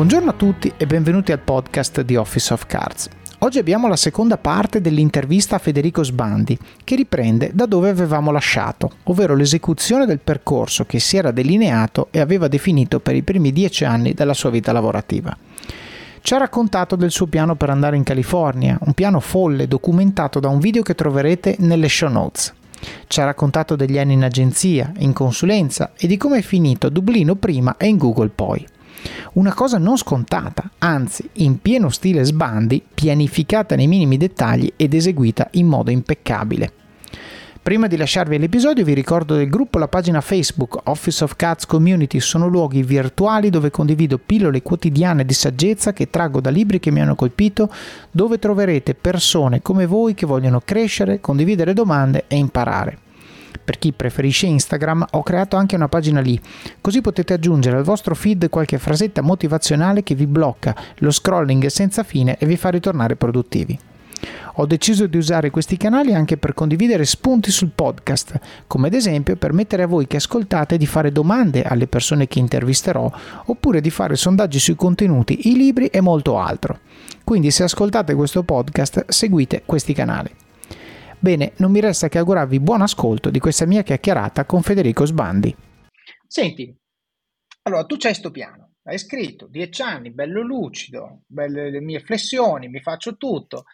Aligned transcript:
Buongiorno 0.00 0.30
a 0.30 0.32
tutti 0.32 0.72
e 0.78 0.86
benvenuti 0.86 1.30
al 1.30 1.40
podcast 1.40 2.00
di 2.00 2.16
Office 2.16 2.54
of 2.54 2.64
Cards. 2.64 3.10
Oggi 3.40 3.58
abbiamo 3.58 3.86
la 3.86 3.96
seconda 3.96 4.38
parte 4.38 4.80
dell'intervista 4.80 5.56
a 5.56 5.58
Federico 5.58 6.02
Sbandi, 6.02 6.58
che 6.82 6.96
riprende 6.96 7.50
da 7.52 7.66
dove 7.66 7.90
avevamo 7.90 8.30
lasciato, 8.30 8.92
ovvero 9.04 9.34
l'esecuzione 9.34 10.06
del 10.06 10.20
percorso 10.20 10.86
che 10.86 10.98
si 11.00 11.18
era 11.18 11.32
delineato 11.32 12.08
e 12.12 12.18
aveva 12.18 12.48
definito 12.48 12.98
per 13.00 13.14
i 13.14 13.22
primi 13.22 13.52
dieci 13.52 13.84
anni 13.84 14.14
della 14.14 14.32
sua 14.32 14.48
vita 14.48 14.72
lavorativa. 14.72 15.36
Ci 16.22 16.32
ha 16.32 16.38
raccontato 16.38 16.96
del 16.96 17.10
suo 17.10 17.26
piano 17.26 17.54
per 17.54 17.68
andare 17.68 17.96
in 17.96 18.02
California, 18.02 18.78
un 18.80 18.94
piano 18.94 19.20
folle 19.20 19.68
documentato 19.68 20.40
da 20.40 20.48
un 20.48 20.60
video 20.60 20.80
che 20.80 20.94
troverete 20.94 21.56
nelle 21.58 21.90
show 21.90 22.10
notes. 22.10 22.54
Ci 23.06 23.20
ha 23.20 23.26
raccontato 23.26 23.76
degli 23.76 23.98
anni 23.98 24.14
in 24.14 24.24
agenzia, 24.24 24.94
in 25.00 25.12
consulenza 25.12 25.92
e 25.94 26.06
di 26.06 26.16
come 26.16 26.38
è 26.38 26.42
finito 26.42 26.86
a 26.86 26.90
Dublino 26.90 27.34
prima 27.34 27.76
e 27.76 27.86
in 27.86 27.98
Google 27.98 28.30
poi. 28.34 28.66
Una 29.34 29.54
cosa 29.54 29.78
non 29.78 29.96
scontata, 29.96 30.70
anzi 30.78 31.28
in 31.34 31.60
pieno 31.60 31.88
stile 31.88 32.24
sbandi, 32.24 32.82
pianificata 32.92 33.76
nei 33.76 33.86
minimi 33.86 34.16
dettagli 34.16 34.72
ed 34.76 34.94
eseguita 34.94 35.48
in 35.52 35.66
modo 35.66 35.90
impeccabile. 35.90 36.72
Prima 37.62 37.86
di 37.86 37.98
lasciarvi 37.98 38.38
l'episodio 38.38 38.84
vi 38.84 38.94
ricordo 38.94 39.36
del 39.36 39.50
gruppo 39.50 39.78
la 39.78 39.86
pagina 39.86 40.22
Facebook 40.22 40.80
Office 40.84 41.22
of 41.22 41.36
Cats 41.36 41.66
Community 41.66 42.18
sono 42.18 42.48
luoghi 42.48 42.82
virtuali 42.82 43.50
dove 43.50 43.70
condivido 43.70 44.16
pillole 44.18 44.62
quotidiane 44.62 45.26
di 45.26 45.34
saggezza 45.34 45.92
che 45.92 46.08
traggo 46.08 46.40
da 46.40 46.48
libri 46.48 46.80
che 46.80 46.90
mi 46.90 47.02
hanno 47.02 47.14
colpito, 47.14 47.70
dove 48.10 48.38
troverete 48.38 48.94
persone 48.94 49.60
come 49.60 49.84
voi 49.84 50.14
che 50.14 50.24
vogliono 50.24 50.62
crescere, 50.64 51.20
condividere 51.20 51.74
domande 51.74 52.24
e 52.28 52.36
imparare. 52.36 52.98
Per 53.62 53.78
chi 53.78 53.92
preferisce 53.92 54.46
Instagram 54.46 55.06
ho 55.12 55.22
creato 55.22 55.56
anche 55.56 55.76
una 55.76 55.88
pagina 55.88 56.20
lì, 56.20 56.40
così 56.80 57.00
potete 57.00 57.34
aggiungere 57.34 57.76
al 57.76 57.84
vostro 57.84 58.14
feed 58.14 58.48
qualche 58.48 58.78
frasetta 58.78 59.22
motivazionale 59.22 60.02
che 60.02 60.14
vi 60.14 60.26
blocca 60.26 60.74
lo 60.98 61.10
scrolling 61.10 61.66
senza 61.66 62.02
fine 62.02 62.36
e 62.38 62.46
vi 62.46 62.56
fa 62.56 62.70
ritornare 62.70 63.16
produttivi. 63.16 63.78
Ho 64.54 64.66
deciso 64.66 65.06
di 65.06 65.16
usare 65.16 65.50
questi 65.50 65.76
canali 65.76 66.12
anche 66.12 66.36
per 66.36 66.52
condividere 66.52 67.04
spunti 67.04 67.50
sul 67.50 67.70
podcast, 67.74 68.38
come 68.66 68.88
ad 68.88 68.94
esempio 68.94 69.36
permettere 69.36 69.84
a 69.84 69.86
voi 69.86 70.06
che 70.06 70.16
ascoltate 70.16 70.76
di 70.76 70.86
fare 70.86 71.12
domande 71.12 71.62
alle 71.62 71.86
persone 71.86 72.26
che 72.26 72.38
intervisterò, 72.38 73.10
oppure 73.46 73.80
di 73.80 73.90
fare 73.90 74.16
sondaggi 74.16 74.58
sui 74.58 74.74
contenuti, 74.74 75.48
i 75.48 75.56
libri 75.56 75.86
e 75.86 76.00
molto 76.00 76.38
altro. 76.38 76.80
Quindi 77.24 77.50
se 77.50 77.62
ascoltate 77.62 78.14
questo 78.14 78.42
podcast 78.42 79.06
seguite 79.08 79.62
questi 79.64 79.94
canali. 79.94 80.30
Bene, 81.22 81.52
non 81.58 81.70
mi 81.70 81.80
resta 81.80 82.08
che 82.08 82.16
augurarvi 82.16 82.60
buon 82.60 82.80
ascolto 82.80 83.28
di 83.28 83.38
questa 83.38 83.66
mia 83.66 83.82
chiacchierata 83.82 84.46
con 84.46 84.62
Federico 84.62 85.04
Sbandi. 85.04 85.54
Senti, 86.26 86.74
allora 87.64 87.84
tu 87.84 87.96
c'hai 87.98 88.14
sto 88.14 88.30
piano, 88.30 88.76
hai 88.84 88.96
scritto 88.96 89.46
10 89.46 89.82
anni, 89.82 90.12
bello 90.12 90.40
lucido, 90.40 91.24
belle 91.26 91.70
le 91.70 91.80
mie 91.82 92.00
flessioni, 92.00 92.68
mi 92.68 92.80
faccio 92.80 93.18
tutto. 93.18 93.64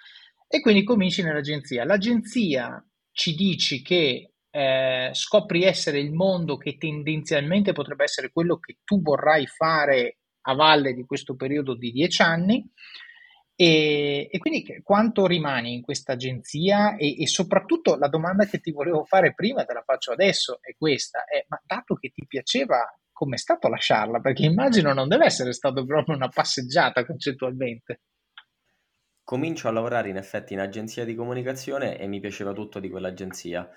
E 0.49 0.61
quindi 0.61 0.83
cominci 0.83 1.23
nell'agenzia. 1.23 1.85
L'agenzia 1.85 2.85
ci 3.13 3.37
dici 3.37 3.81
che 3.81 4.33
eh, 4.51 5.11
scopri 5.13 5.63
essere 5.63 6.01
il 6.01 6.13
mondo 6.13 6.57
che 6.57 6.77
tendenzialmente 6.77 7.73
potrebbe 7.73 8.03
essere 8.03 8.33
quello 8.33 8.59
che 8.59 8.79
tu 8.83 9.01
vorrai 9.01 9.47
fare 9.47 10.19
a 10.49 10.55
valle 10.55 10.95
di 10.95 11.05
questo 11.05 11.37
periodo 11.37 11.77
di 11.77 11.93
dieci 11.93 12.23
anni. 12.23 12.69
E, 13.57 14.29
e 14.31 14.39
quindi 14.39 14.83
quanto 14.83 15.27
rimani 15.27 15.73
in 15.73 15.83
questa 15.83 16.13
agenzia? 16.13 16.97
E, 16.97 17.23
e, 17.23 17.27
soprattutto 17.27 17.97
la 17.97 18.09
domanda 18.09 18.45
che 18.45 18.61
ti 18.61 18.71
volevo 18.71 19.05
fare 19.05 19.33
prima, 19.35 19.65
te 19.65 19.73
la 19.73 19.83
faccio 19.83 20.13
adesso, 20.13 20.59
è 20.61 20.75
questa: 20.77 21.25
è, 21.25 21.45
ma 21.49 21.61
dato 21.65 21.95
che 21.95 22.11
ti 22.11 22.27
piaceva, 22.27 22.85
com'è 23.11 23.39
stato 23.39 23.69
lasciarla? 23.69 24.21
Perché 24.21 24.45
immagino 24.45 24.93
non 24.93 25.09
deve 25.09 25.25
essere 25.25 25.53
stato 25.53 25.85
proprio 25.87 26.15
una 26.15 26.29
passeggiata 26.29 27.05
concettualmente 27.05 28.01
comincio 29.27 29.67
a 29.67 29.73
lavorare 29.73 30.09
in 30.09 30.17
effetti 30.17 30.53
in 30.53 30.61
agenzia 30.61 31.05
di 31.05 31.17
comunicazione 31.17 31.99
e 31.99 32.07
mi 32.07 32.21
piaceva 32.21 32.53
tutto 32.53 32.79
di 32.79 32.89
quell'agenzia. 32.89 33.69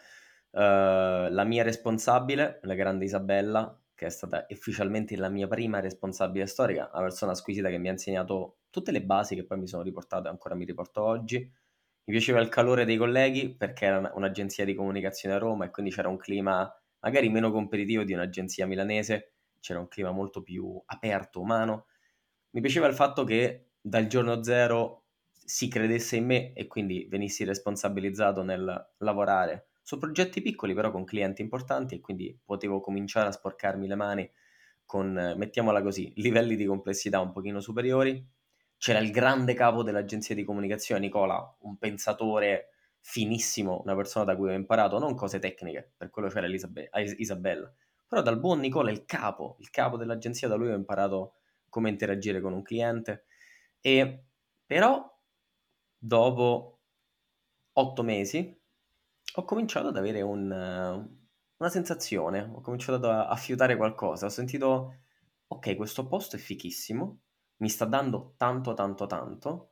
Uh, 0.51 1.27
la 1.31 1.43
mia 1.43 1.63
responsabile, 1.63 2.59
la 2.61 2.75
grande 2.75 3.05
Isabella, 3.05 3.75
che 3.95 4.05
è 4.05 4.09
stata 4.09 4.45
ufficialmente 4.47 5.15
la 5.17 5.27
mia 5.27 5.47
prima 5.47 5.79
responsabile 5.79 6.45
storica, 6.45 6.91
una 6.93 7.01
persona 7.01 7.33
squisita 7.33 7.69
che 7.69 7.79
mi 7.79 7.87
ha 7.87 7.93
insegnato 7.93 8.58
tutte 8.69 8.91
le 8.91 9.01
basi 9.03 9.35
che 9.35 9.45
poi 9.45 9.59
mi 9.59 9.67
sono 9.67 9.83
riportate 9.83 10.27
e 10.27 10.31
ancora 10.31 10.55
mi 10.55 10.65
riporto 10.65 11.03
oggi. 11.03 11.37
Mi 11.39 12.13
piaceva 12.15 12.39
il 12.39 12.49
calore 12.49 12.85
dei 12.85 12.97
colleghi 12.97 13.55
perché 13.55 13.85
era 13.85 14.11
un'agenzia 14.15 14.65
di 14.65 14.73
comunicazione 14.73 15.35
a 15.35 15.37
Roma 15.37 15.65
e 15.65 15.69
quindi 15.69 15.91
c'era 15.91 16.09
un 16.09 16.17
clima 16.17 16.71
magari 17.01 17.29
meno 17.29 17.51
competitivo 17.51 18.03
di 18.03 18.13
un'agenzia 18.13 18.65
milanese, 18.65 19.33
c'era 19.59 19.79
un 19.79 19.87
clima 19.87 20.11
molto 20.11 20.41
più 20.41 20.81
aperto, 20.85 21.39
umano. 21.39 21.85
Mi 22.51 22.61
piaceva 22.61 22.87
il 22.87 22.95
fatto 22.95 23.23
che 23.23 23.71
dal 23.79 24.07
giorno 24.07 24.43
zero 24.43 25.05
si 25.31 25.67
credesse 25.67 26.15
in 26.17 26.25
me 26.25 26.53
e 26.53 26.67
quindi 26.67 27.07
venissi 27.09 27.43
responsabilizzato 27.43 28.43
nel 28.43 28.93
lavorare 28.97 29.69
su 29.89 29.97
progetti 29.97 30.41
piccoli 30.43 30.75
però 30.75 30.91
con 30.91 31.03
clienti 31.03 31.41
importanti 31.41 31.95
e 31.95 31.99
quindi 31.99 32.39
potevo 32.45 32.79
cominciare 32.79 33.29
a 33.29 33.31
sporcarmi 33.31 33.87
le 33.87 33.95
mani 33.95 34.31
con, 34.85 35.33
mettiamola 35.35 35.81
così, 35.81 36.13
livelli 36.17 36.55
di 36.55 36.65
complessità 36.65 37.19
un 37.19 37.31
pochino 37.31 37.59
superiori. 37.59 38.23
C'era 38.79 38.99
il 38.99 39.11
grande 39.11 39.53
capo 39.53 39.83
dell'agenzia 39.83 40.33
di 40.33 40.45
comunicazione, 40.45 41.01
Nicola, 41.01 41.55
un 41.63 41.77
pensatore 41.77 42.69
finissimo, 43.01 43.81
una 43.83 43.93
persona 43.93 44.23
da 44.23 44.37
cui 44.37 44.49
ho 44.49 44.53
imparato 44.53 44.99
non 44.99 45.15
cose 45.15 45.37
tecniche, 45.37 45.91
per 45.97 46.09
quello 46.09 46.29
c'era 46.29 46.47
Isabella, 46.47 47.69
però 48.07 48.21
dal 48.21 48.39
buon 48.39 48.59
Nicola, 48.59 48.89
il 48.89 49.03
capo, 49.03 49.57
il 49.59 49.69
capo 49.69 49.97
dell'agenzia, 49.97 50.47
da 50.47 50.55
lui 50.55 50.71
ho 50.71 50.75
imparato 50.75 51.33
come 51.67 51.89
interagire 51.89 52.39
con 52.39 52.53
un 52.53 52.61
cliente. 52.61 53.25
E 53.81 54.23
però 54.65 55.13
dopo 55.97 56.79
otto 57.73 58.03
mesi 58.03 58.57
ho 59.35 59.43
cominciato 59.43 59.89
ad 59.89 59.97
avere 59.97 60.21
un, 60.21 60.49
una 61.57 61.69
sensazione, 61.69 62.49
ho 62.51 62.61
cominciato 62.61 63.09
a, 63.09 63.35
fiutare 63.35 63.75
qualcosa, 63.75 64.27
ho 64.27 64.29
sentito, 64.29 64.95
ok, 65.47 65.75
questo 65.75 66.07
posto 66.07 66.37
è 66.37 66.39
fichissimo, 66.39 67.19
mi 67.59 67.69
sta 67.69 67.85
dando 67.85 68.33
tanto, 68.37 68.73
tanto, 68.73 69.05
tanto, 69.05 69.71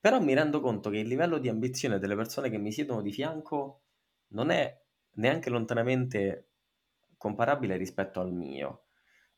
però 0.00 0.20
mi 0.20 0.34
rendo 0.34 0.60
conto 0.60 0.90
che 0.90 0.98
il 0.98 1.08
livello 1.08 1.38
di 1.38 1.48
ambizione 1.48 1.98
delle 1.98 2.16
persone 2.16 2.50
che 2.50 2.58
mi 2.58 2.72
siedono 2.72 3.02
di 3.02 3.12
fianco 3.12 3.82
non 4.28 4.50
è 4.50 4.80
neanche 5.14 5.50
lontanamente 5.50 6.50
comparabile 7.16 7.76
rispetto 7.76 8.20
al 8.20 8.32
mio. 8.32 8.84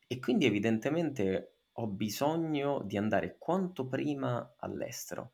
E 0.07 0.19
quindi 0.19 0.47
evidentemente 0.47 1.57
ho 1.73 1.87
bisogno 1.87 2.83
di 2.85 2.97
andare 2.97 3.37
quanto 3.39 3.87
prima 3.87 4.55
all'estero 4.59 5.33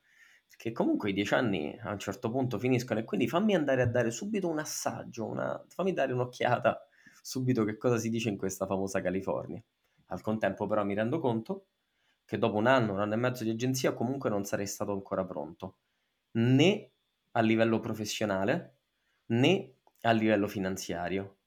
che 0.56 0.72
comunque 0.72 1.10
i 1.10 1.12
dieci 1.12 1.34
anni 1.34 1.76
a 1.82 1.90
un 1.90 1.98
certo 1.98 2.30
punto 2.30 2.58
finiscono 2.58 3.00
e 3.00 3.04
quindi 3.04 3.28
fammi 3.28 3.54
andare 3.54 3.82
a 3.82 3.86
dare 3.86 4.10
subito 4.10 4.48
un 4.48 4.58
assaggio, 4.58 5.26
una... 5.26 5.62
fammi 5.68 5.92
dare 5.92 6.12
un'occhiata 6.12 6.88
subito 7.20 7.64
che 7.64 7.76
cosa 7.76 7.98
si 7.98 8.08
dice 8.08 8.30
in 8.30 8.38
questa 8.38 8.66
famosa 8.66 9.02
California. 9.02 9.62
Al 10.06 10.20
contempo 10.22 10.66
però 10.66 10.84
mi 10.84 10.94
rendo 10.94 11.18
conto 11.18 11.66
che 12.26 12.36
dopo 12.38 12.56
un 12.56 12.66
anno, 12.66 12.92
un 12.92 13.00
anno 13.00 13.14
e 13.14 13.16
mezzo 13.16 13.44
di 13.44 13.50
agenzia 13.50 13.94
comunque 13.94 14.28
non 14.28 14.44
sarei 14.44 14.66
stato 14.66 14.92
ancora 14.92 15.24
pronto, 15.24 15.78
né 16.32 16.90
a 17.32 17.40
livello 17.40 17.80
professionale 17.80 18.76
né 19.26 19.74
a 20.02 20.10
livello 20.12 20.48
finanziario. 20.48 21.38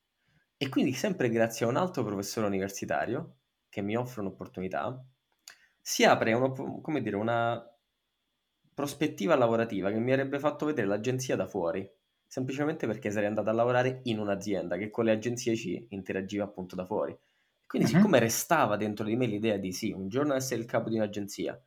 E 0.57 0.69
quindi 0.69 0.93
sempre 0.93 1.29
grazie 1.29 1.65
a 1.65 1.69
un 1.69 1.77
altro 1.77 2.03
professore 2.03 2.47
universitario 2.47 3.37
che 3.69 3.81
mi 3.81 3.95
offre 3.95 4.21
un'opportunità, 4.21 5.05
si 5.81 6.03
apre 6.03 6.33
uno, 6.33 6.81
dire, 7.01 7.15
una 7.15 7.63
prospettiva 8.73 9.35
lavorativa 9.35 9.91
che 9.91 9.99
mi 9.99 10.11
avrebbe 10.11 10.39
fatto 10.39 10.65
vedere 10.65 10.87
l'agenzia 10.87 11.35
da 11.35 11.47
fuori, 11.47 11.89
semplicemente 12.25 12.87
perché 12.87 13.11
sarei 13.11 13.27
andato 13.27 13.49
a 13.49 13.53
lavorare 13.53 14.01
in 14.03 14.19
un'azienda 14.19 14.77
che 14.77 14.89
con 14.89 15.05
le 15.05 15.11
agenzie 15.11 15.55
ci 15.55 15.85
interagiva 15.89 16.45
appunto 16.45 16.75
da 16.75 16.85
fuori. 16.85 17.17
Quindi, 17.69 17.87
uh-huh. 17.91 17.97
siccome 17.97 18.17
restava 18.17 18.77
dentro 18.77 19.05
di 19.05 19.15
me 19.15 19.27
l'idea 19.27 19.57
di 19.57 19.71
sì, 19.71 19.91
un 19.91 20.09
giorno 20.09 20.33
essere 20.33 20.59
il 20.59 20.65
capo 20.65 20.89
di 20.89 20.95
un'agenzia, 20.95 21.61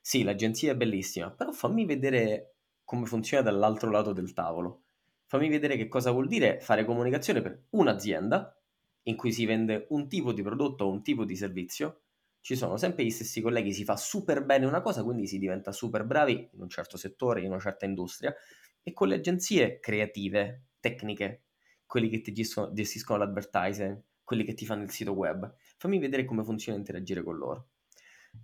sì, 0.00 0.24
l'agenzia 0.24 0.72
è 0.72 0.76
bellissima, 0.76 1.30
però 1.30 1.52
fammi 1.52 1.86
vedere 1.86 2.54
come 2.82 3.06
funziona 3.06 3.44
dall'altro 3.44 3.88
lato 3.88 4.12
del 4.12 4.32
tavolo. 4.32 4.82
Fammi 5.26 5.48
vedere 5.48 5.76
che 5.76 5.86
cosa 5.86 6.10
vuol 6.10 6.26
dire 6.26 6.58
fare 6.58 6.84
comunicazione 6.84 7.42
per 7.42 7.66
un'azienda 7.70 8.60
in 9.04 9.14
cui 9.14 9.30
si 9.30 9.46
vende 9.46 9.86
un 9.90 10.08
tipo 10.08 10.32
di 10.32 10.42
prodotto 10.42 10.84
o 10.84 10.90
un 10.90 11.02
tipo 11.02 11.24
di 11.24 11.36
servizio 11.36 12.00
ci 12.40 12.56
sono 12.56 12.76
sempre 12.76 13.04
gli 13.04 13.10
stessi 13.10 13.40
colleghi, 13.40 13.72
si 13.72 13.84
fa 13.84 13.96
super 13.96 14.44
bene 14.44 14.66
una 14.66 14.80
cosa, 14.80 15.04
quindi 15.04 15.28
si 15.28 15.38
diventa 15.38 15.70
super 15.70 16.04
bravi 16.04 16.50
in 16.52 16.60
un 16.60 16.68
certo 16.68 16.96
settore, 16.96 17.40
in 17.40 17.50
una 17.50 17.58
certa 17.58 17.86
industria, 17.86 18.34
e 18.82 18.92
con 18.92 19.08
le 19.08 19.16
agenzie 19.16 19.80
creative, 19.80 20.66
tecniche, 20.78 21.42
quelli 21.86 22.08
che 22.08 22.20
ti 22.20 22.32
gestiscono 22.32 23.18
l'advertising, 23.18 24.00
quelli 24.26 24.42
che 24.42 24.54
ti 24.54 24.66
fanno 24.66 24.82
il 24.82 24.90
sito 24.90 25.12
web, 25.12 25.54
fammi 25.78 26.00
vedere 26.00 26.24
come 26.24 26.42
funziona 26.42 26.76
interagire 26.76 27.22
con 27.22 27.36
loro. 27.36 27.68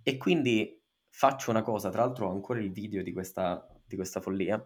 E 0.01 0.15
quindi 0.15 0.81
faccio 1.09 1.51
una 1.51 1.61
cosa, 1.61 1.89
tra 1.89 2.05
l'altro 2.05 2.27
ho 2.27 2.31
ancora 2.31 2.59
il 2.59 2.71
video 2.71 3.03
di 3.03 3.11
questa, 3.11 3.67
di 3.85 3.97
questa 3.97 4.21
follia, 4.21 4.65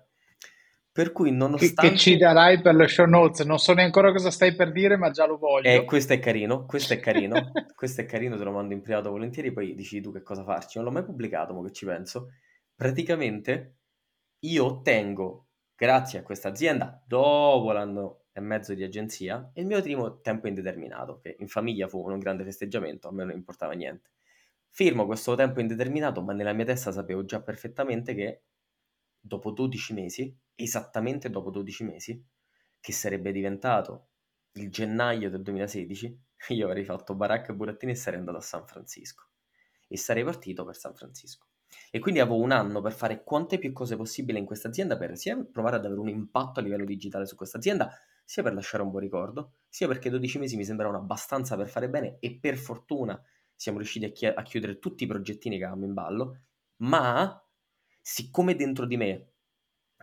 Per 0.91 1.11
cui 1.11 1.31
nonostante... 1.31 1.81
Che, 1.81 1.89
che, 1.89 1.97
ci 1.97 2.17
darai 2.17 2.61
per 2.61 2.75
le 2.75 2.87
show 2.87 3.07
notes, 3.07 3.45
non 3.45 3.57
so 3.57 3.73
neanche 3.73 3.97
ancora 3.97 4.13
cosa 4.13 4.29
stai 4.29 4.55
per 4.55 4.71
dire, 4.71 4.95
ma 4.95 5.09
già 5.09 5.25
lo 5.25 5.37
voglio. 5.37 5.67
Eh, 5.67 5.85
questo 5.85 6.13
è 6.13 6.19
carino, 6.19 6.65
questo 6.67 6.93
è 6.93 6.99
carino, 6.99 7.51
questo 7.75 8.01
è 8.01 8.05
carino, 8.05 8.37
te 8.37 8.43
lo 8.43 8.51
mando 8.51 8.75
in 8.75 8.81
privato 8.81 9.09
volentieri, 9.09 9.51
poi 9.51 9.73
dici 9.73 9.99
tu 9.99 10.11
che 10.13 10.21
cosa 10.21 10.43
farci. 10.43 10.77
Non 10.77 10.85
l'ho 10.85 10.93
mai 10.93 11.03
pubblicato, 11.03 11.53
ma 11.53 11.63
che 11.65 11.73
ci 11.73 11.85
penso. 11.85 12.29
Praticamente 12.75 13.77
io 14.41 14.65
ottengo, 14.65 15.47
grazie 15.75 16.19
a 16.19 16.23
questa 16.23 16.49
azienda, 16.49 17.03
dopo 17.07 17.71
l'anno 17.71 18.26
e 18.37 18.39
mezzo 18.39 18.75
di 18.75 18.83
agenzia, 18.83 19.49
il 19.55 19.65
mio 19.65 19.81
primo 19.81 20.21
tempo 20.21 20.47
indeterminato, 20.47 21.19
che 21.19 21.37
in 21.39 21.47
famiglia 21.47 21.87
fu 21.87 22.07
un 22.07 22.19
grande 22.19 22.43
festeggiamento, 22.43 23.07
a 23.07 23.11
me 23.11 23.23
non 23.23 23.33
importava 23.33 23.73
niente. 23.73 24.11
Firmo 24.69 25.07
questo 25.07 25.33
tempo 25.33 25.59
indeterminato, 25.59 26.21
ma 26.21 26.33
nella 26.33 26.53
mia 26.53 26.65
testa 26.65 26.91
sapevo 26.91 27.25
già 27.25 27.41
perfettamente 27.41 28.13
che 28.13 28.43
dopo 29.19 29.49
12 29.49 29.93
mesi, 29.93 30.37
esattamente 30.53 31.31
dopo 31.31 31.49
12 31.49 31.83
mesi, 31.83 32.23
che 32.79 32.91
sarebbe 32.91 33.31
diventato 33.31 34.09
il 34.51 34.69
gennaio 34.69 35.31
del 35.31 35.41
2016, 35.41 36.21
io 36.49 36.67
avrei 36.67 36.83
fatto 36.83 37.15
baracca 37.15 37.53
e 37.53 37.55
burattini 37.55 37.93
e 37.93 37.95
sarei 37.95 38.19
andato 38.19 38.37
a 38.37 38.41
San 38.41 38.67
Francisco. 38.67 39.29
E 39.87 39.97
sarei 39.97 40.23
partito 40.23 40.63
per 40.63 40.75
San 40.75 40.93
Francisco. 40.93 41.47
E 41.89 41.97
quindi 41.97 42.19
avevo 42.19 42.37
un 42.37 42.51
anno 42.51 42.81
per 42.81 42.93
fare 42.93 43.23
quante 43.23 43.57
più 43.57 43.73
cose 43.73 43.95
possibili 43.95 44.37
in 44.37 44.45
questa 44.45 44.67
azienda 44.67 44.95
per 44.95 45.17
sia 45.17 45.43
provare 45.43 45.77
ad 45.77 45.85
avere 45.85 45.99
un 45.99 46.09
impatto 46.09 46.59
a 46.59 46.63
livello 46.63 46.85
digitale 46.85 47.25
su 47.25 47.35
questa 47.35 47.57
azienda, 47.57 47.91
sia 48.27 48.43
per 48.43 48.53
lasciare 48.53 48.83
un 48.83 48.89
buon 48.89 49.03
ricordo, 49.03 49.53
sia 49.69 49.87
perché 49.87 50.09
12 50.09 50.39
mesi 50.39 50.57
mi 50.57 50.65
sembravano 50.65 50.97
abbastanza 50.97 51.55
per 51.55 51.69
fare 51.69 51.89
bene 51.89 52.17
e 52.19 52.37
per 52.37 52.57
fortuna 52.57 53.17
siamo 53.55 53.77
riusciti 53.77 54.03
a, 54.03 54.09
chi- 54.09 54.25
a 54.25 54.43
chiudere 54.43 54.79
tutti 54.79 55.05
i 55.05 55.07
progettini 55.07 55.57
che 55.57 55.63
avevamo 55.63 55.85
in 55.85 55.93
ballo, 55.93 56.41
ma 56.81 57.41
siccome 58.01 58.55
dentro 58.55 58.85
di 58.85 58.97
me 58.97 59.31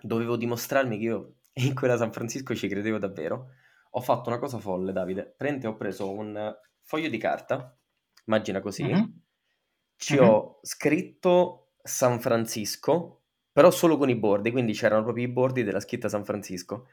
dovevo 0.00 0.36
dimostrarmi 0.36 0.96
che 0.96 1.04
io 1.04 1.34
in 1.66 1.74
quella 1.74 1.98
San 1.98 2.12
Francisco 2.12 2.54
ci 2.54 2.66
credevo 2.66 2.96
davvero, 2.96 3.50
ho 3.90 4.00
fatto 4.00 4.30
una 4.30 4.38
cosa 4.38 4.58
folle, 4.58 4.92
Davide. 4.92 5.34
Prende, 5.36 5.66
ho 5.66 5.76
preso 5.76 6.10
un 6.10 6.56
foglio 6.80 7.10
di 7.10 7.18
carta, 7.18 7.78
immagina 8.24 8.60
così, 8.60 8.84
mm-hmm. 8.84 9.04
ci 9.96 10.14
mm-hmm. 10.14 10.28
ho 10.28 10.60
scritto 10.62 11.72
San 11.82 12.20
Francisco, 12.20 13.24
però 13.52 13.70
solo 13.70 13.98
con 13.98 14.08
i 14.08 14.16
bordi, 14.16 14.50
quindi 14.50 14.72
c'erano 14.72 15.02
proprio 15.02 15.26
i 15.26 15.30
bordi 15.30 15.62
della 15.62 15.80
scritta 15.80 16.08
San 16.08 16.24
Francisco. 16.24 16.86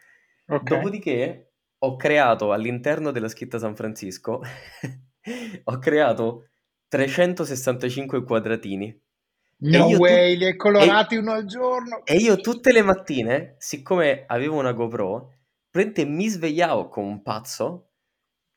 Okay. 0.48 0.78
Dopodiché 0.78 1.54
ho 1.78 1.96
creato 1.96 2.52
all'interno 2.52 3.12
della 3.12 3.30
scritta 3.30 3.60
San 3.60 3.76
Francisco, 3.76 4.42
ho 5.64 5.78
creato 5.80 6.48
365 6.88 8.24
quadratini 8.24 9.02
No 9.64 9.86
way, 9.98 10.34
tu... 10.34 10.40
li 10.40 10.46
hai 10.46 10.56
colorati 10.56 11.16
e... 11.16 11.18
uno 11.20 11.34
al 11.34 11.46
giorno. 11.46 12.02
E 12.04 12.16
io 12.16 12.38
tutte 12.38 12.72
le 12.72 12.82
mattine, 12.82 13.56
siccome 13.60 14.24
avevo 14.26 14.58
una 14.58 14.72
GoPro, 14.72 15.34
praticamente 15.70 16.06
mi 16.06 16.28
svegliavo 16.28 16.88
come 16.88 17.08
un 17.08 17.22
pazzo 17.22 17.90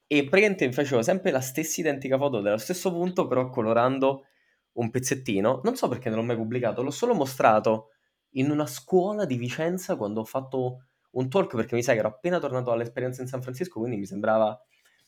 e 0.06 0.20
praticamente 0.20 0.72
facevo 0.72 1.02
sempre 1.02 1.30
la 1.30 1.40
stessa 1.40 1.80
identica 1.80 2.16
foto 2.16 2.40
dello 2.40 2.56
stesso 2.56 2.90
punto, 2.90 3.26
però 3.26 3.50
colorando 3.50 4.24
un 4.72 4.90
pezzettino. 4.90 5.60
Non 5.62 5.76
so 5.76 5.88
perché 5.88 6.08
non 6.08 6.18
l'ho 6.18 6.24
mai 6.24 6.36
pubblicato, 6.36 6.82
l'ho 6.82 6.90
solo 6.90 7.14
mostrato 7.14 7.90
in 8.36 8.50
una 8.50 8.66
scuola 8.66 9.26
di 9.26 9.36
Vicenza 9.36 9.96
quando 9.96 10.20
ho 10.20 10.24
fatto 10.24 10.86
un 11.14 11.28
talk 11.28 11.54
perché 11.54 11.74
mi 11.74 11.82
sa 11.82 11.92
che 11.92 11.98
ero 11.98 12.08
appena 12.08 12.38
tornato 12.38 12.70
all'esperienza 12.70 13.22
in 13.22 13.28
San 13.28 13.42
Francisco, 13.42 13.80
quindi 13.80 13.98
mi 13.98 14.06
sembrava, 14.06 14.58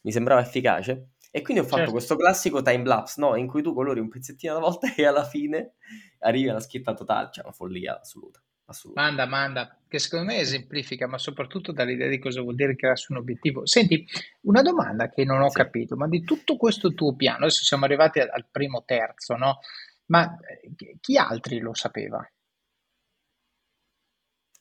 mi 0.02 0.12
sembrava 0.12 0.40
efficace. 0.40 1.10
E 1.30 1.42
quindi 1.42 1.62
ho 1.62 1.66
fatto 1.66 1.76
certo. 1.78 1.92
questo 1.92 2.16
classico 2.16 2.62
time 2.62 2.84
lapse, 2.84 3.20
no? 3.20 3.36
In 3.36 3.46
cui 3.46 3.60
tu 3.60 3.74
colori 3.74 4.00
un 4.00 4.08
pezzettino 4.08 4.52
alla 4.52 4.62
volta 4.62 4.92
e 4.96 5.04
alla 5.04 5.24
fine 5.24 5.74
arrivi 6.20 6.48
alla 6.48 6.60
scritta 6.60 6.94
totale, 6.94 7.28
cioè 7.30 7.44
una 7.44 7.52
follia 7.52 8.00
assoluta. 8.00 8.42
assoluta. 8.66 9.00
Manda, 9.00 9.26
manda, 9.26 9.78
che 9.86 9.98
secondo 9.98 10.26
me 10.32 10.38
esemplifica, 10.38 11.06
ma 11.06 11.18
soprattutto 11.18 11.72
dall'idea 11.72 12.08
di 12.08 12.18
cosa 12.18 12.40
vuol 12.40 12.54
dire 12.54 12.74
crearsi 12.74 13.12
un 13.12 13.18
obiettivo. 13.18 13.66
Senti, 13.66 14.06
una 14.42 14.62
domanda 14.62 15.10
che 15.10 15.24
non 15.24 15.42
ho 15.42 15.50
sì. 15.50 15.56
capito, 15.56 15.96
ma 15.96 16.08
di 16.08 16.22
tutto 16.22 16.56
questo 16.56 16.94
tuo 16.94 17.14
piano, 17.14 17.44
adesso 17.44 17.64
siamo 17.64 17.84
arrivati 17.84 18.20
al 18.20 18.46
primo 18.50 18.84
terzo, 18.86 19.36
no? 19.36 19.58
Ma 20.06 20.38
eh, 20.38 20.96
chi 21.00 21.18
altri 21.18 21.58
lo 21.58 21.74
sapeva? 21.74 22.26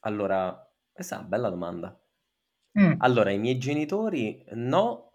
Allora, 0.02 0.65
questa 0.96 1.18
è 1.18 1.20
una 1.20 1.28
bella 1.28 1.50
domanda. 1.50 2.02
Mm. 2.80 2.94
Allora, 3.00 3.30
i 3.30 3.38
miei 3.38 3.58
genitori 3.58 4.46
no, 4.52 5.12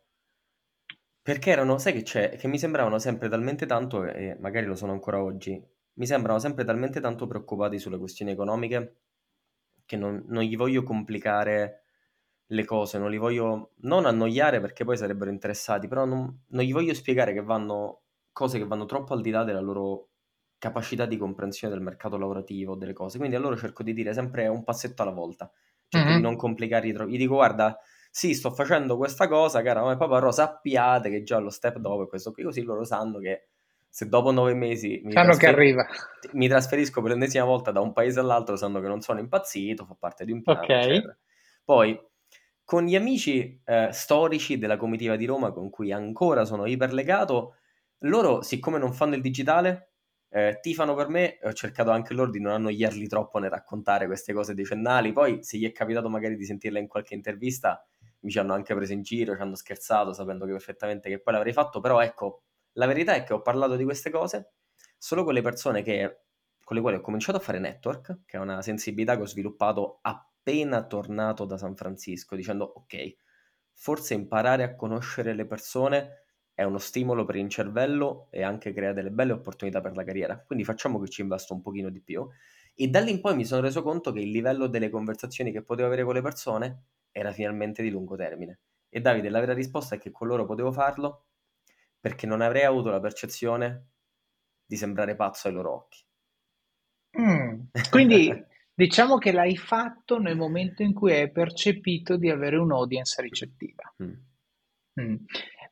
perché 1.23 1.51
erano, 1.51 1.79
sai 1.79 1.95
che 1.95 2.03
c'è? 2.03 2.37
Che 2.37 2.49
mi 2.49 2.59
sembravano 2.59 2.99
sempre 2.99 3.31
talmente 3.31 3.65
tanto, 3.65 4.05
e 4.05 4.37
magari 4.39 4.67
lo 4.67 4.75
sono 4.75 4.93
ancora 4.93 5.23
oggi, 5.23 5.59
mi 5.95 6.07
sembrano 6.07 6.39
sempre 6.39 6.65
talmente 6.65 7.01
tanto 7.01 7.27
preoccupati 7.27 7.79
sulle 7.79 7.97
questioni 7.97 8.31
economiche 8.31 8.97
che 9.87 9.97
non, 9.97 10.23
non 10.29 10.43
gli 10.43 10.57
voglio 10.57 10.83
complicare 10.83 11.85
le 12.49 12.65
cose, 12.67 12.99
non 12.99 13.11
li 13.11 13.17
voglio 13.17 13.73
non 13.83 14.05
annoiare 14.05 14.61
perché 14.61 14.85
poi 14.85 14.99
sarebbero 14.99 15.31
interessati, 15.31 15.89
però 15.89 16.05
non, 16.05 16.45
non 16.49 16.63
gli 16.63 16.73
voglio 16.73 16.93
spiegare 16.93 17.33
che 17.33 17.43
vanno 17.43 18.03
cose 18.33 18.59
che 18.59 18.67
vanno 18.67 18.85
troppo 18.85 19.15
al 19.15 19.23
di 19.23 19.31
là 19.31 19.45
della 19.45 19.61
loro 19.61 20.11
capacità 20.59 21.07
di 21.07 21.17
comprensione 21.17 21.73
del 21.73 21.83
mercato 21.83 22.19
lavorativo, 22.19 22.77
delle 22.77 22.93
cose. 22.93 23.17
Quindi 23.17 23.37
a 23.37 23.41
loro 23.41 23.57
cerco 23.57 23.83
di 23.83 23.95
dire 23.95 24.13
sempre 24.13 24.47
un 24.47 24.63
passetto 24.63 25.03
alla 25.03 25.11
volta, 25.11 25.51
cerco 25.91 26.07
mm-hmm. 26.07 26.17
di 26.17 26.23
non 26.23 26.37
complicarli 26.37 26.93
troppo. 26.93 27.11
Gli 27.11 27.19
dico, 27.19 27.35
guarda, 27.35 27.79
sì, 28.11 28.35
sto 28.35 28.51
facendo 28.53 28.97
questa 28.97 29.29
cosa, 29.29 29.61
cara 29.63 29.81
mamma 29.81 29.95
e 29.95 29.97
papà, 29.97 30.15
però 30.15 30.33
sappiate 30.33 31.11
che 31.11 31.23
già 31.23 31.39
lo 31.39 31.51
step 31.51 31.79
dopo 31.79 32.05
è 32.05 32.09
questo 32.09 32.33
qui, 32.33 32.45
così 32.45 32.63
loro 32.63 32.85
sanno 32.85 33.19
che 33.19 33.49
se 33.93 34.09
dopo 34.09 34.31
nove 34.31 34.55
mesi 34.55 35.01
mi, 35.05 35.11
trasfer- 35.11 35.39
che 35.39 35.47
arriva. 35.49 35.85
mi 36.33 36.47
trasferisco 36.47 37.03
per 37.03 37.11
l'ennesima 37.11 37.45
volta 37.45 37.73
da 37.73 37.81
un 37.81 37.93
paese 37.93 38.21
all'altro, 38.21 38.57
sanno 38.57 38.81
che 38.81 38.87
non 38.87 39.01
sono 39.01 39.19
impazzito, 39.19 39.85
fa 39.85 39.97
parte 39.99 40.25
di 40.25 40.33
un 40.33 40.43
piano, 40.43 40.61
okay. 40.63 41.03
Poi, 41.65 42.01
con 42.65 42.85
gli 42.85 42.95
amici 42.95 43.61
eh, 43.65 43.89
storici 43.91 44.59
della 44.59 44.77
comitiva 44.77 45.17
di 45.17 45.25
Roma, 45.25 45.51
con 45.51 45.71
cui 45.71 45.93
ancora 45.93 46.45
sono 46.45 46.67
iperlegato, 46.67 47.57
loro, 48.05 48.43
siccome 48.43 48.79
non 48.79 48.93
fanno 48.93 49.17
il 49.17 49.21
digitale, 49.21 49.90
eh, 50.31 50.59
tifano 50.61 50.95
per 50.95 51.09
me, 51.09 51.39
ho 51.43 51.53
cercato 51.53 51.91
anche 51.91 52.15
loro 52.15 52.31
di 52.31 52.41
non 52.41 52.53
annoiarli 52.53 53.07
troppo 53.09 53.39
nel 53.39 53.51
raccontare 53.51 54.07
queste 54.07 54.33
cose 54.33 54.55
decennali, 54.55 55.13
poi 55.13 55.43
se 55.43 55.59
gli 55.59 55.67
è 55.67 55.73
capitato 55.73 56.09
magari 56.09 56.37
di 56.37 56.45
sentirla 56.45 56.79
in 56.79 56.87
qualche 56.87 57.15
intervista, 57.15 57.85
mi 58.21 58.31
ci 58.31 58.39
hanno 58.39 58.53
anche 58.53 58.75
preso 58.75 58.93
in 58.93 59.03
giro, 59.03 59.35
ci 59.35 59.43
hanno 59.43 59.57
scherzato 59.57 60.13
sapendo 60.13 60.45
che 60.45 60.53
perfettamente 60.53 61.09
che 61.09 61.21
poi 61.21 61.35
l'avrei 61.35 61.53
fatto, 61.53 61.81
però 61.81 62.01
ecco, 62.01 62.43
la 62.75 62.87
verità 62.87 63.15
è 63.15 63.25
che 63.25 63.33
ho 63.33 63.43
parlato 63.43 63.77
di 63.77 63.85
queste 63.85 64.11
cose 64.11 64.53
solo 64.97 65.25
con 65.25 65.35
le 65.35 65.43
persone 65.43 65.83
che, 65.83 66.21
con 66.63 66.77
le 66.77 66.83
quali 66.83 66.97
ho 66.97 67.01
cominciato 67.01 67.39
a 67.39 67.41
fare 67.41 67.59
network, 67.59 68.21
che 68.27 68.37
è 68.37 68.41
una 68.41 68.63
sensibilità 68.63 69.17
che 69.17 69.23
ho 69.23 69.27
sviluppato 69.27 69.99
appena 70.03 70.87
tornato 70.87 71.45
da 71.45 71.59
San 71.59 71.75
Francisco, 71.75 72.37
dicendo 72.37 72.65
ok, 72.65 73.17
forse 73.73 74.15
imparare 74.15 74.63
a 74.63 74.77
conoscere 74.77 75.35
le 75.35 75.47
persone 75.47 76.25
è 76.61 76.65
uno 76.65 76.77
stimolo 76.77 77.25
per 77.25 77.37
il 77.37 77.49
cervello 77.49 78.27
e 78.29 78.43
anche 78.43 78.75
crea 78.75 78.93
delle 78.93 79.11
belle 79.11 79.33
opportunità 79.33 79.81
per 79.81 79.97
la 79.97 80.05
carriera. 80.05 80.39
Quindi 80.39 80.63
facciamo 80.63 81.01
che 81.01 81.09
ci 81.09 81.23
investo 81.23 81.55
un 81.55 81.63
pochino 81.63 81.89
di 81.89 82.03
più. 82.03 82.29
E 82.75 82.89
da 82.89 83.01
lì 83.01 83.13
in 83.13 83.23
poi 83.23 83.35
mi 83.35 83.47
sono 83.47 83.63
reso 83.63 83.83
conto 83.83 84.13
che 84.13 84.21
il 84.21 84.31
livello 84.31 84.67
delle 84.67 84.91
conversazioni 84.91 85.53
che 85.53 85.63
potevo 85.63 85.89
avere 85.89 86.05
con 86.05 86.13
le 86.13 86.21
persone 86.21 86.83
era 87.13 87.33
finalmente 87.33 87.83
di 87.83 87.89
lungo 87.89 88.15
termine. 88.15 88.59
E 88.91 89.01
Davide, 89.01 89.31
la 89.31 89.41
vera 89.41 89.55
risposta 89.55 89.95
è 89.95 89.99
che 89.99 90.11
con 90.11 90.27
loro 90.27 90.45
potevo 90.45 90.71
farlo 90.71 91.29
perché 91.99 92.27
non 92.27 92.43
avrei 92.43 92.65
avuto 92.65 92.91
la 92.91 93.01
percezione 93.01 93.87
di 94.67 94.77
sembrare 94.77 95.17
pazzo 95.17 95.49
ai 95.49 95.55
loro 95.55 95.73
occhi. 95.73 96.05
Mm, 97.19 97.61
quindi 97.89 98.31
diciamo 98.75 99.17
che 99.17 99.33
l'hai 99.33 99.57
fatto 99.57 100.19
nel 100.19 100.37
momento 100.37 100.83
in 100.83 100.93
cui 100.93 101.15
hai 101.15 101.33
percepito 101.33 102.19
di 102.19 102.29
avere 102.29 102.59
un'audience 102.59 103.23
ricettiva. 103.23 103.95
Mm. 104.03 104.13
Mm. 105.01 105.15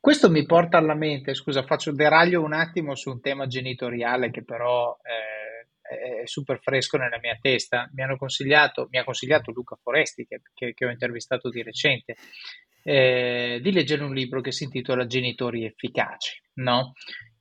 Questo 0.00 0.30
mi 0.30 0.46
porta 0.46 0.78
alla 0.78 0.94
mente, 0.94 1.34
scusa, 1.34 1.64
faccio 1.64 1.92
deraglio 1.92 2.42
un 2.42 2.52
attimo 2.52 2.94
su 2.94 3.10
un 3.10 3.20
tema 3.20 3.46
genitoriale 3.46 4.30
che 4.30 4.44
però 4.44 4.96
eh, 5.02 6.22
è 6.22 6.26
super 6.26 6.60
fresco 6.60 6.96
nella 6.96 7.18
mia 7.20 7.36
testa. 7.40 7.90
Mi, 7.94 8.02
hanno 8.02 8.16
consigliato, 8.16 8.86
mi 8.90 8.98
ha 8.98 9.04
consigliato 9.04 9.50
Luca 9.50 9.76
Foresti, 9.80 10.24
che, 10.26 10.40
che, 10.54 10.72
che 10.72 10.86
ho 10.86 10.90
intervistato 10.90 11.48
di 11.50 11.62
recente, 11.62 12.16
eh, 12.84 13.58
di 13.60 13.72
leggere 13.72 14.04
un 14.04 14.14
libro 14.14 14.40
che 14.40 14.52
si 14.52 14.64
intitola 14.64 15.06
Genitori 15.06 15.64
efficaci. 15.64 16.40
No? 16.54 16.92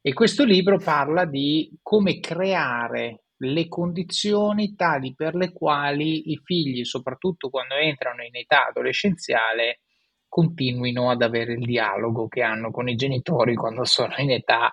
E 0.02 0.14
questo 0.14 0.44
libro 0.44 0.78
parla 0.78 1.26
di 1.26 1.78
come 1.82 2.20
creare 2.20 3.24
le 3.42 3.68
condizioni 3.68 4.74
tali 4.76 5.14
per 5.14 5.36
le 5.36 5.52
quali 5.52 6.32
i 6.32 6.40
figli, 6.44 6.84
soprattutto 6.84 7.50
quando 7.50 7.76
entrano 7.76 8.24
in 8.24 8.36
età 8.36 8.68
adolescenziale, 8.68 9.82
continuino 10.27 11.10
ad 11.10 11.22
avere 11.22 11.53
il 11.53 11.65
dialogo 11.65 12.27
che 12.27 12.41
hanno 12.41 12.72
con 12.72 12.88
i 12.89 12.96
genitori 12.96 13.55
quando 13.55 13.86
sono 13.86 14.15
in 14.17 14.31
età, 14.31 14.72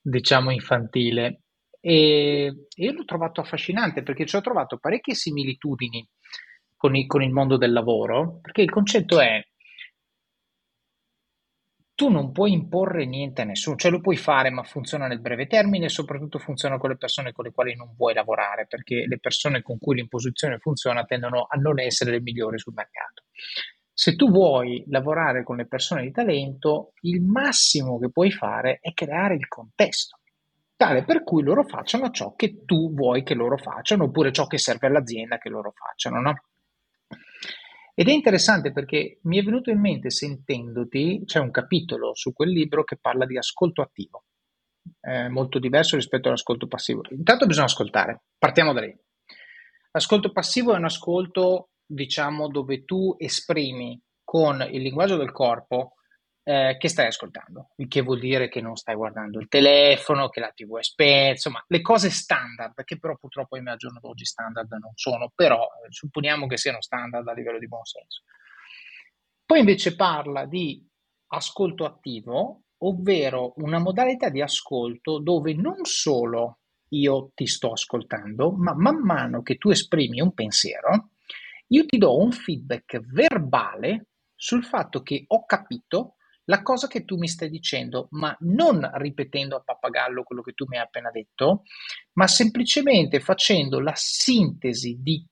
diciamo, 0.00 0.50
infantile. 0.50 1.42
E 1.80 2.66
io 2.74 2.92
l'ho 2.92 3.04
trovato 3.04 3.40
affascinante 3.40 4.02
perché 4.02 4.26
ci 4.26 4.36
ho 4.36 4.40
trovato 4.40 4.78
parecchie 4.78 5.14
similitudini 5.14 6.06
con, 6.76 6.96
i, 6.96 7.06
con 7.06 7.22
il 7.22 7.30
mondo 7.30 7.56
del 7.56 7.72
lavoro, 7.72 8.40
perché 8.42 8.62
il 8.62 8.70
concetto 8.70 9.20
è 9.20 9.40
tu 11.96 12.10
non 12.10 12.30
puoi 12.30 12.52
imporre 12.52 13.06
niente 13.06 13.40
a 13.40 13.46
nessuno, 13.46 13.76
cioè 13.76 13.90
lo 13.90 14.02
puoi 14.02 14.16
fare 14.16 14.50
ma 14.50 14.62
funziona 14.62 15.06
nel 15.06 15.18
breve 15.18 15.46
termine 15.46 15.86
e 15.86 15.88
soprattutto 15.88 16.38
funziona 16.38 16.76
con 16.76 16.90
le 16.90 16.98
persone 16.98 17.32
con 17.32 17.46
le 17.46 17.52
quali 17.52 17.74
non 17.74 17.94
vuoi 17.96 18.12
lavorare 18.12 18.66
perché 18.66 19.06
le 19.06 19.18
persone 19.18 19.62
con 19.62 19.78
cui 19.78 19.96
l'imposizione 19.96 20.58
funziona 20.58 21.04
tendono 21.04 21.46
a 21.48 21.56
non 21.58 21.80
essere 21.80 22.10
le 22.10 22.20
migliori 22.20 22.58
sul 22.58 22.74
mercato. 22.74 23.24
Se 23.98 24.14
tu 24.14 24.30
vuoi 24.30 24.84
lavorare 24.88 25.42
con 25.42 25.56
le 25.56 25.66
persone 25.66 26.02
di 26.02 26.10
talento, 26.10 26.92
il 27.00 27.22
massimo 27.22 27.98
che 27.98 28.10
puoi 28.10 28.30
fare 28.30 28.78
è 28.82 28.92
creare 28.92 29.36
il 29.36 29.48
contesto, 29.48 30.18
tale 30.76 31.02
per 31.02 31.22
cui 31.22 31.42
loro 31.42 31.64
facciano 31.64 32.10
ciò 32.10 32.34
che 32.36 32.66
tu 32.66 32.92
vuoi 32.92 33.22
che 33.22 33.32
loro 33.32 33.56
facciano 33.56 34.04
oppure 34.04 34.32
ciò 34.32 34.46
che 34.46 34.58
serve 34.58 34.88
all'azienda 34.88 35.38
che 35.38 35.48
loro 35.48 35.72
facciano, 35.74 36.20
no? 36.20 36.34
Ed 37.94 38.08
è 38.08 38.12
interessante 38.12 38.70
perché 38.70 39.20
mi 39.22 39.38
è 39.38 39.42
venuto 39.42 39.70
in 39.70 39.80
mente 39.80 40.10
sentendoti, 40.10 41.22
c'è 41.24 41.38
un 41.38 41.50
capitolo 41.50 42.14
su 42.14 42.34
quel 42.34 42.50
libro 42.50 42.84
che 42.84 42.98
parla 42.98 43.24
di 43.24 43.38
ascolto 43.38 43.80
attivo, 43.80 44.24
eh, 45.00 45.30
molto 45.30 45.58
diverso 45.58 45.96
rispetto 45.96 46.28
all'ascolto 46.28 46.66
passivo. 46.66 47.00
Intanto 47.12 47.46
bisogna 47.46 47.64
ascoltare, 47.64 48.24
partiamo 48.36 48.74
da 48.74 48.82
lì. 48.82 48.94
L'ascolto 49.92 50.32
passivo 50.32 50.74
è 50.74 50.76
un 50.76 50.84
ascolto, 50.84 51.70
diciamo, 51.86 52.48
dove 52.48 52.84
tu 52.84 53.14
esprimi 53.18 54.00
con 54.24 54.60
il 54.70 54.82
linguaggio 54.82 55.16
del 55.16 55.32
corpo 55.32 55.94
eh, 56.42 56.76
che 56.78 56.88
stai 56.88 57.06
ascoltando, 57.06 57.70
il 57.76 57.88
che 57.88 58.02
vuol 58.02 58.20
dire 58.20 58.48
che 58.48 58.60
non 58.60 58.76
stai 58.76 58.94
guardando 58.94 59.40
il 59.40 59.48
telefono, 59.48 60.28
che 60.28 60.40
la 60.40 60.52
TV 60.54 60.78
è 60.78 60.82
spenta, 60.82 61.30
insomma, 61.30 61.64
le 61.66 61.80
cose 61.80 62.08
standard, 62.10 62.84
che 62.84 62.98
però 62.98 63.16
purtroppo 63.16 63.56
al 63.56 63.76
giorno 63.76 63.98
d'oggi 64.00 64.24
standard 64.24 64.70
non 64.72 64.92
sono, 64.94 65.32
però 65.34 65.62
eh, 65.62 65.90
supponiamo 65.90 66.46
che 66.46 66.56
siano 66.56 66.80
standard 66.80 67.26
a 67.26 67.32
livello 67.32 67.58
di 67.58 67.66
buon 67.66 67.84
senso. 67.84 68.22
Poi 69.44 69.58
invece 69.58 69.96
parla 69.96 70.44
di 70.46 70.84
ascolto 71.28 71.84
attivo, 71.84 72.62
ovvero 72.78 73.54
una 73.56 73.78
modalità 73.78 74.28
di 74.28 74.40
ascolto 74.40 75.18
dove 75.18 75.54
non 75.54 75.84
solo 75.84 76.58
io 76.90 77.30
ti 77.34 77.46
sto 77.46 77.72
ascoltando, 77.72 78.52
ma 78.52 78.74
man 78.74 79.00
mano 79.02 79.42
che 79.42 79.56
tu 79.56 79.70
esprimi 79.70 80.20
un 80.20 80.32
pensiero, 80.32 81.10
io 81.68 81.84
ti 81.86 81.98
do 81.98 82.18
un 82.18 82.32
feedback 82.32 83.00
verbale 83.00 84.08
sul 84.34 84.64
fatto 84.64 85.02
che 85.02 85.24
ho 85.26 85.44
capito 85.44 86.16
la 86.46 86.62
cosa 86.62 86.86
che 86.86 87.04
tu 87.04 87.16
mi 87.16 87.28
stai 87.28 87.50
dicendo, 87.50 88.08
ma 88.12 88.36
non 88.40 88.88
ripetendo 88.94 89.56
a 89.56 89.62
pappagallo 89.62 90.22
quello 90.22 90.42
che 90.42 90.52
tu 90.52 90.64
mi 90.68 90.76
hai 90.76 90.84
appena 90.84 91.10
detto, 91.10 91.62
ma 92.12 92.26
semplicemente 92.26 93.20
facendo 93.20 93.80
la 93.80 93.94
sintesi 93.94 94.98
di, 95.00 95.24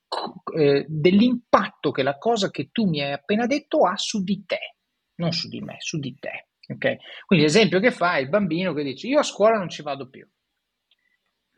eh, 0.56 0.84
dell'impatto 0.88 1.90
che 1.90 2.02
la 2.02 2.18
cosa 2.18 2.50
che 2.50 2.70
tu 2.72 2.88
mi 2.88 3.00
hai 3.00 3.12
appena 3.12 3.46
detto 3.46 3.86
ha 3.86 3.96
su 3.96 4.22
di 4.22 4.44
te, 4.44 4.76
non 5.16 5.32
su 5.32 5.48
di 5.48 5.60
me, 5.60 5.76
su 5.78 5.98
di 5.98 6.16
te. 6.18 6.48
Okay? 6.66 6.96
Quindi 7.26 7.44
l'esempio 7.44 7.78
che 7.78 7.92
fa 7.92 8.16
è 8.16 8.20
il 8.20 8.28
bambino 8.28 8.72
che 8.72 8.82
dice 8.82 9.06
io 9.06 9.20
a 9.20 9.24
scuola 9.24 9.56
non 9.56 9.68
ci 9.68 9.82
vado 9.82 10.08
più. 10.08 10.28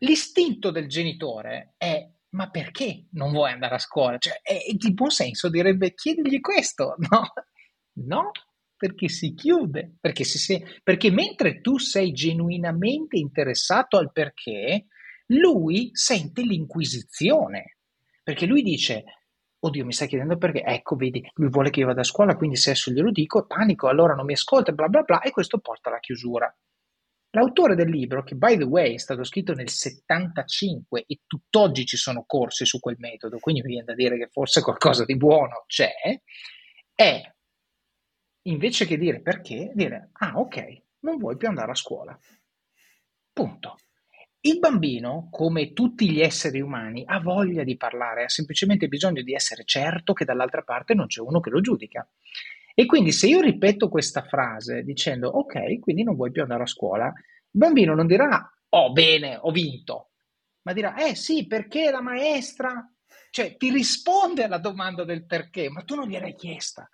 L'istinto 0.01 0.71
del 0.71 0.89
genitore 0.89 1.75
è 1.79 2.06
ma 2.37 2.51
perché 2.51 3.07
non 3.13 3.33
vuoi 3.33 3.51
andare 3.51 3.77
a 3.77 3.79
scuola? 3.79 4.19
Cioè, 4.19 4.41
è, 4.43 4.59
di 4.75 4.93
buon 4.93 5.11
senso 5.11 5.49
direbbe 5.49 5.95
chiedigli 5.95 6.39
questo, 6.41 6.95
no? 7.11 7.33
No, 8.05 8.31
perché 8.77 9.09
si 9.09 9.33
chiude, 9.33 9.97
perché, 9.99 10.25
si, 10.25 10.63
perché 10.83 11.11
mentre 11.11 11.63
tu 11.63 11.79
sei 11.79 12.13
genuinamente 12.13 13.17
interessato 13.17 13.97
al 13.97 14.13
perché, 14.13 14.87
lui 15.29 15.89
sente 15.95 16.43
l'inquisizione, 16.43 17.79
perché 18.23 18.45
lui 18.45 18.63
dice, 18.63 19.05
oddio 19.59 19.87
mi 19.87 19.95
stai 19.95 20.09
chiedendo 20.09 20.37
perché, 20.37 20.63
ecco 20.63 20.95
vedi, 20.95 21.27
lui 21.37 21.49
vuole 21.49 21.71
che 21.71 21.81
io 21.81 21.87
vada 21.87 22.03
a 22.03 22.05
scuola, 22.05 22.37
quindi 22.37 22.57
se 22.57 22.71
adesso 22.71 22.91
glielo 22.91 23.11
dico, 23.11 23.47
panico, 23.47 23.89
allora 23.89 24.15
non 24.15 24.27
mi 24.27 24.35
ascolta, 24.35 24.73
bla 24.73 24.89
bla 24.89 25.03
bla, 25.03 25.21
e 25.23 25.31
questo 25.31 25.59
porta 25.59 25.89
alla 25.89 26.01
chiusura. 26.01 26.55
L'autore 27.37 27.75
del 27.75 27.91
libro, 27.91 28.23
che 28.23 28.35
by 28.35 28.57
the 28.57 28.65
way 28.65 28.95
è 28.95 28.99
stato 28.99 29.23
scritto 29.23 29.53
nel 29.53 29.69
75 29.69 31.05
e 31.07 31.21
tutt'oggi 31.27 31.85
ci 31.85 31.99
sono 31.99 32.25
corsi 32.27 32.65
su 32.65 32.81
quel 32.81 32.97
metodo, 32.99 33.39
quindi 33.39 33.61
mi 33.61 33.73
viene 33.73 33.85
da 33.85 33.95
dire 33.95 34.17
che 34.17 34.29
forse 34.29 34.63
qualcosa 34.63 35.05
di 35.05 35.19
buono 35.19 35.65
c'è, 35.67 35.93
è 36.95 37.35
invece 38.45 38.87
che 38.87 38.97
dire 38.97 39.21
perché, 39.21 39.71
dire 39.75 40.09
ah 40.13 40.39
ok, 40.39 40.83
non 41.01 41.19
vuoi 41.19 41.37
più 41.37 41.47
andare 41.49 41.73
a 41.73 41.75
scuola. 41.75 42.19
Punto. 43.35 43.77
Il 44.41 44.59
bambino, 44.59 45.29
come 45.31 45.75
tutti 45.75 46.11
gli 46.11 46.23
esseri 46.23 46.63
umani, 46.63 47.05
ha 47.05 47.21
voglia 47.21 47.65
di 47.65 47.77
parlare, 47.77 48.25
ha 48.25 48.29
semplicemente 48.31 48.89
bisogno 48.89 49.21
di 49.21 49.35
essere 49.35 49.65
certo 49.67 50.15
che 50.15 50.25
dall'altra 50.25 50.63
parte 50.63 50.95
non 50.95 51.07
c'è 51.07 51.21
uno 51.21 51.41
che 51.41 51.51
lo 51.51 51.61
giudica. 51.61 52.09
E 52.79 52.85
quindi 52.85 53.11
se 53.13 53.27
io 53.27 53.41
ripeto 53.41 53.89
questa 53.89 54.23
frase 54.23 54.83
dicendo 54.83 55.29
ok, 55.31 55.79
quindi 55.79 56.03
non 56.03 56.15
vuoi 56.15 56.31
più 56.31 56.43
andare 56.43 56.65
a 56.65 56.67
scuola, 56.67 57.07
il 57.07 57.13
bambino 57.51 57.95
non 57.95 58.07
dirà 58.07 58.51
oh 58.69 58.93
bene, 58.93 59.39
ho 59.41 59.51
vinto, 59.51 60.11
ma 60.63 60.75
dirà 60.75 60.95
eh 60.97 61.15
sì, 61.15 61.47
perché 61.47 61.91
la 61.91 62.03
maestra, 62.03 62.87
cioè 63.31 63.57
ti 63.57 63.71
risponde 63.71 64.45
alla 64.45 64.59
domanda 64.59 65.05
del 65.05 65.25
perché, 65.25 65.71
ma 65.71 65.83
tu 65.85 65.95
non 65.95 66.07
gliel'hai 66.07 66.35
chiesta 66.35 66.87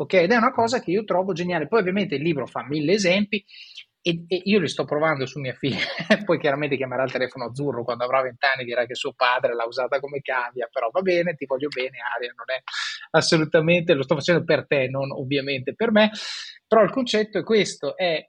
ok? 0.00 0.12
Ed 0.14 0.32
è 0.32 0.36
una 0.36 0.52
cosa 0.52 0.80
che 0.80 0.90
io 0.90 1.04
trovo 1.04 1.32
geniale. 1.32 1.66
Poi 1.66 1.80
ovviamente 1.80 2.14
il 2.16 2.22
libro 2.22 2.46
fa 2.46 2.64
mille 2.66 2.92
esempi 2.92 3.44
e, 4.08 4.24
e 4.26 4.42
io 4.44 4.58
li 4.58 4.68
sto 4.68 4.84
provando 4.84 5.26
su 5.26 5.38
mia 5.38 5.52
figlia, 5.52 5.84
poi 6.24 6.38
chiaramente 6.38 6.76
chiamerà 6.76 7.04
il 7.04 7.12
telefono 7.12 7.46
azzurro 7.46 7.84
quando 7.84 8.04
avrà 8.04 8.22
vent'anni 8.22 8.64
dirà 8.64 8.86
che 8.86 8.94
suo 8.94 9.12
padre 9.12 9.54
l'ha 9.54 9.66
usata 9.66 10.00
come 10.00 10.20
cavia, 10.22 10.68
però 10.72 10.88
va 10.90 11.02
bene, 11.02 11.34
ti 11.34 11.44
voglio 11.44 11.68
bene 11.68 11.98
Aria, 12.16 12.32
non 12.34 12.46
è 12.56 12.62
assolutamente, 13.10 13.92
lo 13.92 14.02
sto 14.02 14.14
facendo 14.14 14.44
per 14.44 14.66
te, 14.66 14.88
non 14.88 15.10
ovviamente 15.10 15.74
per 15.74 15.92
me, 15.92 16.10
però 16.66 16.82
il 16.82 16.90
concetto 16.90 17.38
è 17.38 17.42
questo, 17.42 17.96
è 17.96 18.26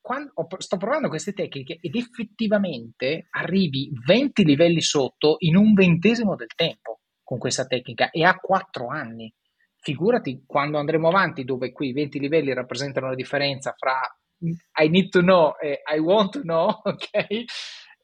quando, 0.00 0.32
sto 0.58 0.76
provando 0.78 1.08
queste 1.08 1.32
tecniche 1.32 1.78
ed 1.80 1.94
effettivamente 1.94 3.28
arrivi 3.30 3.88
20 4.04 4.44
livelli 4.44 4.80
sotto 4.80 5.36
in 5.40 5.54
un 5.54 5.74
ventesimo 5.74 6.34
del 6.34 6.52
tempo 6.56 7.02
con 7.22 7.38
questa 7.38 7.64
tecnica 7.64 8.10
e 8.10 8.24
ha 8.24 8.34
4 8.34 8.88
anni. 8.88 9.32
Figurati 9.80 10.42
quando 10.44 10.78
andremo 10.78 11.06
avanti 11.06 11.44
dove 11.44 11.70
quei 11.70 11.92
20 11.92 12.18
livelli 12.18 12.52
rappresentano 12.52 13.06
la 13.06 13.14
differenza 13.14 13.72
fra 13.76 14.00
I 14.40 14.88
need 14.88 15.08
to 15.10 15.20
know 15.20 15.54
e 15.60 15.82
I 15.94 15.98
want 15.98 16.32
to 16.32 16.40
know, 16.40 16.68
ok? 16.84 17.44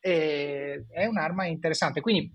E 0.00 0.84
è 0.90 1.06
un'arma 1.06 1.46
interessante. 1.46 2.00
Quindi 2.00 2.32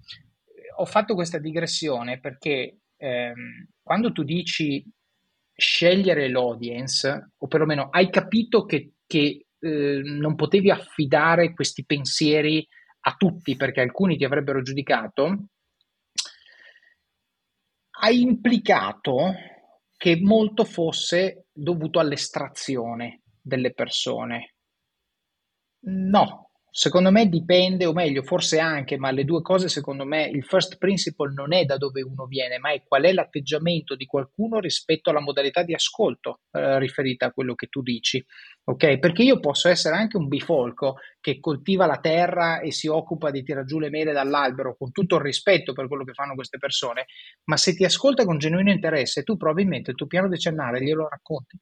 ho 0.78 0.86
fatto 0.86 1.14
questa 1.14 1.40
digressione 1.40 2.20
perché 2.20 2.80
ehm, 2.98 3.68
quando 3.82 4.12
tu 4.12 4.24
dici 4.24 4.84
scegliere 5.54 6.30
l'audience, 6.30 7.34
o 7.38 7.48
perlomeno 7.48 7.90
hai 7.90 8.10
capito 8.10 8.64
che, 8.64 8.94
che 9.06 9.48
eh, 9.60 10.02
non 10.04 10.36
potevi 10.36 10.72
affidare 10.72 11.54
questi 11.54 11.86
pensieri 11.86 12.66
a 13.02 13.16
tutti 13.16 13.56
perché 13.56 13.82
alcuni 13.82 14.16
ti 14.16 14.24
avrebbero 14.24 14.62
giudicato, 14.62 15.48
ha 18.02 18.10
implicato 18.10 19.34
che 19.98 20.18
molto 20.22 20.64
fosse 20.64 21.48
dovuto 21.52 22.00
all'estrazione 22.00 23.24
delle 23.50 23.74
persone. 23.74 24.54
No, 25.82 26.50
Secondo 26.72 27.10
me 27.10 27.28
dipende, 27.28 27.88
o 27.88 27.94
meglio, 27.94 28.22
forse 28.22 28.60
anche, 28.60 28.98
ma 28.98 29.10
le 29.10 29.26
due 29.26 29.42
cose, 29.42 29.70
secondo 29.70 30.06
me, 30.06 30.28
il 30.28 30.44
first 30.44 30.78
principle 30.78 31.34
non 31.34 31.52
è 31.52 31.66
da 31.66 31.78
dove 31.78 32.04
uno 32.04 32.26
viene, 32.26 32.60
ma 32.60 32.72
è 32.72 32.84
qual 32.84 33.04
è 33.04 33.12
l'atteggiamento 33.12 33.96
di 33.96 34.06
qualcuno 34.06 34.60
rispetto 34.60 35.10
alla 35.10 35.20
modalità 35.20 35.64
di 35.64 35.74
ascolto 35.74 36.42
eh, 36.52 36.78
riferita 36.78 37.26
a 37.26 37.32
quello 37.32 37.56
che 37.56 37.68
tu 37.68 37.82
dici. 37.82 38.24
Ok? 38.66 39.00
Perché 39.00 39.24
io 39.24 39.40
posso 39.40 39.68
essere 39.68 39.96
anche 39.96 40.18
un 40.18 40.28
bifolco 40.28 40.98
che 41.20 41.40
coltiva 41.40 41.88
la 41.88 41.98
terra 41.98 42.60
e 42.60 42.72
si 42.72 42.88
occupa 42.88 43.32
di 43.32 43.42
tirar 43.42 43.66
giù 43.66 43.80
le 43.80 43.90
mele 43.90 44.14
dall'albero 44.14 44.76
con 44.78 44.92
tutto 44.92 45.16
il 45.16 45.22
rispetto 45.22 45.74
per 45.74 45.88
quello 45.88 46.04
che 46.04 46.14
fanno 46.14 46.36
queste 46.36 46.60
persone, 46.60 47.08
ma 47.46 47.58
se 47.58 47.74
ti 47.74 47.84
ascolta 47.84 48.26
con 48.26 48.38
genuino 48.38 48.70
interesse, 48.72 49.24
tu 49.24 49.38
probabilmente 49.38 49.90
il 49.90 49.98
tuo 49.98 50.06
piano 50.06 50.28
decennale 50.28 50.84
glielo 50.84 51.10
racconti. 51.10 51.58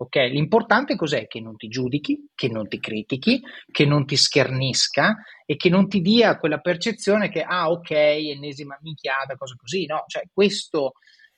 Ok, 0.00 0.14
l'importante 0.30 0.94
cos'è? 0.94 1.26
Che 1.26 1.40
non 1.40 1.56
ti 1.56 1.66
giudichi, 1.66 2.28
che 2.36 2.48
non 2.48 2.68
ti 2.68 2.78
critichi, 2.78 3.42
che 3.68 3.84
non 3.84 4.06
ti 4.06 4.16
schernisca 4.16 5.16
e 5.44 5.56
che 5.56 5.68
non 5.68 5.88
ti 5.88 6.00
dia 6.00 6.36
quella 6.38 6.58
percezione 6.60 7.28
che, 7.28 7.42
ah, 7.42 7.68
ok, 7.68 7.90
ennesima 7.90 8.78
minchiata, 8.80 9.34
cose 9.34 9.56
così, 9.56 9.86
no? 9.86 10.04
Cioè, 10.06 10.22
questo 10.32 10.92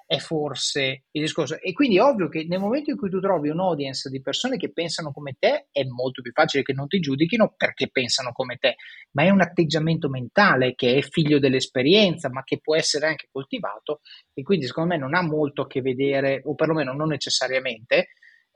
è 0.04 0.18
forse 0.18 1.04
il 1.12 1.22
discorso. 1.22 1.58
E 1.58 1.72
quindi 1.72 1.96
è 1.96 2.02
ovvio 2.02 2.28
che 2.28 2.44
nel 2.46 2.58
momento 2.58 2.90
in 2.90 2.98
cui 2.98 3.08
tu 3.08 3.18
trovi 3.18 3.48
un 3.48 3.60
audience 3.60 4.10
di 4.10 4.20
persone 4.20 4.58
che 4.58 4.70
pensano 4.72 5.10
come 5.10 5.36
te, 5.38 5.68
è 5.72 5.82
molto 5.84 6.20
più 6.20 6.32
facile 6.32 6.62
che 6.62 6.74
non 6.74 6.86
ti 6.86 6.98
giudichino 7.00 7.54
perché 7.56 7.88
pensano 7.90 8.30
come 8.32 8.56
te, 8.56 8.74
ma 9.12 9.22
è 9.22 9.30
un 9.30 9.40
atteggiamento 9.40 10.10
mentale 10.10 10.74
che 10.74 10.96
è 10.96 11.00
figlio 11.00 11.38
dell'esperienza, 11.38 12.28
ma 12.28 12.42
che 12.42 12.58
può 12.60 12.76
essere 12.76 13.06
anche 13.06 13.28
coltivato 13.32 14.00
e 14.34 14.42
quindi 14.42 14.66
secondo 14.66 14.90
me 14.90 14.98
non 14.98 15.14
ha 15.14 15.22
molto 15.22 15.62
a 15.62 15.66
che 15.66 15.80
vedere, 15.80 16.42
o 16.44 16.54
perlomeno 16.54 16.92
non 16.92 17.08
necessariamente, 17.08 18.08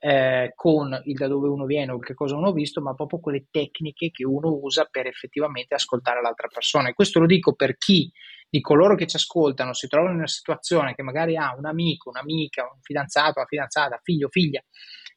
eh, 0.06 0.52
con 0.54 1.00
il 1.06 1.16
da 1.16 1.28
dove 1.28 1.48
uno 1.48 1.64
viene 1.64 1.92
o 1.92 1.98
che 1.98 2.12
cosa 2.12 2.36
uno 2.36 2.48
ha 2.48 2.52
visto, 2.52 2.82
ma 2.82 2.92
proprio 2.92 3.20
quelle 3.20 3.46
tecniche 3.50 4.10
che 4.10 4.22
uno 4.26 4.50
usa 4.52 4.86
per 4.90 5.06
effettivamente 5.06 5.74
ascoltare 5.74 6.20
l'altra 6.20 6.46
persona. 6.46 6.90
E 6.90 6.92
questo 6.92 7.20
lo 7.20 7.26
dico 7.26 7.54
per 7.54 7.78
chi 7.78 8.12
di 8.46 8.60
coloro 8.60 8.96
che 8.96 9.06
ci 9.06 9.16
ascoltano 9.16 9.72
si 9.72 9.88
trovano 9.88 10.12
in 10.12 10.18
una 10.18 10.26
situazione 10.26 10.94
che 10.94 11.02
magari 11.02 11.38
ha 11.38 11.54
un 11.56 11.64
amico, 11.64 12.10
un'amica, 12.10 12.64
un 12.64 12.80
fidanzato, 12.82 13.38
una 13.38 13.48
fidanzata, 13.48 13.98
figlio, 14.02 14.28
figlia, 14.28 14.62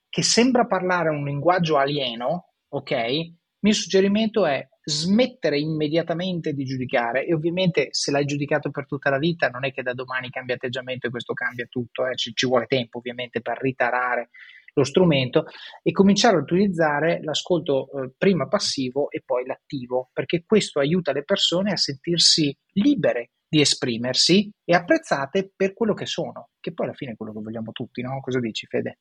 che 0.07 0.23
sembra 0.23 0.65
parlare 0.65 1.09
un 1.09 1.25
linguaggio 1.25 1.75
alieno, 1.75 2.53
ok? 2.69 2.91
Il 2.91 3.35
mio 3.59 3.73
suggerimento 3.73 4.45
è 4.45 4.65
smettere 4.81 5.59
immediatamente 5.59 6.53
di 6.53 6.63
giudicare 6.63 7.25
e 7.25 7.33
ovviamente 7.33 7.89
se 7.91 8.09
l'hai 8.09 8.23
giudicato 8.23 8.71
per 8.71 8.85
tutta 8.85 9.09
la 9.09 9.17
vita 9.17 9.49
non 9.49 9.65
è 9.65 9.73
che 9.73 9.83
da 9.83 9.93
domani 9.93 10.29
cambia 10.29 10.55
atteggiamento 10.55 11.07
e 11.07 11.09
questo 11.09 11.33
cambia 11.33 11.65
tutto, 11.65 12.07
eh? 12.07 12.15
ci, 12.15 12.31
ci 12.33 12.47
vuole 12.47 12.67
tempo 12.67 12.99
ovviamente 12.99 13.41
per 13.41 13.57
ritarare 13.59 14.29
lo 14.77 14.83
strumento 14.83 15.45
e 15.81 15.91
cominciare 15.91 16.37
a 16.37 16.41
utilizzare 16.41 17.19
l'ascolto 17.23 17.89
eh, 17.89 18.11
prima 18.15 18.47
passivo 18.47 19.09
e 19.09 19.23
poi 19.25 19.45
l'attivo, 19.45 20.09
perché 20.13 20.43
questo 20.45 20.79
aiuta 20.79 21.11
le 21.11 21.23
persone 21.23 21.71
a 21.71 21.77
sentirsi 21.77 22.55
libere 22.73 23.31
di 23.49 23.59
esprimersi 23.61 24.51
e 24.63 24.75
apprezzate 24.75 25.51
per 25.55 25.73
quello 25.73 25.93
che 25.93 26.05
sono, 26.05 26.49
che 26.59 26.73
poi 26.73 26.85
alla 26.87 26.95
fine 26.95 27.13
è 27.13 27.15
quello 27.15 27.33
che 27.33 27.41
vogliamo 27.41 27.71
tutti, 27.71 28.01
no? 28.01 28.19
Cosa 28.19 28.39
dici 28.39 28.67
Fede? 28.67 28.99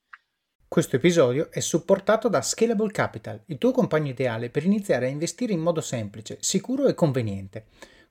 Questo 0.69 0.97
episodio 0.97 1.51
è 1.51 1.61
supportato 1.61 2.29
da 2.29 2.43
Scalable 2.43 2.91
Capital, 2.91 3.43
il 3.47 3.59
tuo 3.59 3.71
compagno 3.71 4.11
ideale 4.11 4.51
per 4.51 4.65
iniziare 4.65 5.07
a 5.07 5.11
investire 5.11 5.53
in 5.53 5.61
modo 5.61 5.81
semplice, 5.81 6.39
sicuro 6.41 6.87
e 6.87 6.95
conveniente. 6.95 7.67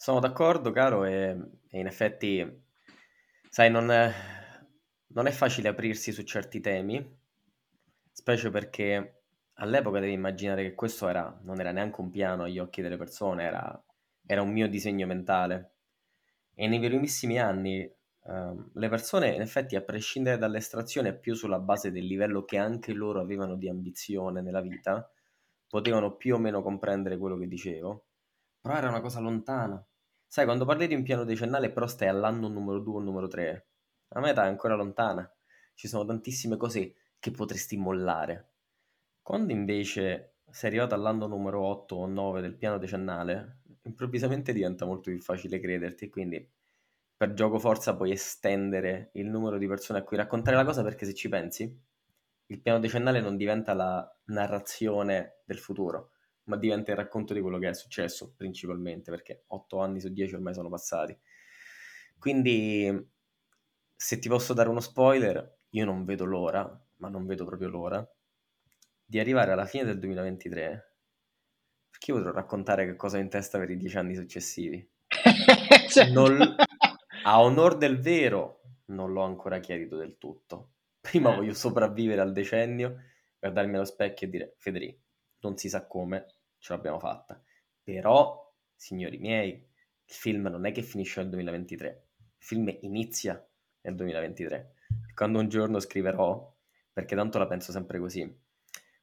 Sono 0.00 0.20
d'accordo, 0.20 0.70
caro, 0.70 1.04
e, 1.04 1.36
e 1.68 1.78
in 1.78 1.86
effetti, 1.86 2.62
sai, 3.50 3.70
non 3.70 3.86
non 5.10 5.26
è 5.26 5.30
facile 5.30 5.68
aprirsi 5.68 6.12
su 6.12 6.22
certi 6.22 6.60
temi, 6.60 7.18
specie 8.12 8.50
perché 8.50 9.22
all'epoca 9.54 10.00
devi 10.00 10.12
immaginare 10.12 10.62
che 10.62 10.74
questo 10.74 11.08
era, 11.08 11.38
non 11.42 11.60
era 11.60 11.72
neanche 11.72 12.00
un 12.00 12.10
piano 12.10 12.44
agli 12.44 12.58
occhi 12.58 12.82
delle 12.82 12.96
persone, 12.96 13.44
era, 13.44 13.84
era 14.26 14.42
un 14.42 14.50
mio 14.52 14.68
disegno 14.68 15.06
mentale. 15.06 15.72
E 16.54 16.66
nei 16.68 16.80
primissimi 16.80 17.40
anni 17.40 17.80
eh, 17.80 18.54
le 18.72 18.88
persone, 18.88 19.34
in 19.34 19.40
effetti, 19.40 19.76
a 19.76 19.82
prescindere 19.82 20.38
dall'estrazione, 20.38 21.16
più 21.16 21.34
sulla 21.34 21.58
base 21.60 21.90
del 21.90 22.04
livello 22.04 22.44
che 22.44 22.58
anche 22.58 22.92
loro 22.92 23.20
avevano 23.20 23.56
di 23.56 23.68
ambizione 23.68 24.42
nella 24.42 24.60
vita, 24.60 25.10
potevano 25.68 26.16
più 26.16 26.34
o 26.34 26.38
meno 26.38 26.62
comprendere 26.62 27.16
quello 27.18 27.38
che 27.38 27.46
dicevo, 27.48 28.06
però 28.60 28.76
era 28.76 28.88
una 28.88 29.00
cosa 29.00 29.20
lontana. 29.20 29.84
Sai, 30.28 30.44
quando 30.44 30.64
parli 30.64 30.86
di 30.86 30.94
un 30.94 31.02
piano 31.02 31.24
decennale, 31.24 31.72
però 31.72 31.86
stai 31.86 32.08
all'anno 32.08 32.48
numero 32.48 32.78
2 32.78 32.94
o 32.94 33.00
numero 33.00 33.26
3, 33.26 33.68
la 34.08 34.20
meta 34.20 34.44
è 34.44 34.46
ancora 34.46 34.74
lontana. 34.74 35.28
Ci 35.74 35.88
sono 35.88 36.04
tantissime 36.04 36.56
cose 36.56 36.94
che 37.18 37.30
potresti 37.30 37.76
mollare. 37.76 38.52
Quando 39.22 39.52
invece 39.52 40.36
sei 40.50 40.70
arrivato 40.70 40.94
all'anno 40.94 41.26
numero 41.26 41.64
8 41.64 41.96
o 41.96 42.06
9 42.06 42.40
del 42.40 42.56
piano 42.56 42.78
decennale, 42.78 43.62
improvvisamente 43.82 44.52
diventa 44.52 44.84
molto 44.84 45.10
più 45.10 45.20
facile 45.20 45.58
crederti 45.60 46.08
quindi 46.10 46.46
per 47.18 47.34
gioco 47.34 47.58
forza 47.58 47.96
puoi 47.96 48.12
estendere 48.12 49.10
il 49.14 49.26
numero 49.26 49.58
di 49.58 49.66
persone 49.66 49.98
a 49.98 50.04
cui 50.04 50.16
raccontare 50.16 50.56
la 50.56 50.64
cosa 50.64 50.84
perché 50.84 51.04
se 51.04 51.14
ci 51.14 51.28
pensi, 51.28 51.64
il 52.46 52.60
piano 52.60 52.78
decennale 52.78 53.20
non 53.20 53.36
diventa 53.36 53.74
la 53.74 54.08
narrazione 54.26 55.40
del 55.44 55.58
futuro, 55.58 56.12
ma 56.48 56.56
diventa 56.56 56.90
il 56.90 56.96
racconto 56.96 57.34
di 57.34 57.40
quello 57.40 57.58
che 57.58 57.68
è 57.68 57.74
successo 57.74 58.34
principalmente, 58.36 59.10
perché 59.10 59.44
8 59.48 59.78
anni 59.80 60.00
su 60.00 60.08
10 60.08 60.34
ormai 60.34 60.54
sono 60.54 60.68
passati. 60.68 61.16
Quindi, 62.18 63.08
se 63.94 64.18
ti 64.18 64.28
posso 64.28 64.54
dare 64.54 64.68
uno 64.68 64.80
spoiler, 64.80 65.58
io 65.70 65.84
non 65.84 66.04
vedo 66.04 66.24
l'ora, 66.24 66.86
ma 66.96 67.08
non 67.08 67.26
vedo 67.26 67.44
proprio 67.44 67.68
l'ora, 67.68 68.06
di 69.04 69.18
arrivare 69.20 69.52
alla 69.52 69.66
fine 69.66 69.84
del 69.84 69.98
2023, 69.98 70.96
perché 71.90 72.10
io 72.10 72.16
potrò 72.16 72.32
raccontare 72.32 72.86
che 72.86 72.96
cosa 72.96 73.18
ho 73.18 73.20
in 73.20 73.28
testa 73.28 73.58
per 73.58 73.70
i 73.70 73.76
10 73.76 73.96
anni 73.98 74.14
successivi. 74.14 74.90
cioè... 75.90 76.10
non, 76.10 76.56
a 77.24 77.42
onor 77.42 77.76
del 77.76 78.00
vero, 78.00 78.62
non 78.86 79.12
l'ho 79.12 79.22
ancora 79.22 79.60
chiarito 79.60 79.96
del 79.96 80.16
tutto. 80.16 80.72
Prima 81.00 81.32
eh. 81.32 81.36
voglio 81.36 81.54
sopravvivere 81.54 82.22
al 82.22 82.32
decennio, 82.32 82.96
guardarmi 83.38 83.76
allo 83.76 83.84
specchio 83.84 84.26
e 84.26 84.30
dire, 84.30 84.54
Federico, 84.58 85.02
non 85.40 85.56
si 85.56 85.68
sa 85.68 85.86
come, 85.86 86.26
ce 86.68 86.74
l'abbiamo 86.74 86.98
fatta. 86.98 87.42
Però, 87.82 88.54
signori 88.74 89.16
miei, 89.16 89.52
il 89.52 90.14
film 90.14 90.48
non 90.48 90.66
è 90.66 90.72
che 90.72 90.82
finisce 90.82 91.20
nel 91.20 91.30
2023, 91.30 91.88
il 92.38 92.44
film 92.44 92.76
inizia 92.82 93.42
nel 93.80 93.94
2023. 93.94 94.74
E 95.08 95.14
quando 95.14 95.38
un 95.38 95.48
giorno 95.48 95.80
scriverò, 95.80 96.54
perché 96.92 97.16
tanto 97.16 97.38
la 97.38 97.46
penso 97.46 97.72
sempre 97.72 97.98
così, 97.98 98.46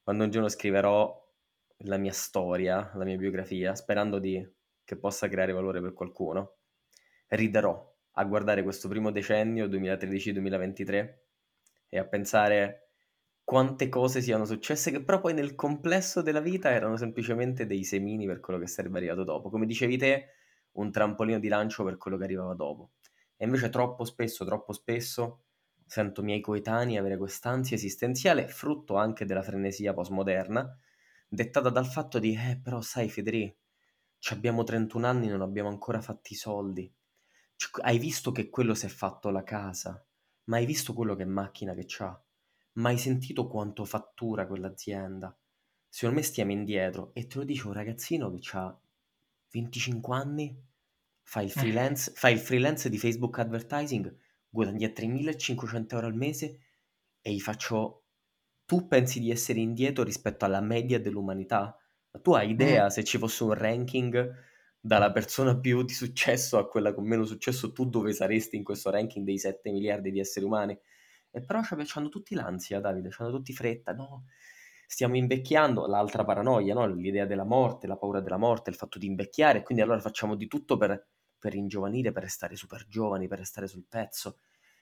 quando 0.04 0.24
un 0.24 0.30
giorno 0.30 0.48
scriverò 0.48 1.24
la 1.80 1.98
mia 1.98 2.12
storia, 2.12 2.92
la 2.94 3.04
mia 3.04 3.18
biografia, 3.18 3.74
sperando 3.74 4.20
di, 4.20 4.48
che 4.84 4.98
possa 4.98 5.28
creare 5.28 5.52
valore 5.52 5.82
per 5.82 5.94
qualcuno, 5.94 6.58
riderò 7.30 7.94
a 8.18 8.24
guardare 8.26 8.62
questo 8.62 8.88
primo 8.88 9.10
decennio, 9.10 9.68
2013-2023, 9.68 11.16
e 11.90 11.98
a 11.98 12.06
pensare 12.06 12.85
quante 13.46 13.88
cose 13.90 14.22
siano 14.22 14.44
successe 14.46 14.92
che 14.92 15.04
però 15.04 15.22
poi 15.22 15.34
nel 15.34 15.56
complesso 15.56 16.22
della 16.22 16.42
vita 16.42 16.72
erano 16.72 16.98
semplicemente 16.98 17.66
dei 17.66 17.84
semini 17.86 18.26
per 18.26 18.42
quello 18.42 18.60
che 18.60 18.68
sarebbe 18.68 18.98
arrivato 18.98 19.24
dopo. 19.24 19.50
Come 19.50 19.66
dicevi 19.66 19.98
te, 19.98 20.30
un 20.74 20.92
trampolino 20.92 21.40
di 21.40 21.48
lancio 21.48 21.84
per 21.86 21.98
quello 21.98 22.18
che 22.18 22.24
arrivava 22.26 22.56
dopo. 22.56 22.94
E 23.38 23.46
invece 23.46 23.70
troppo 23.70 24.04
spesso, 24.04 24.44
troppo 24.46 24.74
spesso 24.74 25.44
sento 25.88 26.24
miei 26.24 26.42
coetanei 26.42 26.98
avere 26.98 27.18
quest'ansia 27.18 27.78
esistenziale, 27.78 28.48
frutto 28.48 28.96
anche 28.96 29.26
della 29.26 29.44
frenesia 29.44 29.94
postmoderna, 29.94 30.78
dettata 31.28 31.70
dal 31.70 31.86
fatto 31.86 32.18
di, 32.20 32.34
eh, 32.34 32.60
però 32.62 32.82
sai 32.82 33.10
Federico, 33.10 33.58
abbiamo 34.32 34.64
31 34.64 35.06
anni 35.06 35.28
non 35.28 35.42
abbiamo 35.42 35.70
ancora 35.70 36.02
fatti 36.02 36.34
i 36.34 36.36
soldi. 36.36 36.92
Cioè, 37.56 37.84
hai 37.86 38.00
visto 38.00 38.32
che 38.32 38.50
quello 38.50 38.74
si 38.74 38.88
è 38.88 38.90
fatto 38.90 39.30
la 39.30 39.44
casa? 39.44 40.04
Ma 40.46 40.58
hai 40.58 40.66
visto 40.66 40.94
quello 40.94 41.16
che 41.16 41.26
macchina 41.26 41.74
che 41.76 41.86
c'ha? 41.86 42.25
Mai 42.76 42.98
sentito 42.98 43.48
quanto 43.48 43.86
fattura 43.86 44.48
quell'azienda? 44.48 45.38
Secondo 45.88 46.20
me 46.20 46.26
stiamo 46.26 46.52
indietro 46.52 47.12
e 47.14 47.28
te 47.28 47.38
lo 47.38 47.44
dice 47.44 47.68
un 47.68 47.74
ragazzino 47.74 48.34
che 48.34 48.50
ha 48.54 48.80
25 49.52 50.16
anni, 50.16 50.64
fa 51.22 51.42
il, 51.42 51.50
freelance, 51.50 52.12
fa 52.16 52.30
il 52.30 52.40
freelance 52.40 52.90
di 52.90 52.98
Facebook 52.98 53.40
Advertising, 53.40 54.14
guadagna 54.50 54.88
3.500 54.88 55.86
euro 55.94 56.08
al 56.08 56.16
mese 56.16 56.60
e 57.22 57.34
gli 57.34 57.40
faccio... 57.40 58.02
Tu 58.66 58.88
pensi 58.88 59.20
di 59.20 59.30
essere 59.30 59.60
indietro 59.60 60.04
rispetto 60.04 60.44
alla 60.44 60.60
media 60.60 61.00
dell'umanità? 61.00 61.80
Tu 62.22 62.34
hai 62.34 62.50
idea 62.50 62.86
mm. 62.86 62.88
se 62.88 63.04
ci 63.04 63.20
fosse 63.20 63.44
un 63.44 63.54
ranking 63.54 64.34
dalla 64.80 65.12
persona 65.12 65.56
più 65.56 65.84
di 65.84 65.94
successo 65.94 66.58
a 66.58 66.68
quella 66.68 66.94
con 66.94 67.06
meno 67.06 67.26
successo, 67.26 67.72
tu 67.74 67.88
dove 67.88 68.12
saresti 68.12 68.56
in 68.56 68.64
questo 68.64 68.90
ranking 68.90 69.24
dei 69.24 69.38
7 69.38 69.72
miliardi 69.72 70.12
di 70.12 70.20
esseri 70.20 70.46
umani? 70.46 70.78
E 71.36 71.42
però 71.42 71.60
hanno 71.96 72.08
tutti 72.08 72.34
l'ansia, 72.34 72.80
Davide, 72.80 73.10
hanno 73.18 73.30
tutti 73.30 73.52
fretta, 73.52 73.92
no? 73.92 74.28
Stiamo 74.88 75.18
invecchiando, 75.18 75.86
l'altra 75.86 76.24
paranoia, 76.24 76.74
no? 76.74 76.88
L'idea 76.88 77.26
della 77.26 77.44
morte, 77.44 77.88
la 77.88 77.98
paura 77.98 78.22
della 78.22 78.38
morte, 78.38 78.70
il 78.70 78.78
fatto 78.78 78.98
di 78.98 79.08
invecchiare, 79.08 79.62
quindi 79.62 79.84
allora 79.84 80.00
facciamo 80.00 80.36
di 80.36 80.48
tutto 80.48 80.78
per, 80.78 81.08
per 81.38 81.52
ringiovanire, 81.52 82.14
per 82.14 82.24
restare 82.24 82.56
super 82.56 82.86
giovani, 82.88 83.28
per 83.28 83.40
restare 83.40 83.68
sul 83.68 83.84
pezzo. 83.86 84.38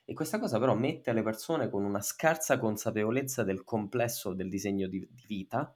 E 0.05 0.13
questa 0.13 0.37
cosa 0.37 0.59
però 0.59 0.75
mette 0.75 1.09
alle 1.09 1.23
persone 1.23 1.71
con 1.71 1.83
una 1.85 2.01
scarsa 2.01 2.59
consapevolezza 2.59 3.43
del 3.43 3.63
complesso 3.63 4.35
del 4.35 4.49
disegno 4.49 4.85
di, 4.87 4.99
di 5.09 5.25
vita, 5.25 5.75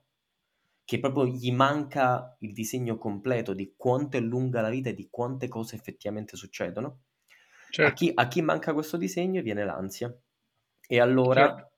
che 0.84 1.00
proprio 1.00 1.26
gli 1.26 1.50
manca 1.50 2.36
il 2.38 2.52
disegno 2.52 2.98
completo 2.98 3.52
di 3.52 3.74
quanto 3.76 4.16
è 4.16 4.20
lunga 4.20 4.60
la 4.60 4.68
vita 4.68 4.90
e 4.90 4.94
di 4.94 5.08
quante 5.10 5.48
cose 5.48 5.74
effettivamente 5.74 6.36
succedono. 6.36 7.00
Certo. 7.68 7.90
A, 7.90 7.94
chi, 7.94 8.12
a, 8.14 8.28
chi, 8.28 8.42
manca 8.42 8.72
questo 8.72 8.96
disegno 8.96 9.42
viene 9.42 9.64
l'ansia. 9.64 10.16
E 10.90 11.00
allora 11.00 11.46
certo. 11.48 11.70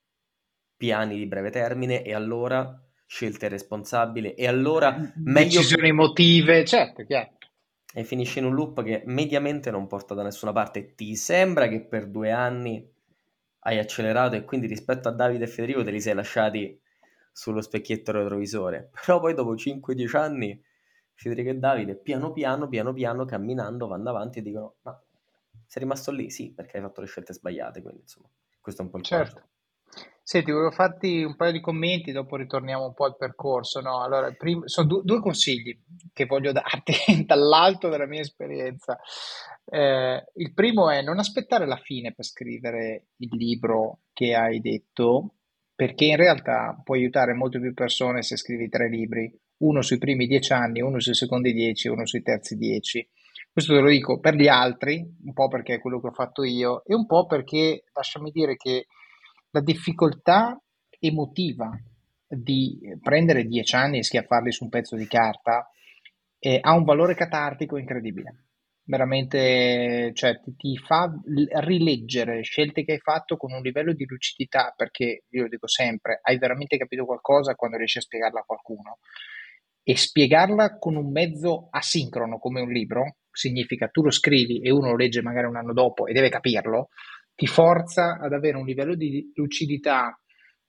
piani 0.76 1.16
di 1.16 1.26
breve 1.26 1.50
termine, 1.50 2.04
e 2.04 2.14
allora 2.14 2.80
scelte 3.06 3.48
responsabili, 3.48 4.34
e 4.34 4.46
allora 4.46 4.96
meglio... 5.16 5.58
Decisioni 5.58 5.88
emotive, 5.88 6.64
certo, 6.64 7.04
chiaro. 7.04 7.32
E 7.92 8.04
finisce 8.04 8.38
in 8.38 8.44
un 8.44 8.54
loop 8.54 8.84
che 8.84 9.02
mediamente 9.06 9.72
non 9.72 9.88
porta 9.88 10.14
da 10.14 10.22
nessuna 10.22 10.52
parte. 10.52 10.94
Ti 10.94 11.16
sembra 11.16 11.66
che 11.66 11.84
per 11.84 12.06
due 12.06 12.30
anni 12.30 12.88
hai 13.64 13.78
accelerato 13.78 14.36
e 14.36 14.44
quindi 14.44 14.68
rispetto 14.68 15.08
a 15.08 15.12
Davide 15.12 15.44
e 15.44 15.48
Federico 15.48 15.82
te 15.82 15.90
li 15.90 16.00
sei 16.00 16.14
lasciati 16.14 16.80
sullo 17.32 17.60
specchietto 17.60 18.12
retrovisore. 18.12 18.90
Però 19.04 19.18
poi 19.18 19.34
dopo 19.34 19.56
5-10 19.56 20.16
anni 20.16 20.62
Federico 21.14 21.50
e 21.50 21.54
Davide 21.54 21.96
piano 21.96 22.30
piano, 22.32 22.68
piano 22.68 22.92
piano, 22.92 23.24
camminando, 23.24 23.88
vanno 23.88 24.08
avanti 24.08 24.38
e 24.38 24.42
dicono 24.42 24.76
ma 24.82 25.02
sei 25.66 25.82
rimasto 25.82 26.12
lì? 26.12 26.30
Sì, 26.30 26.52
perché 26.52 26.76
hai 26.76 26.82
fatto 26.84 27.00
le 27.00 27.08
scelte 27.08 27.32
sbagliate, 27.32 27.82
quindi 27.82 28.02
insomma 28.02 28.28
questo 28.60 28.82
è 28.82 28.84
un 28.84 28.90
po' 28.90 28.98
il 28.98 29.04
certo. 29.04 29.48
Senti, 30.30 30.52
volevo 30.52 30.70
farti 30.70 31.24
un 31.24 31.34
paio 31.34 31.50
di 31.50 31.60
commenti, 31.60 32.12
dopo 32.12 32.36
ritorniamo 32.36 32.84
un 32.86 32.94
po' 32.94 33.04
al 33.04 33.16
percorso. 33.16 33.80
No? 33.80 34.00
Allora, 34.00 34.30
prim- 34.30 34.64
sono 34.66 34.86
du- 34.86 35.02
due 35.02 35.18
consigli 35.18 35.76
che 36.12 36.26
voglio 36.26 36.52
darti 36.52 36.92
dall'alto 37.26 37.88
della 37.88 38.06
mia 38.06 38.20
esperienza. 38.20 38.96
Eh, 39.64 40.24
il 40.34 40.54
primo 40.54 40.88
è 40.88 41.02
non 41.02 41.18
aspettare 41.18 41.66
la 41.66 41.78
fine 41.78 42.12
per 42.14 42.24
scrivere 42.24 43.08
il 43.16 43.36
libro 43.36 44.02
che 44.12 44.36
hai 44.36 44.60
detto, 44.60 45.34
perché 45.74 46.04
in 46.04 46.16
realtà 46.16 46.80
può 46.84 46.94
aiutare 46.94 47.32
molte 47.32 47.58
più 47.58 47.74
persone 47.74 48.22
se 48.22 48.36
scrivi 48.36 48.68
tre 48.68 48.88
libri, 48.88 49.36
uno 49.62 49.82
sui 49.82 49.98
primi 49.98 50.28
dieci 50.28 50.52
anni, 50.52 50.80
uno 50.80 51.00
sui 51.00 51.14
secondi 51.14 51.52
dieci, 51.52 51.88
uno 51.88 52.06
sui 52.06 52.22
terzi 52.22 52.56
dieci. 52.56 53.04
Questo 53.52 53.74
te 53.74 53.80
lo 53.80 53.88
dico 53.88 54.20
per 54.20 54.34
gli 54.34 54.46
altri, 54.46 55.04
un 55.24 55.32
po' 55.32 55.48
perché 55.48 55.74
è 55.74 55.80
quello 55.80 56.00
che 56.00 56.06
ho 56.06 56.12
fatto 56.12 56.44
io 56.44 56.84
e 56.84 56.94
un 56.94 57.04
po' 57.06 57.26
perché 57.26 57.82
lasciami 57.92 58.30
dire 58.30 58.56
che 58.56 58.86
la 59.50 59.60
difficoltà 59.60 60.56
emotiva 61.00 61.68
di 62.28 62.78
prendere 63.02 63.44
dieci 63.44 63.74
anni 63.74 63.98
e 63.98 64.04
schiaffarli 64.04 64.52
su 64.52 64.64
un 64.64 64.70
pezzo 64.70 64.94
di 64.94 65.08
carta 65.08 65.68
eh, 66.38 66.58
ha 66.60 66.74
un 66.74 66.84
valore 66.84 67.14
catartico 67.14 67.76
incredibile. 67.76 68.44
Veramente, 68.84 70.12
cioè, 70.14 70.40
ti, 70.40 70.54
ti, 70.56 70.76
fa 70.76 71.12
rileggere 71.60 72.42
scelte 72.42 72.84
che 72.84 72.92
hai 72.92 72.98
fatto 72.98 73.36
con 73.36 73.52
un 73.52 73.62
livello 73.62 73.92
di 73.92 74.04
lucidità, 74.04 74.72
perché 74.76 75.24
io 75.28 75.42
lo 75.42 75.48
dico 75.48 75.68
sempre, 75.68 76.20
hai 76.22 76.38
veramente 76.38 76.76
capito 76.76 77.04
qualcosa 77.04 77.54
quando 77.54 77.76
riesci 77.76 77.98
a 77.98 78.02
spiegarla 78.02 78.40
a 78.40 78.44
qualcuno. 78.44 78.98
E 79.82 79.96
spiegarla 79.96 80.78
con 80.78 80.96
un 80.96 81.10
mezzo 81.10 81.68
asincrono 81.70 82.38
come 82.38 82.60
un 82.60 82.70
libro, 82.70 83.16
significa 83.32 83.88
tu 83.88 84.02
lo 84.02 84.10
scrivi 84.10 84.60
e 84.60 84.70
uno 84.70 84.90
lo 84.90 84.96
legge 84.96 85.22
magari 85.22 85.46
un 85.46 85.56
anno 85.56 85.72
dopo 85.72 86.06
e 86.06 86.12
deve 86.12 86.28
capirlo, 86.28 86.88
ti 87.34 87.46
forza 87.46 88.18
ad 88.20 88.32
avere 88.32 88.56
un 88.56 88.66
livello 88.66 88.94
di 88.94 89.32
lucidità 89.34 90.14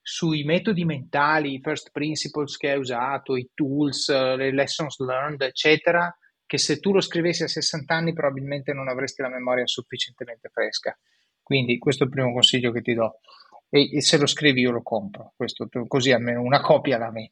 sui 0.02 0.44
metodi 0.44 0.84
mentali, 0.84 1.54
i 1.54 1.62
first 1.62 1.92
principles 1.92 2.58
che 2.58 2.72
hai 2.72 2.80
usato, 2.80 3.36
i 3.36 3.52
tools, 3.54 4.10
le 4.10 4.52
lessons 4.52 4.98
learned, 5.00 5.42
eccetera, 5.42 6.16
che 6.46 6.58
se 6.58 6.80
tu 6.80 6.92
lo 6.92 7.02
scrivessi 7.02 7.44
a 7.44 7.48
60 7.48 7.94
anni 7.94 8.14
probabilmente 8.14 8.74
non 8.74 8.90
avresti 8.90 9.22
la 9.22 9.30
memoria 9.30 9.68
sufficientemente 9.68 10.50
fresca. 10.50 10.98
Quindi 11.42 11.78
questo 11.78 12.04
è 12.04 12.08
il 12.08 12.12
primo 12.12 12.34
consiglio 12.34 12.72
che 12.72 12.82
ti 12.82 12.94
do. 12.94 13.20
E, 13.70 13.98
e 13.98 14.02
se 14.02 14.18
lo 14.18 14.26
scrivi 14.26 14.62
io 14.62 14.72
lo 14.72 14.82
compro, 14.82 15.34
questo, 15.36 15.70
così 15.88 16.12
almeno 16.12 16.42
una 16.42 16.62
copia 16.62 16.98
la 16.98 17.12
me. 17.12 17.32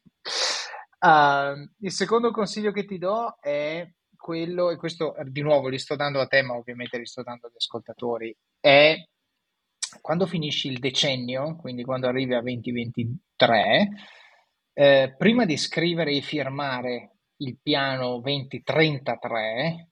Uh, 1.00 1.68
il 1.80 1.92
secondo 1.92 2.30
consiglio 2.30 2.72
che 2.72 2.84
ti 2.84 2.98
do 2.98 3.36
è 3.40 3.86
quello, 4.20 4.70
e 4.70 4.76
questo 4.76 5.14
di 5.24 5.40
nuovo 5.40 5.68
li 5.68 5.78
sto 5.78 5.96
dando 5.96 6.20
a 6.20 6.26
te, 6.26 6.42
ma 6.42 6.54
ovviamente 6.54 6.98
li 6.98 7.06
sto 7.06 7.22
dando 7.22 7.46
agli 7.46 7.56
ascoltatori, 7.56 8.36
è 8.60 8.94
quando 10.00 10.26
finisci 10.26 10.68
il 10.68 10.78
decennio, 10.78 11.56
quindi 11.56 11.82
quando 11.82 12.06
arrivi 12.06 12.34
a 12.34 12.40
2023, 12.40 13.88
eh, 14.74 15.14
prima 15.16 15.44
di 15.44 15.56
scrivere 15.56 16.12
e 16.12 16.20
firmare 16.20 17.16
il 17.38 17.58
piano 17.60 18.18
2033, 18.18 19.88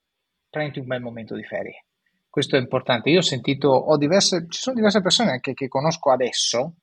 prendi 0.48 0.78
un 0.78 0.86
bel 0.86 1.00
momento 1.00 1.34
di 1.34 1.42
ferie. 1.42 1.86
Questo 2.28 2.56
è 2.56 2.60
importante. 2.60 3.10
Io 3.10 3.18
ho 3.18 3.22
sentito, 3.22 3.68
ho 3.70 3.96
diverse, 3.96 4.46
ci 4.48 4.60
sono 4.60 4.76
diverse 4.76 5.00
persone 5.00 5.30
anche 5.30 5.54
che 5.54 5.66
conosco 5.66 6.10
adesso 6.10 6.76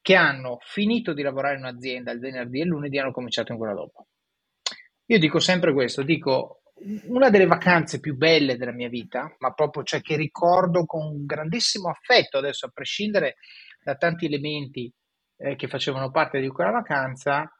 che 0.00 0.14
hanno 0.14 0.58
finito 0.60 1.12
di 1.12 1.22
lavorare 1.22 1.56
in 1.56 1.62
un'azienda 1.62 2.10
il 2.12 2.20
venerdì 2.20 2.60
e 2.60 2.62
il 2.62 2.68
lunedì 2.68 2.98
hanno 2.98 3.12
cominciato 3.12 3.52
in 3.52 3.58
quella 3.58 3.74
dopo. 3.74 4.06
Io 5.06 5.18
dico 5.18 5.40
sempre 5.40 5.72
questo, 5.72 6.02
dico 6.02 6.59
una 7.06 7.30
delle 7.30 7.46
vacanze 7.46 8.00
più 8.00 8.16
belle 8.16 8.56
della 8.56 8.72
mia 8.72 8.88
vita, 8.88 9.34
ma 9.38 9.52
proprio 9.52 9.82
cioè, 9.82 10.00
che 10.00 10.16
ricordo 10.16 10.86
con 10.86 11.24
grandissimo 11.24 11.88
affetto, 11.88 12.38
adesso 12.38 12.66
a 12.66 12.70
prescindere 12.72 13.36
da 13.82 13.96
tanti 13.96 14.26
elementi 14.26 14.92
eh, 15.36 15.56
che 15.56 15.68
facevano 15.68 16.10
parte 16.10 16.40
di 16.40 16.48
quella 16.48 16.70
vacanza, 16.70 17.50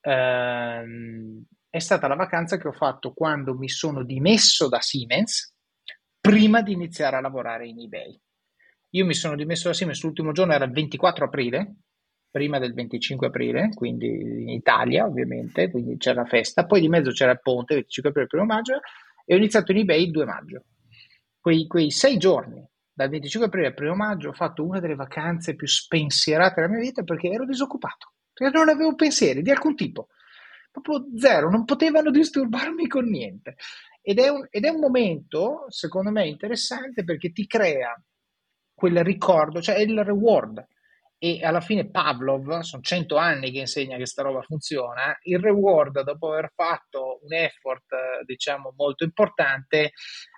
ehm, 0.00 1.44
è 1.68 1.78
stata 1.78 2.08
la 2.08 2.16
vacanza 2.16 2.58
che 2.58 2.68
ho 2.68 2.72
fatto 2.72 3.12
quando 3.12 3.54
mi 3.54 3.68
sono 3.68 4.04
dimesso 4.04 4.68
da 4.68 4.80
Siemens 4.80 5.54
prima 6.20 6.62
di 6.62 6.72
iniziare 6.72 7.16
a 7.16 7.20
lavorare 7.20 7.66
in 7.66 7.80
eBay. 7.80 8.20
Io 8.90 9.06
mi 9.06 9.14
sono 9.14 9.36
dimesso 9.36 9.68
da 9.68 9.74
Siemens 9.74 10.02
l'ultimo 10.02 10.32
giorno, 10.32 10.52
era 10.52 10.66
il 10.66 10.72
24 10.72 11.24
aprile, 11.24 11.76
prima 12.32 12.58
del 12.58 12.72
25 12.72 13.26
aprile, 13.26 13.68
quindi 13.74 14.08
in 14.08 14.48
Italia 14.48 15.04
ovviamente, 15.04 15.70
quindi 15.70 15.98
c'era 15.98 16.22
la 16.22 16.26
festa, 16.26 16.64
poi 16.64 16.80
di 16.80 16.88
mezzo 16.88 17.10
c'era 17.10 17.32
il 17.32 17.40
ponte, 17.42 17.74
25 17.74 18.10
aprile, 18.10 18.26
primo 18.26 18.46
maggio, 18.46 18.80
e 19.26 19.34
ho 19.34 19.36
iniziato 19.36 19.70
in 19.70 19.78
eBay 19.78 20.04
il 20.04 20.10
2 20.10 20.24
maggio. 20.24 20.64
Quei, 21.38 21.66
quei 21.66 21.90
sei 21.90 22.16
giorni, 22.16 22.66
dal 22.90 23.10
25 23.10 23.48
aprile 23.48 23.66
al 23.68 23.74
primo 23.74 23.94
maggio, 23.94 24.30
ho 24.30 24.32
fatto 24.32 24.64
una 24.64 24.80
delle 24.80 24.94
vacanze 24.94 25.54
più 25.54 25.66
spensierate 25.66 26.54
della 26.62 26.72
mia 26.72 26.80
vita 26.80 27.02
perché 27.02 27.28
ero 27.28 27.44
disoccupato, 27.44 28.14
perché 28.32 28.56
non 28.56 28.70
avevo 28.70 28.94
pensieri 28.94 29.42
di 29.42 29.50
alcun 29.50 29.76
tipo, 29.76 30.08
proprio 30.70 31.04
zero, 31.18 31.50
non 31.50 31.66
potevano 31.66 32.10
disturbarmi 32.10 32.88
con 32.88 33.04
niente. 33.04 33.56
Ed 34.00 34.18
è 34.18 34.28
un, 34.30 34.46
ed 34.48 34.64
è 34.64 34.70
un 34.70 34.80
momento, 34.80 35.66
secondo 35.68 36.10
me, 36.10 36.26
interessante 36.26 37.04
perché 37.04 37.30
ti 37.30 37.46
crea 37.46 37.94
quel 38.72 39.04
ricordo, 39.04 39.60
cioè 39.60 39.78
il 39.80 40.02
reward 40.02 40.66
e 41.24 41.38
alla 41.44 41.60
fine 41.60 41.88
Pavlov, 41.88 42.62
sono 42.62 42.82
cento 42.82 43.16
anni 43.16 43.52
che 43.52 43.60
insegna 43.60 43.96
che 43.96 44.06
sta 44.06 44.22
roba 44.22 44.42
funziona, 44.42 45.16
il 45.22 45.38
reward 45.38 46.02
dopo 46.02 46.32
aver 46.32 46.50
fatto 46.52 47.20
un 47.22 47.32
effort 47.32 47.84
diciamo 48.24 48.74
molto 48.76 49.04
importante 49.04 49.92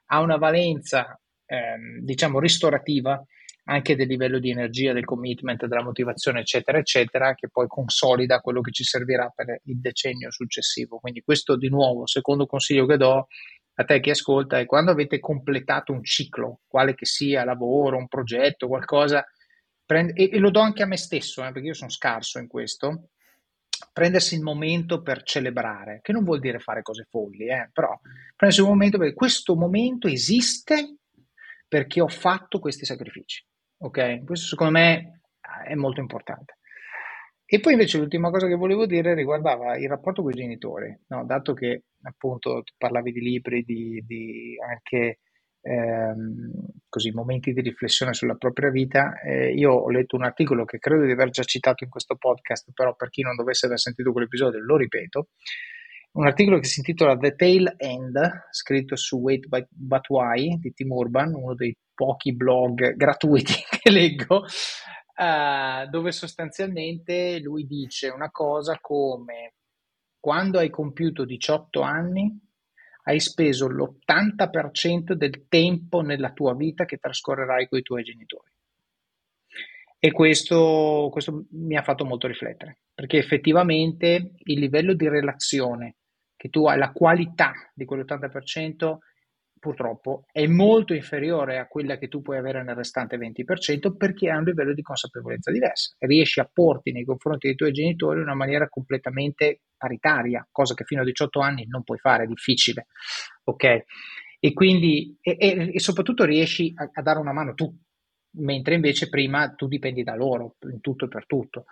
ha 0.08 0.20
una 0.20 0.36
valenza 0.36 1.18
ehm, 1.46 2.00
diciamo 2.00 2.38
ristorativa 2.38 3.18
anche 3.66 3.96
del 3.96 4.08
livello 4.08 4.38
di 4.38 4.50
energia, 4.50 4.92
del 4.92 5.06
commitment, 5.06 5.64
della 5.64 5.82
motivazione 5.82 6.40
eccetera 6.40 6.76
eccetera 6.76 7.34
che 7.34 7.48
poi 7.48 7.66
consolida 7.66 8.40
quello 8.40 8.60
che 8.60 8.72
ci 8.72 8.84
servirà 8.84 9.32
per 9.34 9.60
il 9.64 9.80
decennio 9.80 10.30
successivo. 10.30 10.98
Quindi 10.98 11.22
questo 11.22 11.56
di 11.56 11.70
nuovo, 11.70 12.06
secondo 12.06 12.44
consiglio 12.44 12.84
che 12.84 12.98
do 12.98 13.28
a 13.76 13.84
te 13.84 14.00
che 14.00 14.10
ascolta 14.10 14.58
è 14.58 14.66
quando 14.66 14.90
avete 14.90 15.18
completato 15.18 15.92
un 15.92 16.04
ciclo, 16.04 16.60
quale 16.66 16.94
che 16.94 17.06
sia, 17.06 17.42
lavoro, 17.42 17.96
un 17.96 18.06
progetto, 18.06 18.68
qualcosa, 18.68 19.24
prend- 19.84 20.18
e, 20.18 20.30
e, 20.32 20.38
lo 20.38 20.50
do 20.50 20.60
anche 20.60 20.82
a 20.82 20.86
me 20.86 20.96
stesso, 20.96 21.44
eh, 21.44 21.52
perché 21.52 21.68
io 21.68 21.74
sono 21.74 21.90
scarso 21.90 22.38
in 22.38 22.46
questo, 22.46 23.10
prendersi 23.92 24.34
il 24.34 24.42
momento 24.42 25.02
per 25.02 25.22
celebrare, 25.22 26.00
che 26.02 26.12
non 26.12 26.24
vuol 26.24 26.40
dire 26.40 26.58
fare 26.58 26.82
cose 26.82 27.06
folli, 27.08 27.48
eh, 27.48 27.70
però 27.72 27.98
prendersi 28.36 28.62
un 28.62 28.70
momento 28.70 28.98
perché 28.98 29.14
questo 29.14 29.56
momento 29.56 30.08
esiste 30.08 30.98
perché 31.68 32.00
ho 32.00 32.08
fatto 32.08 32.58
questi 32.60 32.84
sacrifici. 32.84 33.44
Ok? 33.78 34.24
Questo 34.24 34.46
secondo 34.46 34.72
me 34.78 35.20
è 35.66 35.74
molto 35.74 36.00
importante. 36.00 36.58
E 37.46 37.60
poi 37.60 37.72
invece 37.72 37.98
l'ultima 37.98 38.30
cosa 38.30 38.46
che 38.46 38.54
volevo 38.54 38.86
dire 38.86 39.14
riguardava 39.14 39.76
il 39.76 39.88
rapporto 39.88 40.22
con 40.22 40.30
i 40.30 40.34
genitori, 40.34 40.96
no? 41.08 41.24
dato 41.26 41.52
che 41.52 41.84
appunto 42.02 42.62
parlavi 42.78 43.12
di 43.12 43.20
libri, 43.20 43.62
di, 43.62 44.02
di 44.06 44.56
anche 44.66 45.20
ehm, 45.64 46.50
così, 46.88 47.10
momenti 47.10 47.52
di 47.52 47.60
riflessione 47.60 48.12
sulla 48.12 48.34
propria 48.34 48.70
vita. 48.70 49.20
Eh, 49.20 49.52
io 49.52 49.72
ho 49.72 49.90
letto 49.90 50.16
un 50.16 50.24
articolo 50.24 50.64
che 50.64 50.78
credo 50.78 51.04
di 51.04 51.12
aver 51.12 51.30
già 51.30 51.42
citato 51.42 51.84
in 51.84 51.90
questo 51.90 52.16
podcast, 52.16 52.70
però 52.72 52.94
per 52.94 53.08
chi 53.08 53.22
non 53.22 53.34
dovesse 53.34 53.66
aver 53.66 53.78
sentito 53.78 54.12
quell'episodio 54.12 54.60
lo 54.60 54.76
ripeto. 54.76 55.28
Un 56.12 56.26
articolo 56.26 56.58
che 56.58 56.66
si 56.66 56.78
intitola 56.78 57.16
The 57.16 57.34
Tail 57.34 57.74
End, 57.76 58.46
scritto 58.50 58.94
su 58.94 59.18
Wait 59.18 59.48
But 59.48 60.08
Why 60.08 60.58
di 60.58 60.72
Tim 60.72 60.92
Urban, 60.92 61.34
uno 61.34 61.54
dei 61.54 61.76
pochi 61.92 62.34
blog 62.36 62.94
gratuiti 62.94 63.54
che 63.80 63.90
leggo, 63.90 64.44
uh, 64.44 65.88
dove 65.90 66.12
sostanzialmente 66.12 67.40
lui 67.40 67.66
dice 67.66 68.10
una 68.10 68.30
cosa 68.30 68.78
come 68.80 69.54
quando 70.20 70.58
hai 70.58 70.70
compiuto 70.70 71.24
18 71.24 71.80
anni 71.80 72.43
hai 73.04 73.20
speso 73.20 73.68
l'80% 73.68 75.12
del 75.12 75.46
tempo 75.48 76.00
nella 76.00 76.32
tua 76.32 76.54
vita 76.54 76.84
che 76.84 76.96
trascorrerai 76.96 77.68
con 77.68 77.78
i 77.78 77.82
tuoi 77.82 78.02
genitori. 78.02 78.50
E 79.98 80.10
questo, 80.12 81.08
questo 81.10 81.46
mi 81.52 81.76
ha 81.76 81.82
fatto 81.82 82.04
molto 82.04 82.26
riflettere, 82.26 82.80
perché 82.94 83.16
effettivamente 83.16 84.32
il 84.36 84.58
livello 84.58 84.92
di 84.92 85.08
relazione 85.08 85.96
che 86.36 86.50
tu 86.50 86.66
hai, 86.66 86.78
la 86.78 86.92
qualità 86.92 87.52
di 87.72 87.86
quell'80%, 87.86 88.98
purtroppo 89.64 90.26
è 90.30 90.46
molto 90.46 90.92
inferiore 90.92 91.56
a 91.56 91.66
quella 91.66 91.96
che 91.96 92.08
tu 92.08 92.20
puoi 92.20 92.36
avere 92.36 92.62
nel 92.62 92.74
restante 92.74 93.16
20% 93.16 93.96
perché 93.96 94.28
hai 94.28 94.36
un 94.36 94.44
livello 94.44 94.74
di 94.74 94.82
consapevolezza 94.82 95.50
diverso. 95.50 95.94
Riesci 96.00 96.38
a 96.38 96.50
porti 96.52 96.92
nei 96.92 97.06
confronti 97.06 97.46
dei 97.46 97.56
tuoi 97.56 97.72
genitori 97.72 98.18
in 98.18 98.26
una 98.26 98.34
maniera 98.34 98.68
completamente 98.68 99.62
paritaria, 99.74 100.46
cosa 100.50 100.74
che 100.74 100.84
fino 100.84 101.00
a 101.00 101.04
18 101.04 101.40
anni 101.40 101.66
non 101.66 101.82
puoi 101.82 101.96
fare, 101.96 102.24
è 102.24 102.26
difficile. 102.26 102.88
Ok? 103.44 103.84
E 104.38 104.52
quindi, 104.52 105.16
e, 105.22 105.70
e, 105.72 105.80
soprattutto 105.80 106.26
riesci 106.26 106.70
a, 106.76 106.90
a 106.92 107.00
dare 107.00 107.18
una 107.18 107.32
mano 107.32 107.54
tu, 107.54 107.74
mentre 108.36 108.74
invece 108.74 109.08
prima 109.08 109.54
tu 109.54 109.66
dipendi 109.66 110.02
da 110.02 110.14
loro 110.14 110.56
in 110.70 110.82
tutto 110.82 111.06
e 111.06 111.08
per 111.08 111.24
tutto. 111.26 111.64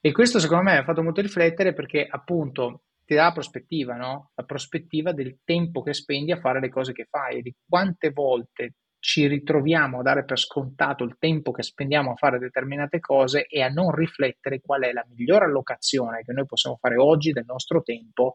E 0.00 0.12
questo 0.12 0.38
secondo 0.38 0.62
me 0.62 0.76
ha 0.76 0.84
fatto 0.84 1.02
molto 1.02 1.20
riflettere 1.20 1.74
perché 1.74 2.06
appunto 2.08 2.82
ti 3.06 3.14
dà 3.14 3.24
la 3.24 3.32
prospettiva, 3.32 3.94
no? 3.94 4.32
La 4.34 4.42
prospettiva 4.42 5.12
del 5.12 5.38
tempo 5.44 5.80
che 5.82 5.94
spendi 5.94 6.32
a 6.32 6.40
fare 6.40 6.60
le 6.60 6.68
cose 6.68 6.92
che 6.92 7.06
fai 7.08 7.38
e 7.38 7.42
di 7.42 7.54
quante 7.66 8.10
volte 8.10 8.74
ci 8.98 9.28
ritroviamo 9.28 10.00
a 10.00 10.02
dare 10.02 10.24
per 10.24 10.38
scontato 10.38 11.04
il 11.04 11.16
tempo 11.18 11.52
che 11.52 11.62
spendiamo 11.62 12.10
a 12.10 12.16
fare 12.16 12.38
determinate 12.38 12.98
cose 12.98 13.46
e 13.46 13.62
a 13.62 13.68
non 13.68 13.94
riflettere 13.94 14.60
qual 14.60 14.82
è 14.82 14.92
la 14.92 15.06
migliore 15.08 15.44
allocazione 15.44 16.22
che 16.22 16.32
noi 16.32 16.44
possiamo 16.46 16.76
fare 16.80 16.96
oggi 16.96 17.30
del 17.30 17.44
nostro 17.46 17.82
tempo 17.82 18.34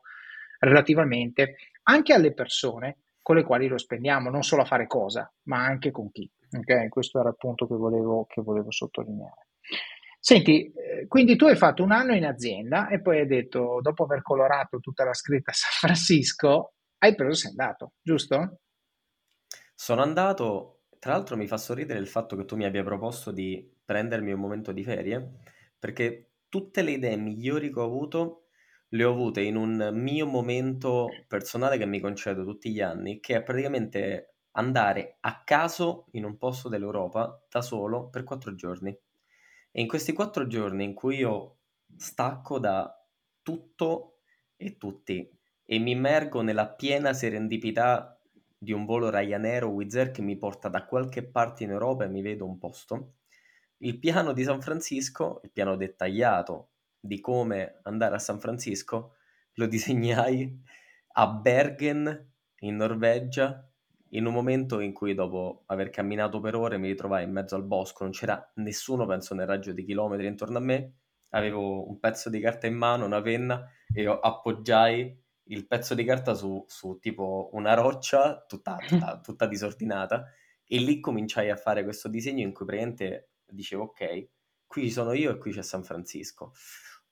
relativamente 0.60 1.55
anche 1.84 2.13
alle 2.13 2.34
persone 2.34 2.99
con 3.21 3.36
le 3.36 3.43
quali 3.43 3.67
lo 3.67 3.77
spendiamo, 3.77 4.29
non 4.29 4.43
solo 4.43 4.62
a 4.62 4.65
fare 4.65 4.88
cosa, 4.88 5.29
ma 5.43 5.63
anche 5.63 5.91
con 5.91 6.10
chi. 6.12 6.29
Okay? 6.49 6.88
Questo 6.88 7.19
era 7.19 7.29
il 7.29 7.36
punto 7.38 7.67
che 7.67 7.75
volevo, 7.75 8.25
che 8.25 8.41
volevo 8.41 8.71
sottolineare. 8.71 9.47
Senti, 10.23 10.71
quindi 11.07 11.35
tu 11.35 11.45
hai 11.45 11.55
fatto 11.55 11.83
un 11.83 11.91
anno 11.91 12.13
in 12.13 12.25
azienda 12.25 12.87
e 12.87 13.01
poi 13.01 13.19
hai 13.19 13.27
detto, 13.27 13.79
dopo 13.81 14.03
aver 14.03 14.21
colorato 14.21 14.79
tutta 14.79 15.03
la 15.03 15.13
scritta 15.13 15.51
San 15.53 15.71
Francisco, 15.89 16.73
hai 16.99 17.15
preso 17.15 17.31
e 17.31 17.35
sei 17.35 17.49
andato, 17.51 17.93
giusto? 18.01 18.59
Sono 19.75 20.01
andato, 20.01 20.83
tra 20.99 21.13
l'altro 21.13 21.35
mi 21.35 21.47
fa 21.47 21.57
sorridere 21.57 21.99
il 21.99 22.07
fatto 22.07 22.35
che 22.35 22.45
tu 22.45 22.55
mi 22.55 22.65
abbia 22.65 22.83
proposto 22.83 23.31
di 23.31 23.69
prendermi 23.83 24.31
un 24.31 24.39
momento 24.39 24.71
di 24.71 24.83
ferie, 24.83 25.39
perché 25.77 26.33
tutte 26.47 26.81
le 26.81 26.91
idee 26.91 27.17
migliori 27.17 27.71
che 27.71 27.79
ho 27.79 27.85
avuto 27.85 28.41
le 28.93 29.03
ho 29.03 29.11
avute 29.11 29.41
in 29.41 29.55
un 29.55 29.89
mio 29.93 30.25
momento 30.25 31.07
personale 31.27 31.77
che 31.77 31.85
mi 31.85 31.99
concedo 31.99 32.43
tutti 32.43 32.71
gli 32.71 32.81
anni, 32.81 33.19
che 33.19 33.37
è 33.37 33.43
praticamente 33.43 34.35
andare 34.51 35.17
a 35.21 35.43
caso 35.43 36.07
in 36.11 36.25
un 36.25 36.37
posto 36.37 36.67
dell'Europa 36.67 37.41
da 37.49 37.61
solo 37.61 38.09
per 38.09 38.23
quattro 38.23 38.53
giorni. 38.53 38.97
E 39.71 39.81
in 39.81 39.88
questi 39.88 40.13
quattro 40.13 40.47
giorni 40.47 40.84
in 40.84 40.93
cui 40.93 41.17
io 41.17 41.60
stacco 41.95 42.60
da 42.60 42.93
tutto 43.41 44.19
e 44.57 44.77
tutti 44.77 45.39
e 45.65 45.79
mi 45.79 45.91
immergo 45.91 46.41
nella 46.41 46.67
piena 46.67 47.13
serendipità 47.13 48.19
di 48.57 48.73
un 48.73 48.86
volo 48.86 49.10
Ryanair 49.10 49.63
o 49.63 49.69
Wizz 49.69 49.95
Air 49.95 50.12
che 50.12 50.21
mi 50.21 50.38
porta 50.38 50.67
da 50.67 50.86
qualche 50.86 51.23
parte 51.23 51.63
in 51.63 51.71
Europa 51.71 52.03
e 52.03 52.10
mi 52.10 52.21
vedo 52.21 52.45
un 52.45 52.57
posto, 52.57 53.13
il 53.77 53.97
piano 53.97 54.34
di 54.34 54.43
San 54.43 54.62
Francisco, 54.62 55.39
il 55.43 55.51
piano 55.51 55.75
dettagliato 55.75 56.71
di 56.99 57.19
come 57.19 57.79
andare 57.84 58.15
a 58.15 58.19
San 58.19 58.39
Francisco, 58.39 59.15
lo 59.53 59.65
disegnai 59.67 60.62
a 61.13 61.27
Bergen 61.27 62.34
in 62.60 62.75
Norvegia 62.75 63.70
in 64.13 64.26
un 64.26 64.34
momento 64.34 64.80
in 64.80 64.93
cui 64.93 65.13
dopo 65.13 65.63
aver 65.67 65.89
camminato 65.89 66.39
per 66.39 66.56
ore 66.56 66.78
mi 66.78 66.88
ritrovai 66.88 67.24
in 67.24 67.32
mezzo 67.32 67.56
al 67.56 67.63
bosco, 67.63 68.04
non 68.04 68.12
c'era 68.12 68.52
nessuno, 68.56 69.06
penso 69.06 69.36
nel 69.36 69.47
raggio 69.47 69.71
di 69.71 69.84
chilometri 69.84 70.28
intorno 70.28 70.58
a 70.58 70.62
me, 70.62 70.93
avevo 71.30 71.88
un 71.88 72.00
pezzo 72.00 72.30
di 72.30 72.39
carta 72.39 72.67
in 72.67 72.76
mano, 72.76 73.06
una 73.06 73.21
penna 73.21 73.69
e 73.93 74.02
io 74.02 74.19
appoggiai 74.19 75.19
il 75.45 75.67
pezzo 75.67 75.95
di 75.95 76.04
carta 76.04 76.34
su, 76.34 76.63
su 76.67 76.97
tipo 77.00 77.50
una 77.54 77.74
roccia 77.74 78.43
tutta, 78.47 78.78
tutta, 78.88 79.19
tutta, 79.19 79.45
disordinata 79.45 80.26
e 80.65 80.78
lì 80.78 81.00
cominciai 81.00 81.50
a 81.50 81.56
fare 81.56 81.84
questo 81.84 82.08
disegno 82.08 82.43
in 82.43 82.54
cui 82.54 82.65
praticamente 82.65 83.32
dicevo 83.45 83.84
ok, 83.84 84.30
qui 84.65 84.84
ci 84.84 84.91
sono 84.91 85.13
io 85.13 85.32
e 85.32 85.38
qui 85.38 85.52
c'è 85.52 85.63
San 85.63 85.84
Francisco. 85.84 86.54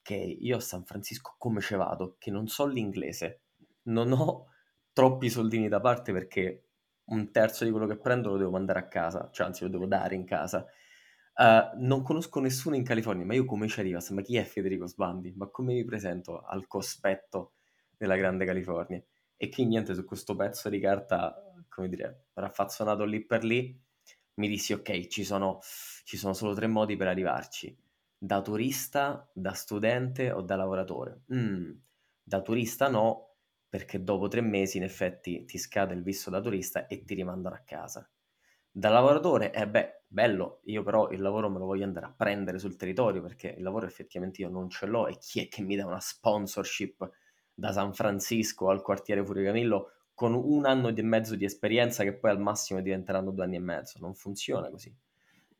Ok, 0.00 0.10
io 0.10 0.56
a 0.56 0.60
San 0.60 0.84
Francisco 0.84 1.34
come 1.36 1.60
ci 1.60 1.74
vado? 1.74 2.16
Che 2.18 2.30
non 2.30 2.46
so 2.46 2.66
l'inglese, 2.66 3.42
non 3.84 4.12
ho 4.12 4.46
troppi 4.92 5.28
soldini 5.28 5.68
da 5.68 5.80
parte 5.80 6.12
perché 6.12 6.69
un 7.10 7.30
terzo 7.30 7.64
di 7.64 7.70
quello 7.70 7.86
che 7.86 7.96
prendo 7.96 8.30
lo 8.30 8.36
devo 8.36 8.50
mandare 8.50 8.80
a 8.80 8.88
casa, 8.88 9.28
cioè 9.32 9.46
anzi 9.46 9.64
lo 9.64 9.70
devo 9.70 9.86
dare 9.86 10.14
in 10.14 10.24
casa. 10.24 10.66
Uh, 11.34 11.76
non 11.76 12.02
conosco 12.02 12.40
nessuno 12.40 12.76
in 12.76 12.84
California, 12.84 13.24
ma 13.24 13.34
io 13.34 13.44
come 13.44 13.68
ci 13.68 13.80
arrivo? 13.80 13.98
Ma 14.10 14.20
chi 14.20 14.36
è 14.36 14.44
Federico 14.44 14.86
Sbandi? 14.86 15.32
Ma 15.36 15.48
come 15.48 15.74
mi 15.74 15.84
presento 15.84 16.40
al 16.40 16.66
cospetto 16.66 17.54
della 17.96 18.16
grande 18.16 18.44
California? 18.44 19.02
E 19.36 19.48
qui 19.48 19.64
niente, 19.64 19.94
su 19.94 20.04
questo 20.04 20.36
pezzo 20.36 20.68
di 20.68 20.78
carta, 20.78 21.34
come 21.68 21.88
dire, 21.88 22.26
raffazzonato 22.34 23.04
lì 23.04 23.24
per 23.24 23.42
lì, 23.42 23.78
mi 24.34 24.48
dissi 24.48 24.72
ok, 24.72 25.06
ci 25.06 25.24
sono, 25.24 25.60
ci 26.04 26.16
sono 26.16 26.34
solo 26.34 26.54
tre 26.54 26.66
modi 26.66 26.96
per 26.96 27.08
arrivarci. 27.08 27.76
Da 28.18 28.42
turista, 28.42 29.28
da 29.32 29.52
studente 29.52 30.30
o 30.30 30.42
da 30.42 30.56
lavoratore. 30.56 31.22
Mm, 31.32 31.70
da 32.22 32.42
turista 32.42 32.88
no, 32.88 33.29
perché 33.70 34.02
dopo 34.02 34.26
tre 34.26 34.40
mesi 34.40 34.78
in 34.78 34.82
effetti 34.82 35.44
ti 35.44 35.56
scade 35.56 35.94
il 35.94 36.02
visto 36.02 36.28
da 36.28 36.40
turista 36.40 36.88
e 36.88 37.04
ti 37.04 37.14
rimandano 37.14 37.54
a 37.54 37.62
casa. 37.64 38.06
Da 38.72 38.88
lavoratore, 38.88 39.52
eh 39.52 39.68
beh, 39.68 40.02
bello, 40.08 40.60
io 40.64 40.82
però 40.82 41.08
il 41.10 41.20
lavoro 41.20 41.48
me 41.48 41.58
lo 41.58 41.66
voglio 41.66 41.84
andare 41.84 42.06
a 42.06 42.14
prendere 42.14 42.58
sul 42.58 42.74
territorio 42.74 43.22
perché 43.22 43.54
il 43.56 43.62
lavoro 43.62 43.86
effettivamente 43.86 44.42
io 44.42 44.48
non 44.48 44.68
ce 44.68 44.86
l'ho 44.86 45.06
e 45.06 45.16
chi 45.18 45.40
è 45.40 45.48
che 45.48 45.62
mi 45.62 45.76
dà 45.76 45.86
una 45.86 46.00
sponsorship 46.00 47.08
da 47.54 47.70
San 47.72 47.94
Francisco 47.94 48.70
al 48.70 48.82
quartiere 48.82 49.24
Furio 49.24 49.44
Camillo 49.44 49.92
con 50.14 50.34
un 50.34 50.66
anno 50.66 50.88
e 50.88 51.02
mezzo 51.02 51.36
di 51.36 51.44
esperienza 51.44 52.02
che 52.02 52.14
poi 52.14 52.30
al 52.32 52.40
massimo 52.40 52.80
diventeranno 52.80 53.30
due 53.30 53.44
anni 53.44 53.56
e 53.56 53.60
mezzo, 53.60 53.98
non 54.00 54.14
funziona 54.14 54.68
così. 54.68 54.94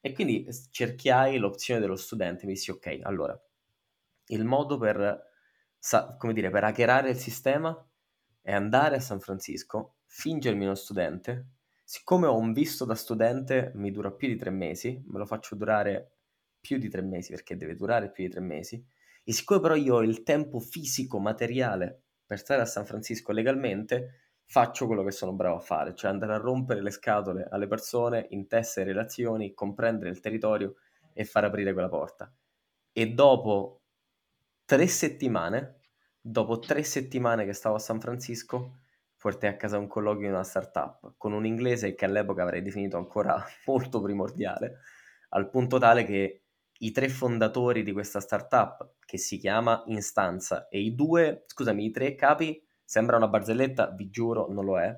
E 0.01 0.13
quindi 0.13 0.47
cerchiai 0.71 1.39
l'opzione 1.39 1.81
dello 1.81 1.97
studente, 1.97 2.45
mi 2.45 2.55
dissi 2.55 2.71
ok, 2.71 3.01
allora, 3.03 3.41
il 4.27 4.45
modo 4.45 4.79
per, 4.79 5.31
come 6.19 6.33
dire, 6.33 6.51
per 6.51 6.65
hackerare 6.65 7.11
il 7.11 7.17
sistema 7.17 7.75
è 8.41 8.53
andare 8.53 8.97
a 8.97 9.01
San 9.01 9.21
Francisco, 9.21 9.97
fingermi 10.07 10.65
uno 10.65 10.75
studente, 10.75 11.47
siccome 11.85 12.27
ho 12.27 12.37
un 12.37 12.53
visto 12.53 12.85
da 12.85 12.95
studente 12.95 13.73
mi 13.75 13.91
dura 13.91 14.11
più 14.11 14.29
di 14.29 14.37
tre 14.37 14.51
mesi, 14.51 15.03
me 15.07 15.19
lo 15.19 15.27
faccio 15.27 15.55
durare 15.55 16.19
più 16.61 16.79
di 16.79 16.89
tre 16.89 17.03
mesi 17.03 17.31
perché 17.33 17.57
deve 17.57 17.75
durare 17.75 18.11
più 18.11 18.25
di 18.25 18.31
tre 18.31 18.41
mesi, 18.41 18.85
e 19.25 19.33
siccome 19.33 19.61
però 19.61 19.75
io 19.75 19.97
ho 19.97 20.03
il 20.03 20.23
tempo 20.23 20.59
fisico, 20.61 21.19
materiale 21.19 22.03
per 22.25 22.39
stare 22.39 22.63
a 22.63 22.67
San 22.67 22.85
Francisco 22.85 23.33
legalmente, 23.33 24.31
faccio 24.45 24.87
quello 24.87 25.05
che 25.05 25.13
sono 25.13 25.33
bravo 25.33 25.57
a 25.57 25.61
fare, 25.61 25.95
cioè 25.95 26.11
andare 26.11 26.35
a 26.35 26.39
rompere 26.39 26.83
le 26.83 26.91
scatole 26.91 27.47
alle 27.51 27.67
persone, 27.67 28.27
intessere 28.31 28.87
relazioni, 28.87 29.55
comprendere 29.55 30.11
il 30.11 30.21
territorio 30.21 30.77
e 31.13 31.25
far 31.25 31.45
aprire 31.45 31.73
quella 31.73 31.89
porta. 31.89 32.33
E 32.93 33.07
dopo 33.13 33.83
tre 34.65 34.87
settimane 34.87 35.80
Dopo 36.23 36.59
tre 36.59 36.83
settimane 36.83 37.47
che 37.47 37.55
stavo 37.55 37.77
a 37.77 37.79
San 37.79 37.99
Francisco, 37.99 38.81
portai 39.17 39.49
a 39.49 39.57
casa 39.57 39.79
un 39.79 39.87
colloquio 39.87 40.27
in 40.27 40.35
una 40.35 40.45
startup 40.45 41.15
con 41.17 41.33
un 41.33 41.47
inglese 41.47 41.95
che 41.95 42.05
all'epoca 42.05 42.43
avrei 42.43 42.61
definito 42.61 42.99
ancora 42.99 43.43
molto 43.65 44.03
primordiale, 44.03 44.81
al 45.31 45.49
punto 45.49 45.79
tale 45.79 46.05
che 46.05 46.43
i 46.83 46.93
tre 46.93 47.09
fondatori 47.09 47.83
di 47.83 47.93
questa 47.93 48.21
startup, 48.21 48.97
che 49.07 49.17
si 49.17 49.39
chiama 49.39 49.83
Instanza, 49.87 50.69
e 50.69 50.81
i 50.81 50.95
due, 50.95 51.45
scusami, 51.47 51.87
i 51.87 51.91
tre 51.91 52.15
capi, 52.15 52.63
sembra 52.85 53.17
una 53.17 53.29
barzelletta, 53.29 53.91
vi 53.91 54.11
giuro, 54.11 54.47
non 54.51 54.67
lo 54.67 54.79
è. 54.79 54.95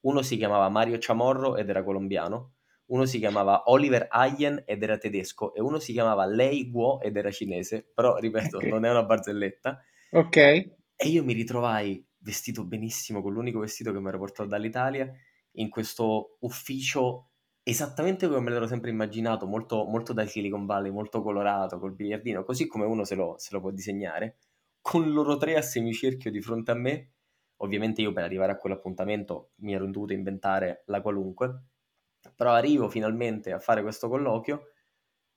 Uno 0.00 0.20
si 0.20 0.36
chiamava 0.36 0.68
Mario 0.68 0.96
Chamorro 0.98 1.56
ed 1.56 1.70
era 1.70 1.82
colombiano, 1.82 2.54
uno 2.86 3.06
si 3.06 3.18
chiamava 3.18 3.62
Oliver 3.70 4.08
Ayen 4.10 4.62
ed 4.66 4.82
era 4.82 4.98
tedesco, 4.98 5.54
e 5.54 5.60
uno 5.60 5.78
si 5.78 5.92
chiamava 5.92 6.26
Lei 6.26 6.70
Guo 6.70 7.00
ed 7.00 7.16
era 7.16 7.30
cinese, 7.30 7.86
però 7.94 8.16
ripeto, 8.16 8.58
okay. 8.58 8.68
non 8.68 8.84
è 8.84 8.90
una 8.90 9.04
barzelletta. 9.04 9.80
Ok. 10.12 10.36
E 10.36 11.08
io 11.08 11.24
mi 11.24 11.32
ritrovai 11.32 12.04
vestito 12.18 12.64
benissimo, 12.64 13.22
con 13.22 13.32
l'unico 13.32 13.60
vestito 13.60 13.92
che 13.92 14.00
mi 14.00 14.08
ero 14.08 14.18
portato 14.18 14.48
dall'Italia, 14.48 15.10
in 15.52 15.68
questo 15.68 16.36
ufficio 16.40 17.30
esattamente 17.62 18.26
come 18.26 18.40
me 18.40 18.50
l'ero 18.50 18.66
sempre 18.66 18.90
immaginato, 18.90 19.46
molto, 19.46 19.84
molto 19.84 20.12
dal 20.12 20.28
Silicon 20.28 20.66
Valley, 20.66 20.90
molto 20.90 21.22
colorato, 21.22 21.78
col 21.78 21.94
biliardino, 21.94 22.42
così 22.42 22.66
come 22.66 22.84
uno 22.84 23.04
se 23.04 23.14
lo, 23.14 23.36
se 23.38 23.50
lo 23.52 23.60
può 23.60 23.70
disegnare, 23.70 24.38
con 24.80 25.12
loro 25.12 25.36
tre 25.36 25.56
a 25.56 25.62
semicerchio 25.62 26.30
di 26.30 26.40
fronte 26.40 26.70
a 26.72 26.74
me. 26.74 27.12
Ovviamente 27.62 28.00
io 28.00 28.12
per 28.12 28.24
arrivare 28.24 28.52
a 28.52 28.56
quell'appuntamento 28.56 29.52
mi 29.56 29.74
ero 29.74 29.86
dovuto 29.86 30.12
inventare 30.12 30.82
la 30.86 31.00
qualunque, 31.02 31.66
però 32.34 32.52
arrivo 32.52 32.88
finalmente 32.88 33.52
a 33.52 33.58
fare 33.58 33.82
questo 33.82 34.08
colloquio 34.08 34.69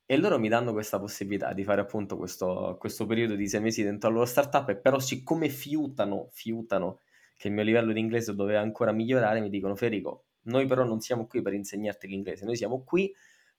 e 0.06 0.16
loro 0.16 0.38
mi 0.38 0.48
danno 0.48 0.72
questa 0.72 0.98
possibilità 0.98 1.52
di 1.52 1.64
fare 1.64 1.80
appunto 1.80 2.16
questo, 2.16 2.76
questo 2.78 3.06
periodo 3.06 3.34
di 3.34 3.48
sei 3.48 3.60
mesi 3.60 3.82
dentro 3.82 4.08
la 4.10 4.16
loro 4.16 4.26
startup 4.26 4.68
e 4.68 4.76
però 4.76 4.98
siccome 4.98 5.48
fiutano, 5.48 6.28
fiutano 6.32 7.00
che 7.36 7.48
il 7.48 7.54
mio 7.54 7.64
livello 7.64 7.92
di 7.92 8.00
inglese 8.00 8.34
doveva 8.34 8.60
ancora 8.60 8.92
migliorare, 8.92 9.40
mi 9.40 9.48
dicono 9.48 9.74
Federico, 9.74 10.26
noi 10.42 10.66
però 10.66 10.84
non 10.84 11.00
siamo 11.00 11.26
qui 11.26 11.40
per 11.42 11.54
insegnarti 11.54 12.06
l'inglese, 12.06 12.44
noi 12.44 12.56
siamo 12.56 12.84
qui 12.84 13.12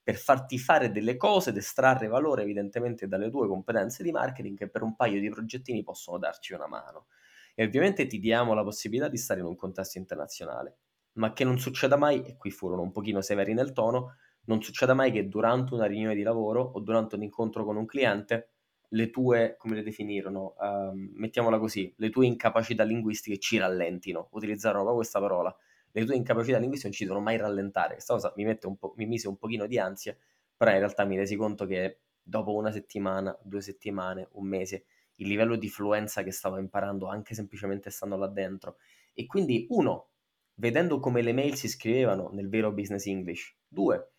per 0.03 0.17
farti 0.17 0.60
fare 0.60 0.91
delle 0.91 1.17
cose 1.17 1.49
ed 1.49 1.58
estrarre 1.58 2.08
valore 2.08 2.43
evidentemente 2.43 3.08
dalle 3.08 3.31
tue 3.31 3.47
competenze 3.47 4.03
di 4.03 4.12
marketing 4.12 4.55
che 4.55 4.69
per 4.69 4.84
un 4.84 4.95
paio 4.95 5.19
di 5.19 5.29
progettini 5.29 5.81
possono 5.81 6.19
darci 6.19 6.53
una 6.53 6.67
mano. 6.67 7.08
E 7.55 7.63
ovviamente 7.63 8.05
ti 8.05 8.19
diamo 8.19 8.53
la 8.53 8.62
possibilità 8.62 9.10
di 9.10 9.17
stare 9.17 9.39
in 9.39 9.47
un 9.47 9.55
contesto 9.55 9.97
internazionale, 9.97 10.77
ma 11.13 11.34
che 11.34 11.43
non 11.43 11.58
succeda 11.58 11.95
mai, 11.95 12.21
e 12.23 12.38
qui 12.38 12.51
furono 12.51 12.84
un 12.84 12.91
pochino 12.91 13.21
severi 13.21 13.55
nel 13.55 13.73
tono, 13.73 14.17
non 14.45 14.62
succeda 14.62 14.93
mai 14.93 15.12
che 15.12 15.27
durante 15.27 15.73
una 15.73 15.86
riunione 15.86 16.15
di 16.15 16.23
lavoro 16.23 16.62
o 16.62 16.79
durante 16.79 17.15
un 17.15 17.23
incontro 17.23 17.63
con 17.63 17.77
un 17.77 17.86
cliente 17.86 18.49
le 18.89 19.10
tue, 19.10 19.55
come 19.58 19.75
le 19.75 19.84
definirono, 19.84 20.55
uh, 20.58 20.91
mettiamola 20.93 21.60
così, 21.60 21.93
le 21.97 22.10
tue 22.10 22.25
incapacità 22.27 22.84
linguistiche 22.84 23.39
ci 23.39 23.58
rallentino, 23.58 24.29
utilizzarono 24.31 24.84
proprio 24.84 25.01
questa 25.01 25.19
parola, 25.19 25.55
le 25.91 26.05
tue 26.05 26.15
incapacità 26.15 26.58
linguistiche 26.58 26.89
non 26.89 26.97
ci 26.97 27.05
devono 27.05 27.23
mai 27.23 27.38
rallentare, 27.38 27.93
questa 27.93 28.13
cosa 28.13 28.34
mi, 28.36 28.45
mette 28.45 28.67
un 28.67 28.77
po', 28.77 28.93
mi 28.97 29.05
mise 29.05 29.27
un 29.27 29.38
pochino 29.38 29.65
di 29.65 29.79
ansia, 29.79 30.15
però 30.55 30.71
in 30.71 30.77
realtà 30.77 31.03
mi 31.03 31.17
resi 31.17 31.36
conto 31.36 31.65
che 31.65 31.99
dopo 32.21 32.53
una 32.53 32.71
settimana, 32.71 33.38
due 33.43 33.62
settimane, 33.62 34.29
un 34.34 34.47
mese, 34.47 34.86
il 35.15 35.27
livello 35.27 35.55
di 35.55 35.69
fluenza 35.69 36.23
che 36.23 36.31
stavo 36.31 36.58
imparando 36.58 37.08
anche 37.08 37.34
semplicemente 37.34 37.89
stando 37.89 38.15
là 38.17 38.27
dentro, 38.27 38.77
e 39.13 39.25
quindi 39.25 39.65
uno, 39.69 40.10
vedendo 40.55 40.99
come 40.99 41.21
le 41.21 41.34
mail 41.34 41.55
si 41.55 41.67
scrivevano 41.67 42.29
nel 42.31 42.49
vero 42.49 42.71
business 42.71 43.05
English, 43.08 43.55
due, 43.67 44.14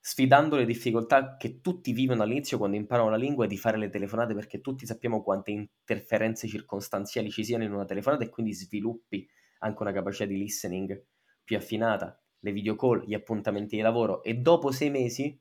sfidando 0.00 0.56
le 0.56 0.64
difficoltà 0.64 1.36
che 1.36 1.60
tutti 1.60 1.92
vivono 1.92 2.22
all'inizio 2.22 2.56
quando 2.56 2.76
imparano 2.76 3.10
la 3.10 3.16
lingua 3.16 3.44
e 3.44 3.48
di 3.48 3.58
fare 3.58 3.76
le 3.76 3.90
telefonate 3.90 4.34
perché 4.34 4.60
tutti 4.60 4.86
sappiamo 4.86 5.22
quante 5.22 5.50
interferenze 5.50 6.48
circostanziali 6.48 7.30
ci 7.30 7.44
siano 7.44 7.64
in 7.64 7.72
una 7.72 7.84
telefonata 7.84 8.24
e 8.24 8.30
quindi 8.30 8.54
sviluppi 8.54 9.28
anche 9.58 9.82
una 9.82 9.92
capacità 9.92 10.24
di 10.24 10.38
listening 10.38 11.04
più 11.44 11.56
affinata, 11.56 12.18
le 12.38 12.52
video 12.52 12.76
call, 12.76 13.04
gli 13.04 13.14
appuntamenti 13.14 13.76
di 13.76 13.82
lavoro. 13.82 14.22
E 14.22 14.34
dopo 14.34 14.70
sei 14.70 14.88
mesi, 14.88 15.38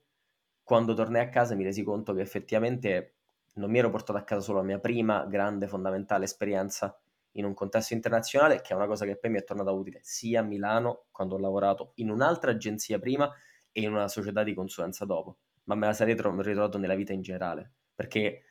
quando 0.62 0.94
tornai 0.94 1.22
a 1.22 1.30
casa 1.30 1.56
mi 1.56 1.64
resi 1.64 1.84
conto 1.84 2.14
che 2.14 2.22
effettivamente 2.22 3.16
non 3.56 3.72
mi 3.72 3.80
ero 3.80 3.90
portato 3.90 4.20
a 4.20 4.24
casa 4.24 4.42
solo 4.42 4.60
la 4.60 4.66
mia 4.66 4.80
prima 4.80 5.26
grande 5.26 5.68
fondamentale 5.68 6.26
esperienza 6.26 7.00
in 7.34 7.46
un 7.46 7.54
contesto 7.54 7.94
internazionale, 7.94 8.62
che 8.62 8.74
è 8.74 8.76
una 8.76 8.88
cosa 8.88 9.06
che 9.06 9.18
poi 9.18 9.30
mi 9.30 9.40
è 9.40 9.44
tornata 9.44 9.72
utile 9.72 10.00
sia 10.02 10.42
a 10.42 10.44
Milano, 10.44 11.06
quando 11.12 11.36
ho 11.36 11.40
lavorato 11.40 11.92
in 11.96 12.10
un'altra 12.10 12.52
agenzia 12.52 13.00
prima, 13.00 13.32
e 13.72 13.82
in 13.82 13.92
una 13.92 14.08
società 14.08 14.44
di 14.44 14.54
consulenza 14.54 15.06
dopo, 15.06 15.38
ma 15.66 15.76
me 15.76 15.88
la 15.88 15.94
sarei 15.94 16.16
ritrovato 16.16 16.78
nella 16.78 16.96
vita 16.96 17.14
in 17.14 17.22
generale, 17.22 17.72
perché 17.94 18.44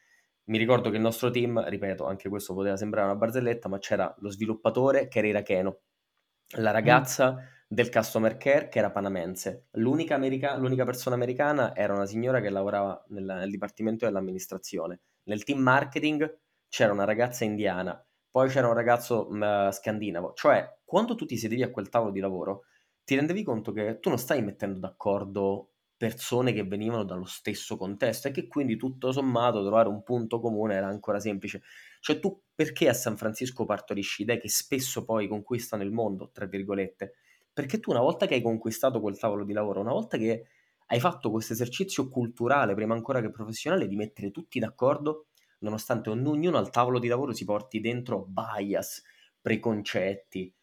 mi 0.44 0.58
ricordo 0.58 0.90
che 0.90 0.96
il 0.96 1.02
nostro 1.02 1.30
team, 1.30 1.62
ripeto, 1.68 2.06
anche 2.06 2.28
questo 2.28 2.54
poteva 2.54 2.76
sembrare 2.76 3.08
una 3.08 3.16
barzelletta, 3.16 3.68
ma 3.68 3.78
c'era 3.78 4.14
lo 4.18 4.30
sviluppatore 4.30 5.08
che 5.08 5.18
era 5.18 5.28
iracheno, 5.28 5.80
la 6.56 6.70
ragazza 6.70 7.34
mm. 7.34 7.36
del 7.68 7.90
customer 7.90 8.36
care 8.38 8.68
che 8.68 8.78
era 8.78 8.90
panamense, 8.90 9.66
l'unica, 9.72 10.14
america- 10.14 10.56
l'unica, 10.56 10.84
persona 10.84 11.16
americana 11.16 11.74
era 11.74 11.92
una 11.92 12.06
signora 12.06 12.40
che 12.40 12.48
lavorava 12.48 13.04
nel, 13.08 13.24
nel 13.24 13.50
dipartimento 13.50 14.06
dell'amministrazione, 14.06 15.00
nel 15.24 15.44
team 15.44 15.60
marketing 15.60 16.38
c'era 16.68 16.92
una 16.92 17.04
ragazza 17.04 17.44
indiana, 17.44 18.02
poi 18.30 18.48
c'era 18.48 18.68
un 18.68 18.74
ragazzo 18.74 19.28
mh, 19.30 19.36
mm, 19.36 19.70
scandinavo, 19.70 20.32
cioè 20.34 20.78
quando 20.84 21.14
tu 21.14 21.26
ti 21.26 21.36
sedevi 21.36 21.62
a 21.62 21.70
quel 21.70 21.90
tavolo 21.90 22.10
di 22.10 22.20
lavoro 22.20 22.64
ti 23.08 23.14
rendevi 23.14 23.42
conto 23.42 23.72
che 23.72 24.00
tu 24.00 24.10
non 24.10 24.18
stai 24.18 24.42
mettendo 24.42 24.80
d'accordo 24.80 25.70
persone 25.96 26.52
che 26.52 26.62
venivano 26.64 27.04
dallo 27.04 27.24
stesso 27.24 27.78
contesto 27.78 28.28
e 28.28 28.32
che 28.32 28.46
quindi 28.46 28.76
tutto 28.76 29.12
sommato 29.12 29.62
trovare 29.64 29.88
un 29.88 30.02
punto 30.02 30.40
comune 30.40 30.74
era 30.74 30.88
ancora 30.88 31.18
semplice. 31.18 31.62
Cioè 32.00 32.20
tu 32.20 32.38
perché 32.54 32.86
a 32.86 32.92
San 32.92 33.16
Francisco 33.16 33.64
partorisci 33.64 34.22
idee 34.22 34.36
che 34.38 34.50
spesso 34.50 35.06
poi 35.06 35.26
conquistano 35.26 35.82
il 35.84 35.90
mondo, 35.90 36.28
tra 36.32 36.44
virgolette? 36.44 37.14
Perché 37.50 37.80
tu 37.80 37.92
una 37.92 38.00
volta 38.00 38.26
che 38.26 38.34
hai 38.34 38.42
conquistato 38.42 39.00
quel 39.00 39.18
tavolo 39.18 39.42
di 39.44 39.54
lavoro, 39.54 39.80
una 39.80 39.92
volta 39.92 40.18
che 40.18 40.44
hai 40.88 41.00
fatto 41.00 41.30
questo 41.30 41.54
esercizio 41.54 42.10
culturale, 42.10 42.74
prima 42.74 42.92
ancora 42.92 43.22
che 43.22 43.30
professionale, 43.30 43.88
di 43.88 43.96
mettere 43.96 44.30
tutti 44.30 44.58
d'accordo, 44.58 45.28
nonostante 45.60 46.10
ognuno 46.10 46.58
al 46.58 46.68
tavolo 46.68 46.98
di 46.98 47.08
lavoro 47.08 47.32
si 47.32 47.46
porti 47.46 47.80
dentro 47.80 48.26
bias, 48.26 49.02
preconcetti, 49.40 50.54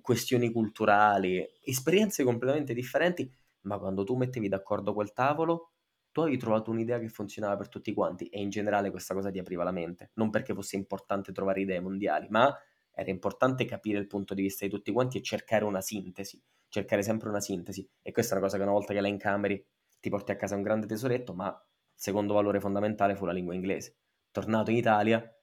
questioni 0.00 0.50
culturali, 0.50 1.46
esperienze 1.62 2.24
completamente 2.24 2.74
differenti, 2.74 3.30
ma 3.62 3.78
quando 3.78 4.04
tu 4.04 4.16
mettevi 4.16 4.48
d'accordo 4.48 4.92
quel 4.92 5.12
tavolo, 5.12 5.72
tu 6.12 6.20
avevi 6.20 6.36
trovato 6.36 6.70
un'idea 6.70 6.98
che 6.98 7.08
funzionava 7.08 7.56
per 7.56 7.68
tutti 7.68 7.92
quanti 7.92 8.28
e 8.28 8.40
in 8.40 8.48
generale 8.48 8.90
questa 8.90 9.14
cosa 9.14 9.30
ti 9.30 9.38
apriva 9.38 9.64
la 9.64 9.72
mente, 9.72 10.10
non 10.14 10.30
perché 10.30 10.54
fosse 10.54 10.76
importante 10.76 11.32
trovare 11.32 11.62
idee 11.62 11.80
mondiali, 11.80 12.28
ma 12.30 12.56
era 12.92 13.10
importante 13.10 13.64
capire 13.64 13.98
il 13.98 14.06
punto 14.06 14.34
di 14.34 14.42
vista 14.42 14.64
di 14.64 14.70
tutti 14.70 14.92
quanti 14.92 15.18
e 15.18 15.22
cercare 15.22 15.64
una 15.64 15.80
sintesi, 15.80 16.40
cercare 16.68 17.02
sempre 17.02 17.28
una 17.28 17.40
sintesi. 17.40 17.88
E 18.00 18.12
questa 18.12 18.34
è 18.34 18.36
una 18.36 18.46
cosa 18.46 18.56
che 18.56 18.62
una 18.62 18.72
volta 18.72 18.94
che 18.94 19.00
la 19.00 19.08
incameri 19.08 19.66
ti 19.98 20.08
porti 20.08 20.30
a 20.30 20.36
casa 20.36 20.54
un 20.54 20.62
grande 20.62 20.86
tesoretto, 20.86 21.34
ma 21.34 21.48
il 21.48 22.00
secondo 22.00 22.34
valore 22.34 22.60
fondamentale 22.60 23.16
fu 23.16 23.24
la 23.24 23.32
lingua 23.32 23.54
inglese. 23.54 23.96
Tornato 24.30 24.70
in 24.70 24.76
Italia, 24.76 25.33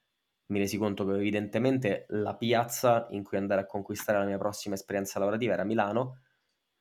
mi 0.52 0.60
resi 0.60 0.78
conto 0.78 1.06
che 1.06 1.14
evidentemente 1.14 2.06
la 2.10 2.36
piazza 2.36 3.08
in 3.12 3.24
cui 3.24 3.38
andare 3.38 3.62
a 3.62 3.66
conquistare 3.66 4.20
la 4.20 4.26
mia 4.26 4.38
prossima 4.38 4.76
esperienza 4.76 5.18
lavorativa 5.18 5.54
era 5.54 5.64
Milano 5.64 6.20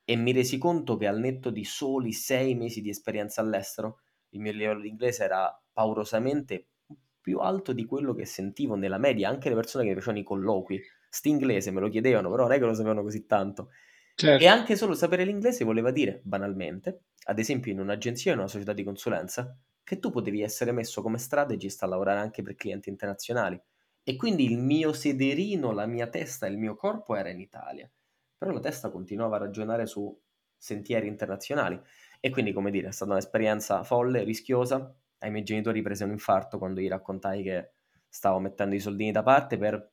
e 0.03 0.15
mi 0.17 0.33
resi 0.33 0.57
conto 0.57 0.97
che 0.97 1.07
al 1.07 1.19
netto 1.19 1.49
di 1.49 1.63
soli 1.63 2.11
sei 2.11 2.53
mesi 2.53 2.81
di 2.81 2.89
esperienza 2.89 3.39
all'estero 3.39 4.01
il 4.29 4.41
mio 4.41 4.51
livello 4.51 4.81
di 4.81 4.89
inglese 4.89 5.23
era 5.23 5.57
paurosamente 5.71 6.67
più 7.21 7.39
alto 7.39 7.71
di 7.71 7.85
quello 7.85 8.13
che 8.13 8.25
sentivo 8.25 8.75
nella 8.75 8.97
media, 8.97 9.29
anche 9.29 9.49
le 9.49 9.55
persone 9.55 9.83
che 9.83 9.91
mi 9.91 9.95
facevano 9.95 10.19
i 10.19 10.25
colloqui. 10.25 10.81
Sti 11.09 11.29
inglese 11.29 11.71
me 11.71 11.79
lo 11.79 11.89
chiedevano, 11.89 12.29
però 12.29 12.43
non 12.43 12.53
è 12.53 12.57
che 12.57 12.65
lo 12.65 12.73
sapevano 12.73 13.03
così 13.03 13.25
tanto. 13.25 13.69
Certo. 14.15 14.43
E 14.43 14.47
anche 14.47 14.75
solo 14.75 14.95
sapere 14.95 15.23
l'inglese 15.23 15.63
voleva 15.63 15.91
dire, 15.91 16.21
banalmente, 16.23 17.03
ad 17.25 17.39
esempio 17.39 17.71
in 17.71 17.79
un'agenzia 17.79 18.31
o 18.31 18.33
in 18.33 18.39
una 18.39 18.49
società 18.49 18.73
di 18.73 18.83
consulenza, 18.83 19.55
che 19.83 19.99
tu 19.99 20.09
potevi 20.09 20.41
essere 20.41 20.71
messo 20.71 21.01
come 21.01 21.17
strategist 21.17 21.83
a 21.83 21.87
lavorare 21.87 22.19
anche 22.19 22.41
per 22.41 22.55
clienti 22.55 22.89
internazionali. 22.89 23.61
E 24.03 24.15
quindi 24.15 24.45
il 24.45 24.57
mio 24.57 24.93
sederino, 24.93 25.71
la 25.71 25.85
mia 25.85 26.07
testa 26.07 26.47
e 26.47 26.49
il 26.49 26.57
mio 26.57 26.75
corpo 26.75 27.15
era 27.15 27.29
in 27.29 27.39
Italia. 27.39 27.89
Però 28.37 28.51
la 28.51 28.59
testa 28.59 28.89
continuava 28.89 29.35
a 29.35 29.39
ragionare 29.39 29.85
su 29.85 30.19
sentieri 30.57 31.07
internazionali. 31.07 31.79
E 32.19 32.29
quindi, 32.29 32.53
come 32.53 32.71
dire, 32.71 32.87
è 32.87 32.91
stata 32.91 33.11
un'esperienza 33.11 33.83
folle, 33.83 34.23
rischiosa. 34.23 34.95
Ai 35.19 35.31
miei 35.31 35.43
genitori 35.43 35.81
prese 35.81 36.03
un 36.03 36.11
infarto 36.11 36.57
quando 36.57 36.81
gli 36.81 36.87
raccontai 36.87 37.43
che 37.43 37.71
stavo 38.07 38.39
mettendo 38.39 38.75
i 38.75 38.79
soldini 38.79 39.11
da 39.11 39.23
parte 39.23 39.57
per 39.57 39.91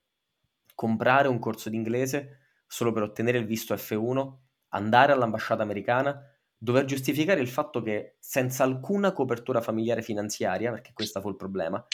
comprare 0.74 1.28
un 1.28 1.38
corso 1.38 1.68
di 1.68 1.76
inglese 1.76 2.38
solo 2.66 2.92
per 2.92 3.02
ottenere 3.02 3.38
il 3.38 3.46
visto 3.46 3.74
F1, 3.74 4.36
andare 4.68 5.12
all'ambasciata 5.12 5.62
americana, 5.62 6.22
dover 6.58 6.84
giustificare 6.84 7.40
il 7.40 7.48
fatto 7.48 7.80
che 7.82 8.16
senza 8.18 8.64
alcuna 8.64 9.12
copertura 9.12 9.60
familiare 9.60 10.02
finanziaria, 10.02 10.70
perché 10.70 10.92
questo 10.92 11.20
fu 11.20 11.28
il 11.28 11.36
problema, 11.36 11.84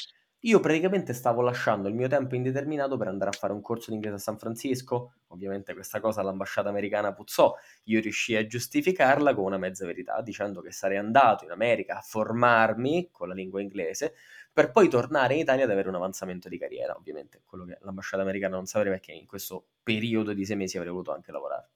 io 0.46 0.60
praticamente 0.60 1.14
stavo 1.14 1.40
lasciando 1.40 1.88
il 1.88 1.94
mio 1.94 2.06
tempo 2.06 2.34
indeterminato 2.34 2.98
per 2.98 3.08
andare 3.08 3.30
a 3.30 3.32
fare 3.38 3.54
un 3.54 3.62
corso 3.62 3.88
di 3.88 3.94
inglese 3.96 4.16
a 4.16 4.18
San 4.18 4.38
Francisco. 4.38 5.14
Ovviamente 5.28 5.72
questa 5.72 6.00
cosa 6.00 6.22
l'ambasciata 6.22 6.68
americana 6.68 7.14
puzzò. 7.14 7.54
Io 7.84 8.00
riuscii 8.00 8.36
a 8.36 8.46
giustificarla 8.46 9.34
con 9.34 9.44
una 9.44 9.56
mezza 9.56 9.86
verità, 9.86 10.20
dicendo 10.20 10.60
che 10.60 10.70
sarei 10.70 10.98
andato 10.98 11.44
in 11.44 11.50
America 11.50 11.96
a 11.96 12.02
formarmi 12.02 13.08
con 13.10 13.28
la 13.28 13.34
lingua 13.34 13.62
inglese 13.62 14.14
per 14.52 14.70
poi 14.70 14.88
tornare 14.90 15.32
in 15.32 15.40
Italia 15.40 15.64
ad 15.64 15.70
avere 15.70 15.88
un 15.88 15.94
avanzamento 15.94 16.50
di 16.50 16.58
carriera. 16.58 16.94
Ovviamente 16.94 17.40
quello 17.46 17.64
che 17.64 17.78
l'ambasciata 17.80 18.22
americana 18.22 18.56
non 18.56 18.66
sapeva 18.66 18.98
che 18.98 19.12
in 19.12 19.26
questo 19.26 19.68
periodo 19.82 20.34
di 20.34 20.44
sei 20.44 20.56
mesi 20.56 20.76
avrei 20.76 20.92
voluto 20.92 21.12
anche 21.12 21.32
lavorare. 21.32 21.70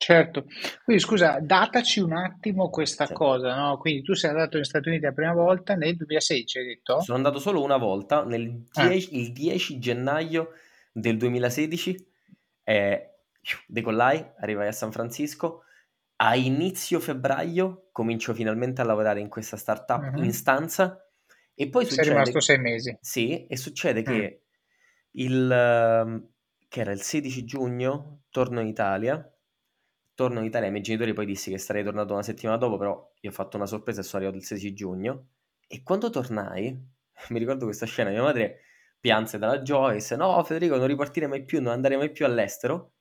Certo, 0.00 0.44
quindi 0.84 1.02
scusa, 1.02 1.38
dataci 1.40 2.00
un 2.00 2.12
attimo 2.12 2.68
questa 2.68 3.10
Sì. 3.10 3.12
cosa, 3.12 3.54
no? 3.54 3.78
Quindi 3.78 4.02
tu 4.02 4.12
sei 4.14 4.30
andato 4.30 4.56
negli 4.56 4.64
Stati 4.66 4.88
Uniti 4.88 5.04
la 5.04 5.12
prima 5.12 5.32
volta 5.32 5.74
nel 5.76 5.96
2016, 5.96 6.58
hai 6.58 6.66
detto? 6.66 7.08
Sono 7.08 7.16
andato 7.16 7.38
solo 7.40 7.62
una 7.62 7.76
volta, 7.76 8.24
nel 8.24 8.68
Ah, 8.76 8.94
10 8.94 9.16
il 9.18 9.32
10 9.32 9.78
gennaio 9.78 10.50
del 10.92 11.16
2016, 11.16 11.96
eh, 12.62 13.10
decollai, 13.66 14.24
arrivai 14.38 14.68
a 14.68 14.72
San 14.72 14.92
Francisco. 14.92 15.64
A 16.16 16.36
inizio 16.36 17.00
febbraio 17.00 17.88
comincio 17.92 18.32
finalmente 18.34 18.80
a 18.80 18.84
lavorare 18.84 19.20
in 19.20 19.28
questa 19.28 19.56
startup 19.56 20.12
in 20.16 20.32
stanza 20.32 21.08
e 21.54 21.68
poi 21.70 21.86
Sei 21.88 22.04
rimasto 22.04 22.40
sei 22.40 22.58
mesi. 22.58 22.96
sì, 23.00 23.46
e 23.46 23.56
succede 23.56 24.02
Mm. 24.06 24.24
che 24.24 24.44
il, 25.12 25.50
ehm, 25.50 26.28
che 26.68 26.80
era 26.80 26.92
il 26.92 27.02
16 27.02 27.44
giugno, 27.44 28.24
torno 28.30 28.60
in 28.60 28.68
Italia 28.68 29.33
torno 30.14 30.38
in 30.40 30.46
Italia 30.46 30.66
ai 30.66 30.72
miei 30.72 30.84
genitori 30.84 31.12
poi 31.12 31.26
dissi 31.26 31.50
che 31.50 31.58
sarei 31.58 31.82
tornato 31.84 32.12
una 32.12 32.22
settimana 32.22 32.56
dopo, 32.58 32.76
però 32.76 33.12
io 33.20 33.30
ho 33.30 33.32
fatto 33.32 33.56
una 33.56 33.66
sorpresa 33.66 34.00
e 34.00 34.04
sono 34.04 34.22
arrivato 34.22 34.40
il 34.40 34.46
16 34.46 34.74
giugno. 34.74 35.28
E 35.66 35.82
quando 35.82 36.10
tornai, 36.10 36.70
mi 37.30 37.38
ricordo 37.38 37.64
questa 37.64 37.86
scena, 37.86 38.10
mia 38.10 38.22
madre 38.22 38.60
pianse 39.00 39.38
dalla 39.38 39.60
gioia 39.62 39.92
e 39.92 39.94
disse 39.96 40.16
no 40.16 40.42
Federico 40.44 40.76
non 40.76 40.86
ripartire 40.86 41.26
mai 41.26 41.44
più, 41.44 41.60
non 41.60 41.72
andare 41.72 41.96
mai 41.96 42.10
più 42.10 42.24
all'estero. 42.24 42.92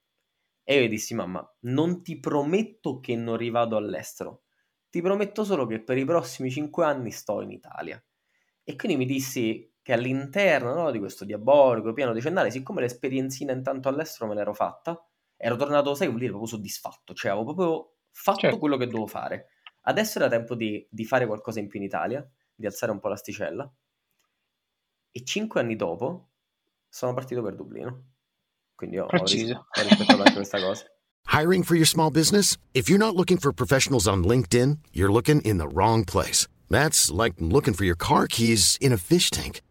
E 0.63 0.81
io 0.81 0.89
dissi 0.89 1.13
mamma, 1.13 1.45
non 1.61 2.03
ti 2.03 2.19
prometto 2.19 2.99
che 2.99 3.15
non 3.15 3.37
rivado 3.37 3.75
all'estero, 3.75 4.43
ti 4.89 5.01
prometto 5.01 5.43
solo 5.43 5.65
che 5.65 5.81
per 5.81 5.97
i 5.97 6.05
prossimi 6.05 6.49
cinque 6.49 6.85
anni 6.85 7.11
sto 7.11 7.41
in 7.41 7.51
Italia. 7.51 8.01
E 8.63 8.75
quindi 8.75 8.97
mi 8.97 9.05
dissi 9.05 9.73
che 9.81 9.93
all'interno 9.93 10.73
no, 10.73 10.91
di 10.91 10.99
questo 10.99 11.25
diabolico 11.25 11.91
piano 11.93 12.13
decennale, 12.13 12.49
siccome 12.51 12.81
l'esperienzina 12.81 13.51
intanto 13.51 13.89
all'estero 13.89 14.27
me 14.29 14.35
l'ero 14.35 14.53
fatta, 14.53 15.05
ero 15.45 15.57
tornato, 15.57 15.93
sai, 15.93 16.07
vuol 16.07 16.19
dire 16.19 16.31
proprio 16.31 16.49
soddisfatto, 16.49 17.13
cioè 17.13 17.31
avevo 17.31 17.53
proprio 17.53 17.95
fatto 18.11 18.39
certo. 18.39 18.59
quello 18.59 18.77
che 18.77 18.85
dovevo 18.85 19.07
fare. 19.07 19.49
Adesso 19.81 20.19
era 20.19 20.29
tempo 20.29 20.55
di, 20.55 20.87
di 20.89 21.03
fare 21.03 21.25
qualcosa 21.25 21.59
in 21.59 21.67
più 21.67 21.79
in 21.79 21.85
Italia, 21.85 22.25
di 22.55 22.65
alzare 22.65 22.93
un 22.93 23.01
po' 23.01 23.09
l'asticella. 23.09 23.69
E 25.11 25.23
cinque 25.25 25.59
anni 25.59 25.75
dopo 25.75 26.29
sono 26.87 27.13
partito 27.13 27.41
per 27.41 27.55
Dublino. 27.55 28.11
Quindi 28.73 28.97
ho, 28.97 29.05
ho, 29.05 29.23
ris- 29.25 29.51
ho 29.51 29.81
rispettato 29.81 30.21
anche 30.21 30.33
questa 30.33 30.61
cosa. 30.61 30.85
Hiring 31.27 31.63
for 31.63 31.75
your 31.75 31.87
small 31.87 32.09
business? 32.09 32.57
If 32.73 32.87
you're 32.87 32.97
not 32.97 33.13
looking 33.13 33.37
for 33.37 33.51
professionals 33.51 34.07
on 34.07 34.23
LinkedIn, 34.23 34.77
you're 34.93 35.11
looking 35.11 35.41
in 35.41 35.57
the 35.57 35.67
wrong 35.67 36.05
place. 36.05 36.47
That's 36.69 37.11
like 37.11 37.33
looking 37.39 37.73
for 37.73 37.83
your 37.83 37.97
car 37.97 38.27
keys 38.27 38.77
in 38.79 38.93
a 38.93 38.97
fish 38.97 39.29
tank. 39.29 39.61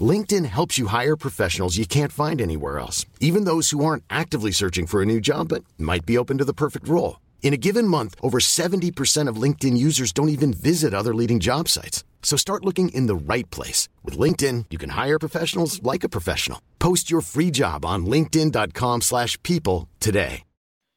LinkedIn 0.00 0.46
helps 0.46 0.78
you 0.78 0.86
hire 0.86 1.16
professionals 1.16 1.76
you 1.76 1.84
can't 1.84 2.12
find 2.12 2.40
anywhere 2.40 2.78
else, 2.78 3.04
even 3.18 3.44
those 3.44 3.70
who 3.70 3.84
aren't 3.84 4.04
actively 4.08 4.52
searching 4.52 4.86
for 4.86 5.02
a 5.02 5.06
new 5.12 5.20
job 5.20 5.48
but 5.48 5.64
might 5.76 6.06
be 6.06 6.16
open 6.16 6.38
to 6.38 6.44
the 6.44 6.54
perfect 6.54 6.86
role. 6.86 7.18
In 7.42 7.52
a 7.52 7.62
given 7.66 7.88
month, 7.88 8.14
over 8.22 8.38
70% 8.38 9.26
of 9.26 9.42
LinkedIn 9.42 9.76
users 9.76 10.12
don't 10.12 10.28
even 10.28 10.52
visit 10.52 10.94
other 10.94 11.12
leading 11.12 11.40
job 11.40 11.68
sites. 11.68 12.04
So 12.22 12.36
start 12.36 12.64
looking 12.64 12.90
in 12.90 13.06
the 13.06 13.34
right 13.34 13.50
place. 13.50 13.88
With 14.04 14.16
LinkedIn, 14.16 14.66
you 14.70 14.78
can 14.78 14.90
hire 14.90 15.18
professionals 15.18 15.82
like 15.82 16.04
a 16.04 16.08
professional. 16.08 16.60
Post 16.78 17.10
your 17.10 17.22
free 17.22 17.50
job 17.50 17.84
on 17.84 18.06
linkedin.com 18.06 19.00
slash 19.00 19.36
people 19.42 19.88
today. 19.98 20.44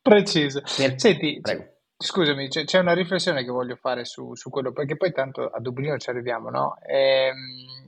Preciso. 0.05 0.59
Senti, 0.65 1.39
Prego. 1.41 1.63
scusami, 1.97 2.49
c'è, 2.49 2.65
c'è, 2.65 2.79
una 2.79 2.93
riflessione 2.93 3.45
che 3.45 3.51
voglio 3.51 3.77
fare 3.77 4.03
su, 4.03 4.35
su, 4.35 4.49
quello, 4.49 4.73
perché 4.73 4.97
poi 4.97 5.13
tanto 5.13 5.47
a 5.47 5.61
Dublino 5.61 5.97
ci 5.97 6.09
arriviamo, 6.09 6.49
no? 6.49 6.77
Ehm, 6.85 7.82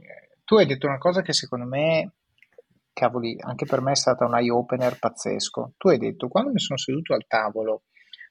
tu 0.45 0.55
hai 0.55 0.65
detto 0.65 0.87
una 0.87 0.99
cosa 0.99 1.21
che 1.21 1.33
secondo 1.33 1.65
me, 1.65 2.13
cavoli, 2.93 3.35
anche 3.39 3.65
per 3.65 3.81
me 3.81 3.91
è 3.91 3.95
stata 3.95 4.25
un 4.25 4.35
eye-opener 4.35 4.99
pazzesco. 4.99 5.73
Tu 5.75 5.89
hai 5.89 5.97
detto, 5.97 6.27
quando 6.27 6.51
mi 6.51 6.59
sono 6.59 6.77
seduto 6.77 7.13
al 7.13 7.25
tavolo 7.27 7.83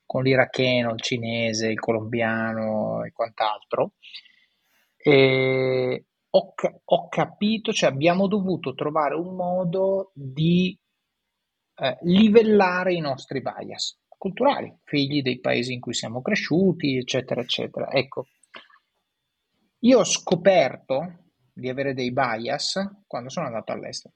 con 0.06 0.22
l'iracheno, 0.22 0.92
il 0.92 1.00
cinese, 1.00 1.68
il 1.68 1.80
colombiano 1.80 3.04
e 3.04 3.12
quant'altro, 3.12 3.94
e 4.96 6.06
ho, 6.30 6.54
ho, 6.84 7.08
capito, 7.08 7.72
cioè 7.72 7.90
abbiamo 7.90 8.28
dovuto 8.28 8.74
trovare 8.74 9.14
un 9.14 9.34
modo 9.34 10.12
di 10.14 10.78
eh, 11.76 11.98
livellare 12.02 12.94
i 12.94 13.00
nostri 13.00 13.42
bias 13.42 13.98
culturali, 14.16 14.74
figli 14.84 15.20
dei 15.20 15.40
paesi 15.40 15.74
in 15.74 15.80
cui 15.80 15.94
siamo 15.94 16.22
cresciuti, 16.22 16.96
eccetera, 16.96 17.40
eccetera. 17.40 17.90
Ecco, 17.90 18.26
io 19.80 19.98
ho 19.98 20.04
scoperto 20.04 21.23
di 21.54 21.68
avere 21.68 21.94
dei 21.94 22.12
bias 22.12 23.02
quando 23.06 23.30
sono 23.30 23.46
andato 23.46 23.72
all'estero. 23.72 24.14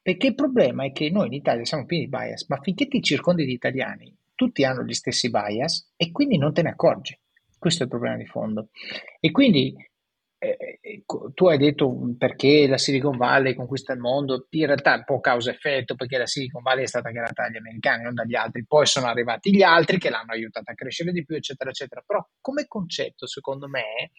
Perché 0.00 0.26
il 0.28 0.34
problema 0.34 0.84
è 0.84 0.92
che 0.92 1.10
noi 1.10 1.28
in 1.28 1.32
Italia 1.32 1.64
siamo 1.64 1.86
pieni 1.86 2.04
di 2.04 2.10
bias, 2.10 2.46
ma 2.48 2.58
finché 2.60 2.86
ti 2.86 3.02
circondi 3.02 3.44
di 3.44 3.52
italiani 3.52 4.16
tutti 4.34 4.64
hanno 4.64 4.82
gli 4.82 4.94
stessi 4.94 5.30
bias 5.30 5.92
e 5.96 6.10
quindi 6.10 6.36
non 6.36 6.52
te 6.52 6.62
ne 6.62 6.70
accorgi. 6.70 7.16
Questo 7.58 7.82
è 7.82 7.84
il 7.84 7.90
problema 7.90 8.16
di 8.16 8.26
fondo. 8.26 8.70
E 9.20 9.30
quindi 9.30 9.72
eh, 10.38 10.78
eh 10.80 11.04
tu 11.32 11.46
hai 11.46 11.58
detto 11.58 11.96
perché 12.18 12.66
la 12.66 12.78
Silicon 12.78 13.16
Valley 13.16 13.54
conquista 13.54 13.92
il 13.92 14.00
mondo, 14.00 14.48
in 14.50 14.66
realtà 14.66 14.94
è 14.94 14.96
un 14.98 15.04
po' 15.04 15.20
causa-effetto 15.20 15.94
perché 15.94 16.18
la 16.18 16.26
Silicon 16.26 16.62
Valley 16.62 16.82
è 16.82 16.88
stata 16.88 17.12
creata 17.12 17.44
dagli 17.44 17.58
americani, 17.58 18.02
non 18.02 18.14
dagli 18.14 18.34
altri, 18.34 18.64
poi 18.66 18.84
sono 18.86 19.06
arrivati 19.06 19.54
gli 19.54 19.62
altri 19.62 19.98
che 19.98 20.10
l'hanno 20.10 20.32
aiutata 20.32 20.72
a 20.72 20.74
crescere 20.74 21.12
di 21.12 21.24
più, 21.24 21.36
eccetera, 21.36 21.70
eccetera. 21.70 22.02
Però 22.04 22.26
come 22.40 22.66
concetto, 22.66 23.28
secondo 23.28 23.68
me, 23.68 24.10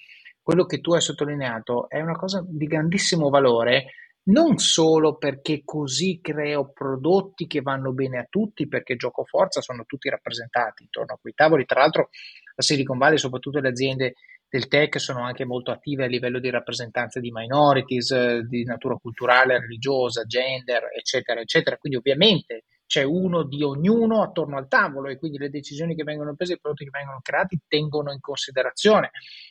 quello 0.43 0.65
che 0.65 0.81
tu 0.81 0.93
hai 0.93 1.01
sottolineato 1.01 1.89
è 1.89 2.01
una 2.01 2.15
cosa 2.15 2.45
di 2.45 2.67
grandissimo 2.67 3.29
valore 3.29 3.85
non 4.25 4.57
solo 4.57 5.17
perché 5.17 5.63
così 5.65 6.19
creo 6.21 6.71
prodotti 6.71 7.45
che 7.45 7.61
vanno 7.61 7.91
bene 7.91 8.19
a 8.19 8.27
tutti, 8.29 8.67
perché 8.67 8.95
gioco 8.95 9.25
forza 9.25 9.59
sono 9.59 9.83
tutti 9.85 10.09
rappresentati 10.09 10.83
intorno 10.83 11.15
a 11.15 11.17
quei 11.19 11.33
tavoli. 11.33 11.65
Tra 11.65 11.81
l'altro, 11.81 12.09
la 12.55 12.63
Silicon 12.63 12.97
Valley, 12.97 13.17
soprattutto 13.17 13.59
le 13.59 13.69
aziende 13.69 14.13
del 14.47 14.67
tech, 14.67 14.99
sono 14.99 15.23
anche 15.23 15.43
molto 15.43 15.71
attive 15.71 16.05
a 16.05 16.07
livello 16.07 16.39
di 16.39 16.49
rappresentanza 16.49 17.19
di 17.19 17.31
minorities, 17.31 18.39
di 18.47 18.63
natura 18.63 18.95
culturale, 18.95 19.59
religiosa, 19.59 20.23
gender, 20.23 20.83
eccetera, 20.95 21.41
eccetera. 21.41 21.75
Quindi, 21.75 21.97
ovviamente, 21.97 22.63
c'è 22.93 23.01
uno 23.01 23.41
di 23.41 23.63
ognuno 23.63 24.21
attorno 24.21 24.55
al 24.55 24.67
tavolo 24.67 25.09
e 25.09 25.17
quindi 25.17 25.39
le 25.39 25.49
decisioni 25.49 25.95
che 25.95 26.03
vengono 26.03 26.35
prese, 26.35 26.53
i 26.53 26.59
prodotti 26.59 26.83
che 26.83 26.91
vengono 26.91 27.21
creati 27.23 27.59
tengono 27.67 28.11
in 28.11 28.19
considerazione 28.19 29.09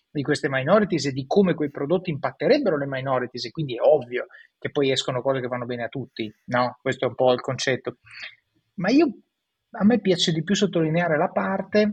di 0.09 0.23
queste 0.23 0.49
minorities 0.49 1.07
e 1.07 1.13
di 1.13 1.27
come 1.27 1.55
quei 1.55 1.69
prodotti 1.69 2.11
impatterebbero 2.11 2.79
le 2.79 2.87
minorities 2.87 3.47
e 3.47 3.51
quindi 3.51 3.75
è 3.75 3.81
ovvio 3.81 4.27
che 4.57 4.71
poi 4.71 4.93
escono 4.93 5.23
cose 5.23 5.41
che 5.41 5.49
vanno 5.49 5.65
bene 5.65 5.83
a 5.83 5.89
tutti, 5.89 6.33
no? 6.51 6.79
Questo 6.81 7.05
è 7.05 7.09
un 7.09 7.17
po' 7.17 7.33
il 7.33 7.41
concetto. 7.41 7.97
Ma 8.75 8.91
io, 8.91 9.13
a 9.71 9.85
me 9.85 10.01
piace 10.01 10.31
di 10.31 10.45
più 10.45 10.55
sottolineare 10.55 11.17
la 11.17 11.31
parte 11.31 11.91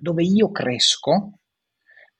dove 0.00 0.24
io 0.24 0.50
cresco 0.50 1.38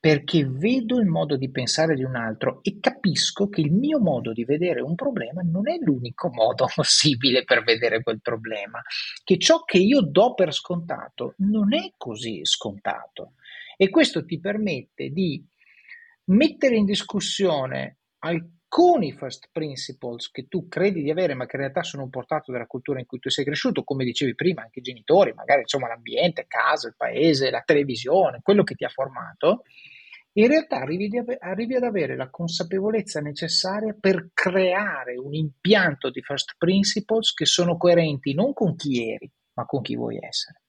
perché 0.04 0.44
vedo 0.46 0.98
il 0.98 1.06
modo 1.06 1.34
di 1.34 1.50
pensare 1.50 1.94
di 1.94 2.04
un 2.04 2.14
altro 2.14 2.58
e 2.60 2.78
capisco 2.78 3.48
che 3.48 3.62
il 3.62 3.72
mio 3.72 3.98
modo 3.98 4.34
di 4.34 4.44
vedere 4.44 4.82
un 4.82 4.94
problema 4.94 5.40
non 5.40 5.66
è 5.66 5.78
l'unico 5.80 6.28
modo 6.28 6.68
possibile 6.74 7.42
per 7.44 7.64
vedere 7.64 8.02
quel 8.02 8.20
problema, 8.20 8.82
che 9.24 9.38
ciò 9.38 9.64
che 9.64 9.78
io 9.78 10.02
do 10.02 10.34
per 10.34 10.52
scontato 10.52 11.36
non 11.38 11.72
è 11.72 11.94
così 11.96 12.40
scontato. 12.44 13.36
E 13.78 13.88
questo 13.88 14.26
ti 14.26 14.38
permette 14.40 15.08
di 15.08 15.42
mettere 16.24 16.76
in 16.76 16.84
discussione 16.84 18.00
alcuni 18.18 19.10
first 19.12 19.48
principles 19.52 20.30
che 20.30 20.48
tu 20.48 20.68
credi 20.68 21.00
di 21.00 21.10
avere 21.10 21.32
ma 21.32 21.46
che 21.46 21.56
in 21.56 21.62
realtà 21.62 21.82
sono 21.82 22.02
un 22.02 22.10
portato 22.10 22.52
della 22.52 22.66
cultura 22.66 22.98
in 22.98 23.06
cui 23.06 23.20
tu 23.20 23.30
sei 23.30 23.46
cresciuto, 23.46 23.84
come 23.84 24.04
dicevi 24.04 24.34
prima, 24.34 24.60
anche 24.60 24.80
i 24.80 24.82
genitori, 24.82 25.32
magari 25.32 25.62
insomma 25.62 25.88
l'ambiente, 25.88 26.44
casa, 26.46 26.88
il 26.88 26.94
paese, 26.94 27.48
la 27.48 27.62
televisione, 27.64 28.40
quello 28.42 28.64
che 28.64 28.74
ti 28.74 28.84
ha 28.84 28.90
formato, 28.90 29.62
in 30.36 30.48
realtà 30.48 30.78
arrivi, 30.78 31.18
ad 31.76 31.82
avere 31.82 32.16
la 32.16 32.30
consapevolezza 32.30 33.20
necessaria 33.20 33.96
per 33.98 34.30
creare 34.32 35.16
un 35.16 35.34
impianto 35.34 36.10
di 36.10 36.22
first 36.22 36.54
principles 36.58 37.32
che 37.32 37.46
sono 37.46 37.76
coerenti 37.76 38.34
non 38.34 38.52
con 38.52 38.74
chi 38.74 39.12
eri, 39.12 39.30
ma 39.54 39.64
con 39.64 39.80
chi 39.80 39.96
vuoi 39.96 40.18
essere. 40.20 40.62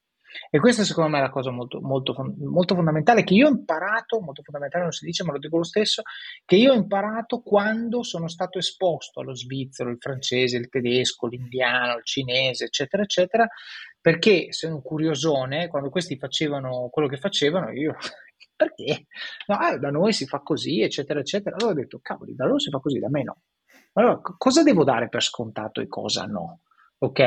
E 0.49 0.59
questa 0.59 0.83
secondo 0.83 1.09
me 1.09 1.19
è 1.19 1.21
la 1.21 1.29
cosa 1.29 1.49
molto, 1.49 1.79
molto, 1.81 2.13
molto 2.37 2.75
fondamentale 2.75 3.23
che 3.23 3.33
io 3.33 3.47
ho 3.47 3.51
imparato, 3.51 4.19
molto 4.19 4.41
fondamentale 4.43 4.83
non 4.83 4.91
si 4.91 5.05
dice, 5.05 5.23
ma 5.23 5.31
lo 5.31 5.39
dico 5.39 5.57
lo 5.57 5.63
stesso, 5.63 6.01
che 6.43 6.57
io 6.57 6.73
ho 6.73 6.75
imparato 6.75 7.41
quando 7.41 8.03
sono 8.03 8.27
stato 8.27 8.59
esposto 8.59 9.21
allo 9.21 9.33
svizzero, 9.33 9.89
il 9.89 9.97
francese, 9.99 10.57
il 10.57 10.69
tedesco, 10.69 11.27
l'indiano, 11.27 11.97
il 11.97 12.03
cinese, 12.03 12.65
eccetera, 12.65 13.03
eccetera, 13.03 13.47
perché 13.99 14.51
se 14.51 14.67
un 14.67 14.81
curiosone, 14.81 15.67
quando 15.67 15.89
questi 15.89 16.17
facevano 16.17 16.89
quello 16.91 17.07
che 17.07 17.17
facevano, 17.17 17.71
io 17.71 17.95
perché? 18.55 19.05
No, 19.47 19.59
eh, 19.67 19.77
da 19.79 19.89
noi 19.89 20.13
si 20.13 20.25
fa 20.25 20.39
così, 20.39 20.81
eccetera, 20.81 21.19
eccetera. 21.19 21.55
Allora 21.55 21.73
ho 21.73 21.75
detto, 21.75 21.99
cavoli, 22.01 22.35
da 22.35 22.45
loro 22.45 22.59
si 22.59 22.69
fa 22.69 22.79
così, 22.79 22.99
da 22.99 23.09
me 23.09 23.23
no. 23.23 23.37
Allora, 23.93 24.19
cosa 24.37 24.63
devo 24.63 24.83
dare 24.83 25.09
per 25.09 25.23
scontato 25.23 25.81
e 25.81 25.87
cosa 25.87 26.25
no? 26.25 26.61
Ok? 26.99 27.19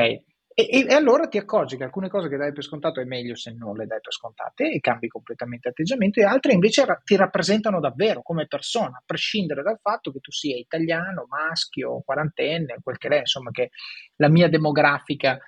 E, 0.59 0.67
e, 0.69 0.85
e, 0.89 0.93
allora 0.93 1.27
ti 1.27 1.37
accorgi 1.37 1.77
che 1.77 1.85
alcune 1.85 2.09
cose 2.09 2.27
che 2.27 2.35
dai 2.35 2.51
per 2.51 2.63
scontato 2.63 2.99
è 2.99 3.05
meglio 3.05 3.33
se 3.33 3.53
non 3.53 3.77
le 3.77 3.85
dai 3.85 4.01
per 4.01 4.11
scontate 4.11 4.69
e 4.69 4.81
cambi 4.81 5.07
completamente 5.07 5.69
atteggiamento, 5.69 6.19
e 6.19 6.25
altre 6.25 6.51
invece 6.51 6.83
ra- 6.83 6.99
ti 7.01 7.15
rappresentano 7.15 7.79
davvero 7.79 8.21
come 8.21 8.45
persona, 8.45 8.97
a 8.97 9.03
prescindere 9.05 9.61
dal 9.63 9.79
fatto 9.81 10.11
che 10.11 10.19
tu 10.19 10.31
sia 10.31 10.57
italiano, 10.57 11.27
maschio, 11.29 12.01
quarantenne, 12.03 12.79
quel 12.83 12.97
che 12.97 13.07
è, 13.07 13.19
insomma, 13.19 13.51
che 13.51 13.69
la 14.17 14.27
mia 14.27 14.49
demografica 14.49 15.39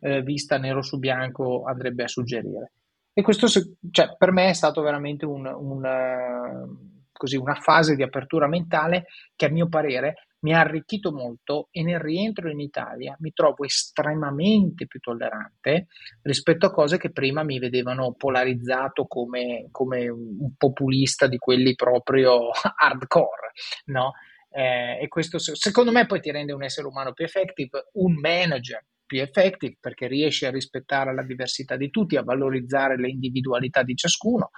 eh, 0.00 0.22
vista 0.22 0.58
nero 0.58 0.82
su 0.82 0.98
bianco 0.98 1.64
andrebbe 1.64 2.04
a 2.04 2.08
suggerire. 2.08 2.72
E 3.18 3.22
questo 3.22 3.48
cioè, 3.48 4.14
per 4.16 4.30
me 4.30 4.50
è 4.50 4.52
stato 4.52 4.80
veramente 4.80 5.26
un, 5.26 5.44
un, 5.44 5.84
uh, 5.84 7.08
così, 7.10 7.36
una 7.36 7.56
fase 7.56 7.96
di 7.96 8.04
apertura 8.04 8.46
mentale 8.46 9.06
che 9.34 9.46
a 9.46 9.50
mio 9.50 9.68
parere 9.68 10.28
mi 10.42 10.54
ha 10.54 10.60
arricchito 10.60 11.10
molto 11.10 11.66
e 11.72 11.82
nel 11.82 11.98
rientro 11.98 12.48
in 12.48 12.60
Italia 12.60 13.16
mi 13.18 13.32
trovo 13.32 13.64
estremamente 13.64 14.86
più 14.86 15.00
tollerante 15.00 15.88
rispetto 16.22 16.66
a 16.66 16.70
cose 16.70 16.96
che 16.96 17.10
prima 17.10 17.42
mi 17.42 17.58
vedevano 17.58 18.12
polarizzato 18.12 19.06
come, 19.08 19.66
come 19.72 20.08
un 20.08 20.54
populista 20.56 21.26
di 21.26 21.38
quelli 21.38 21.74
proprio 21.74 22.50
hardcore, 22.78 23.50
no? 23.86 24.12
Eh, 24.48 25.02
e 25.02 25.08
questo 25.08 25.40
secondo 25.40 25.90
me 25.90 26.06
poi 26.06 26.20
ti 26.20 26.30
rende 26.30 26.52
un 26.52 26.62
essere 26.62 26.86
umano 26.86 27.12
più 27.14 27.24
effective, 27.24 27.88
un 27.94 28.14
manager 28.14 28.84
più 29.08 29.20
effective 29.20 29.78
perché 29.80 30.06
riesci 30.06 30.44
a 30.44 30.50
rispettare 30.50 31.14
la 31.14 31.24
diversità 31.24 31.76
di 31.76 31.90
tutti, 31.90 32.16
a 32.16 32.22
valorizzare 32.22 32.96
le 32.96 33.08
individualità 33.08 33.82
di 33.82 33.96
ciascuno 33.96 34.50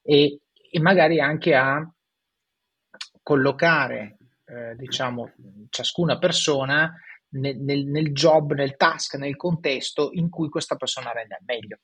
e, 0.00 0.38
e 0.70 0.80
magari 0.80 1.20
anche 1.20 1.54
a 1.54 1.86
collocare 3.22 4.16
eh, 4.46 4.74
diciamo 4.76 5.32
ciascuna 5.68 6.16
persona 6.18 6.94
nel, 7.30 7.58
nel, 7.58 7.84
nel, 7.86 8.12
job, 8.12 8.54
nel 8.54 8.76
task, 8.76 9.16
nel 9.16 9.36
contesto 9.36 10.10
in 10.12 10.30
cui 10.30 10.48
questa 10.48 10.76
persona 10.76 11.12
rende 11.12 11.34
al 11.34 11.44
meglio. 11.44 11.80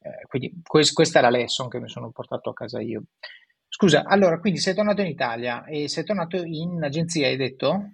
Eh, 0.00 0.26
quindi 0.26 0.60
quest, 0.62 0.92
questa 0.92 1.18
è 1.18 1.22
la 1.22 1.30
lesson 1.30 1.68
che 1.68 1.78
mi 1.78 1.88
sono 1.88 2.10
portato 2.10 2.50
a 2.50 2.54
casa 2.54 2.80
io. 2.80 3.04
Scusa, 3.68 4.04
allora, 4.04 4.38
quindi 4.38 4.58
sei 4.58 4.74
tornato 4.74 5.00
in 5.00 5.08
Italia 5.08 5.64
e 5.64 5.88
sei 5.88 6.04
tornato 6.04 6.36
in 6.36 6.82
agenzia, 6.82 7.26
hai 7.26 7.36
detto? 7.36 7.90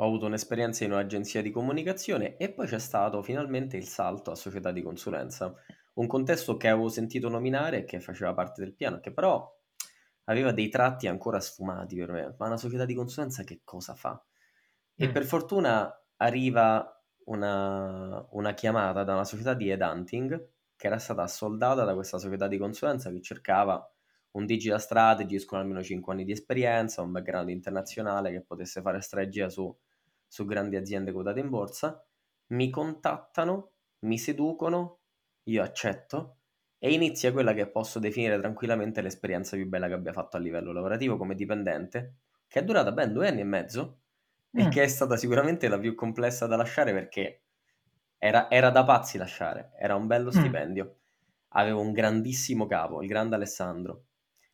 Ho 0.00 0.06
avuto 0.06 0.26
un'esperienza 0.26 0.84
in 0.84 0.92
un'agenzia 0.92 1.42
di 1.42 1.50
comunicazione 1.50 2.36
e 2.36 2.52
poi 2.52 2.66
c'è 2.66 2.78
stato 2.78 3.20
finalmente 3.22 3.76
il 3.76 3.86
salto 3.86 4.30
a 4.30 4.36
società 4.36 4.70
di 4.70 4.82
consulenza. 4.82 5.54
un 5.94 6.06
contesto 6.06 6.56
che 6.56 6.68
avevo 6.68 6.88
sentito 6.88 7.28
nominare, 7.28 7.84
che 7.84 7.98
faceva 7.98 8.32
parte 8.32 8.62
del 8.62 8.72
piano, 8.72 9.00
che 9.00 9.12
però 9.12 9.52
aveva 10.24 10.52
dei 10.52 10.68
tratti 10.68 11.08
ancora 11.08 11.40
sfumati 11.40 11.96
per 11.96 12.12
me. 12.12 12.34
Ma 12.38 12.46
una 12.46 12.56
società 12.56 12.84
di 12.84 12.94
consulenza 12.94 13.42
che 13.42 13.62
cosa 13.64 13.94
fa? 13.94 14.22
E 14.94 15.08
mm. 15.08 15.12
per 15.12 15.24
fortuna 15.24 15.92
arriva 16.18 17.02
una, 17.24 18.24
una, 18.30 18.54
chiamata 18.54 19.02
da 19.02 19.14
una 19.14 19.24
società 19.24 19.54
di 19.54 19.68
headhunting 19.68 20.50
che 20.76 20.86
era 20.86 20.98
stata 20.98 21.22
assoldata 21.22 21.82
da 21.84 21.94
questa 21.94 22.18
società 22.18 22.46
di 22.46 22.58
consulenza 22.58 23.10
che 23.10 23.20
cercava 23.20 23.84
un 24.32 24.46
digital 24.46 24.80
strategist 24.80 25.46
con 25.46 25.58
almeno 25.58 25.82
5 25.82 26.12
anni 26.12 26.24
di 26.24 26.32
esperienza, 26.32 27.02
un 27.02 27.10
background 27.10 27.48
internazionale 27.48 28.30
che 28.30 28.42
potesse 28.42 28.80
fare 28.80 29.00
strategia 29.00 29.48
su, 29.48 29.74
su 30.28 30.44
grandi 30.44 30.76
aziende 30.76 31.10
quotate 31.10 31.40
in 31.40 31.48
borsa. 31.48 32.06
Mi 32.48 32.70
contattano, 32.70 33.72
mi 34.00 34.18
seducono, 34.18 35.00
io 35.44 35.62
accetto 35.62 36.36
e 36.78 36.92
inizia 36.92 37.32
quella 37.32 37.54
che 37.54 37.68
posso 37.68 37.98
definire 37.98 38.38
tranquillamente 38.38 39.00
l'esperienza 39.00 39.56
più 39.56 39.66
bella 39.66 39.88
che 39.88 39.94
abbia 39.94 40.12
fatto 40.12 40.36
a 40.36 40.40
livello 40.40 40.72
lavorativo 40.72 41.16
come 41.16 41.34
dipendente, 41.34 42.18
che 42.46 42.60
è 42.60 42.64
durata 42.64 42.92
ben 42.92 43.12
due 43.12 43.28
anni 43.28 43.40
e 43.40 43.44
mezzo 43.44 44.00
mm. 44.56 44.66
e 44.66 44.68
che 44.68 44.82
è 44.82 44.86
stata 44.86 45.16
sicuramente 45.16 45.66
la 45.68 45.78
più 45.78 45.94
complessa 45.94 46.46
da 46.46 46.56
lasciare 46.56 46.92
perché 46.92 47.42
era, 48.18 48.48
era 48.50 48.70
da 48.70 48.84
pazzi 48.84 49.18
lasciare, 49.18 49.72
era 49.78 49.96
un 49.96 50.06
bello 50.06 50.28
mm. 50.28 50.38
stipendio. 50.38 50.96
Avevo 51.52 51.80
un 51.80 51.92
grandissimo 51.92 52.66
capo, 52.66 53.02
il 53.02 53.08
grande 53.08 53.34
Alessandro, 53.34 54.04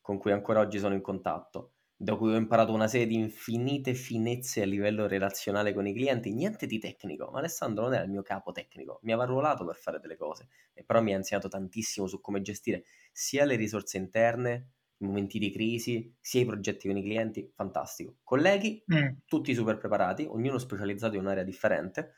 con 0.01 0.17
cui 0.19 0.33
ancora 0.33 0.61
oggi 0.61 0.79
sono 0.79 0.95
in 0.95 1.03
contatto 1.03 1.74
da 1.97 2.17
cui 2.17 2.33
ho 2.33 2.37
imparato 2.37 2.73
una 2.73 2.89
serie 2.89 3.07
di 3.07 3.15
infinite 3.15 3.95
finezze 3.95 4.63
a 4.63 4.67
livello 4.67 5.07
relazionale 5.07 5.73
con 5.73 5.87
i 5.87 5.93
clienti, 5.93 6.33
niente 6.33 6.67
di 6.67 6.79
tecnico, 6.79 7.31
ma 7.31 7.39
Alessandro 7.39 7.85
non 7.85 7.95
era 7.95 8.05
il 8.05 8.11
mio 8.11 8.23
capo 8.23 8.53
tecnico, 8.53 8.99
mi 9.03 9.13
aveva 9.13 9.27
ruolato 9.27 9.65
per 9.65 9.77
fare 9.77 10.01
delle 10.01 10.17
cose, 10.17 10.49
e 10.73 10.85
però 10.85 11.01
mi 11.01 11.15
ha 11.15 11.17
insegnato 11.17 11.49
tantissimo 11.49 12.07
su 12.07 12.21
come 12.21 12.41
gestire 12.41 12.85
sia 13.13 13.45
le 13.45 13.57
risorse 13.57 13.97
interne, 13.97 14.71
i 14.99 15.07
momenti 15.07 15.39
di 15.39 15.51
crisi, 15.51 16.15
sia 16.21 16.41
i 16.41 16.47
progetti 16.47 16.89
con 16.89 16.97
i 16.97 17.03
clienti, 17.03 17.51
fantastico. 17.55 18.17
Colleghi, 18.23 18.83
mm. 18.93 19.09
tutti 19.27 19.55
super 19.55 19.79
preparati, 19.79 20.27
ognuno 20.29 20.59
specializzato 20.59 21.15
in 21.15 21.23
un'area 21.23 21.45
differente, 21.45 22.15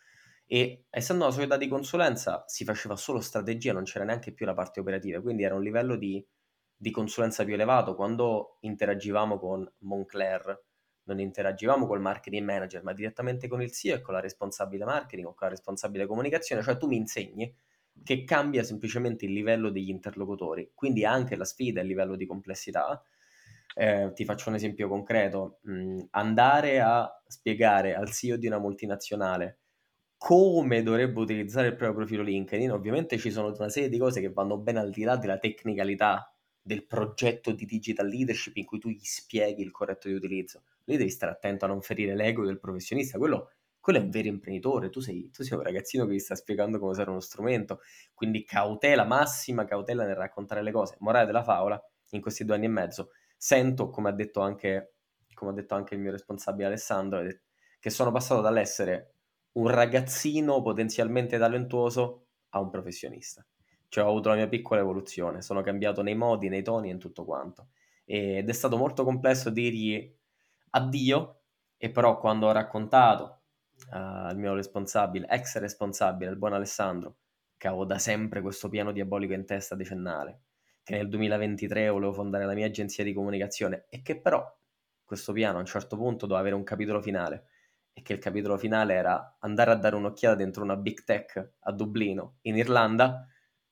e 0.46 0.86
essendo 0.90 1.24
una 1.24 1.32
società 1.32 1.56
di 1.56 1.68
consulenza 1.68 2.44
si 2.46 2.64
faceva 2.64 2.96
solo 2.96 3.20
strategia, 3.20 3.72
non 3.72 3.82
c'era 3.82 4.04
neanche 4.04 4.32
più 4.32 4.46
la 4.46 4.54
parte 4.54 4.80
operativa, 4.80 5.20
quindi 5.20 5.42
era 5.42 5.54
un 5.54 5.62
livello 5.62 5.96
di 5.96 6.24
di 6.76 6.90
consulenza 6.90 7.44
più 7.44 7.54
elevato. 7.54 7.94
Quando 7.94 8.58
interagivamo 8.60 9.38
con 9.38 9.70
Moncler, 9.78 10.64
non 11.04 11.20
interagivamo 11.20 11.86
col 11.86 12.00
marketing 12.00 12.44
manager, 12.44 12.82
ma 12.82 12.92
direttamente 12.92 13.48
con 13.48 13.62
il 13.62 13.72
CEO 13.72 13.96
e 13.96 14.00
con 14.00 14.14
la 14.14 14.20
responsabile 14.20 14.84
marketing 14.84 15.28
o 15.28 15.34
con 15.34 15.46
la 15.48 15.54
responsabile 15.54 16.06
comunicazione, 16.06 16.62
cioè 16.62 16.76
tu 16.76 16.86
mi 16.86 16.96
insegni 16.96 17.54
che 18.04 18.24
cambia 18.24 18.62
semplicemente 18.62 19.24
il 19.24 19.32
livello 19.32 19.70
degli 19.70 19.88
interlocutori, 19.88 20.72
quindi 20.74 21.04
anche 21.04 21.36
la 21.36 21.44
sfida 21.44 21.80
il 21.80 21.86
livello 21.86 22.16
di 22.16 22.26
complessità. 22.26 23.02
Eh, 23.74 24.12
ti 24.14 24.24
faccio 24.24 24.48
un 24.48 24.54
esempio 24.56 24.88
concreto, 24.88 25.60
mm, 25.68 25.98
andare 26.10 26.80
a 26.80 27.10
spiegare 27.26 27.94
al 27.94 28.10
CEO 28.10 28.36
di 28.36 28.46
una 28.46 28.58
multinazionale 28.58 29.60
come 30.18 30.82
dovrebbe 30.82 31.20
utilizzare 31.20 31.68
il 31.68 31.76
proprio 31.76 31.98
profilo 31.98 32.22
LinkedIn, 32.22 32.72
ovviamente 32.72 33.18
ci 33.18 33.30
sono 33.30 33.54
una 33.56 33.68
serie 33.68 33.88
di 33.88 33.98
cose 33.98 34.20
che 34.20 34.32
vanno 34.32 34.56
ben 34.58 34.78
al 34.78 34.90
di 34.90 35.04
là 35.04 35.16
della 35.16 35.38
tecnicalità 35.38 36.35
del 36.66 36.84
progetto 36.84 37.52
di 37.52 37.64
digital 37.64 38.08
leadership 38.08 38.56
in 38.56 38.64
cui 38.64 38.80
tu 38.80 38.88
gli 38.88 39.04
spieghi 39.04 39.62
il 39.62 39.70
corretto 39.70 40.08
di 40.08 40.14
utilizzo. 40.14 40.64
Lì 40.86 40.96
devi 40.96 41.10
stare 41.10 41.30
attento 41.30 41.64
a 41.64 41.68
non 41.68 41.80
ferire 41.80 42.16
l'ego 42.16 42.44
del 42.44 42.58
professionista, 42.58 43.18
quello, 43.18 43.52
quello 43.78 44.00
è 44.00 44.02
un 44.02 44.10
vero 44.10 44.26
imprenditore, 44.26 44.90
tu 44.90 44.98
sei, 44.98 45.30
tu 45.30 45.44
sei, 45.44 45.56
un 45.56 45.62
ragazzino 45.62 46.06
che 46.06 46.14
gli 46.14 46.18
sta 46.18 46.34
spiegando 46.34 46.80
come 46.80 46.90
usare 46.90 47.10
uno 47.10 47.20
strumento, 47.20 47.82
quindi 48.14 48.42
cautela, 48.42 49.04
massima 49.04 49.64
cautela 49.64 50.04
nel 50.04 50.16
raccontare 50.16 50.60
le 50.60 50.72
cose. 50.72 50.96
Morale 50.98 51.26
della 51.26 51.44
favola, 51.44 51.80
in 52.10 52.20
questi 52.20 52.44
due 52.44 52.56
anni 52.56 52.64
e 52.64 52.70
mezzo, 52.70 53.10
sento, 53.36 53.88
come 53.88 54.08
ha 54.08 54.12
detto 54.12 54.40
anche, 54.40 54.94
come 55.34 55.52
ha 55.52 55.54
detto 55.54 55.76
anche 55.76 55.94
il 55.94 56.00
mio 56.00 56.10
responsabile 56.10 56.66
Alessandro, 56.66 57.22
che 57.78 57.90
sono 57.90 58.10
passato 58.10 58.40
dall'essere 58.40 59.12
un 59.52 59.68
ragazzino 59.68 60.60
potenzialmente 60.62 61.38
talentuoso 61.38 62.26
a 62.50 62.60
un 62.60 62.70
professionista 62.70 63.46
cioè 63.88 64.04
ho 64.04 64.08
avuto 64.08 64.28
la 64.28 64.36
mia 64.36 64.48
piccola 64.48 64.80
evoluzione, 64.80 65.42
sono 65.42 65.62
cambiato 65.62 66.02
nei 66.02 66.14
modi, 66.14 66.48
nei 66.48 66.62
toni 66.62 66.88
e 66.88 66.92
in 66.92 66.98
tutto 66.98 67.24
quanto. 67.24 67.68
Ed 68.04 68.48
è 68.48 68.52
stato 68.52 68.76
molto 68.76 69.04
complesso 69.04 69.50
dirgli 69.50 70.14
addio, 70.70 71.40
e 71.76 71.90
però 71.90 72.18
quando 72.18 72.46
ho 72.46 72.52
raccontato 72.52 73.42
uh, 73.90 73.96
al 73.96 74.36
mio 74.36 74.54
responsabile, 74.54 75.26
ex 75.28 75.58
responsabile, 75.58 76.30
il 76.30 76.36
buon 76.36 76.52
Alessandro, 76.52 77.16
che 77.56 77.68
avevo 77.68 77.84
da 77.84 77.98
sempre 77.98 78.40
questo 78.40 78.68
piano 78.68 78.92
diabolico 78.92 79.32
in 79.32 79.44
testa 79.44 79.74
decennale, 79.74 80.40
che 80.82 80.96
nel 80.96 81.08
2023 81.08 81.88
volevo 81.88 82.12
fondare 82.12 82.44
la 82.44 82.54
mia 82.54 82.66
agenzia 82.66 83.04
di 83.04 83.12
comunicazione 83.12 83.86
e 83.88 84.02
che 84.02 84.20
però 84.20 84.44
questo 85.04 85.32
piano 85.32 85.56
a 85.56 85.60
un 85.60 85.66
certo 85.66 85.96
punto 85.96 86.26
doveva 86.26 86.40
avere 86.40 86.54
un 86.54 86.64
capitolo 86.64 87.00
finale 87.00 87.46
e 87.92 88.02
che 88.02 88.12
il 88.12 88.18
capitolo 88.18 88.58
finale 88.58 88.94
era 88.94 89.36
andare 89.40 89.70
a 89.70 89.76
dare 89.76 89.96
un'occhiata 89.96 90.34
dentro 90.34 90.62
una 90.62 90.76
big 90.76 91.04
tech 91.04 91.52
a 91.60 91.72
Dublino, 91.72 92.38
in 92.42 92.56
Irlanda, 92.56 93.26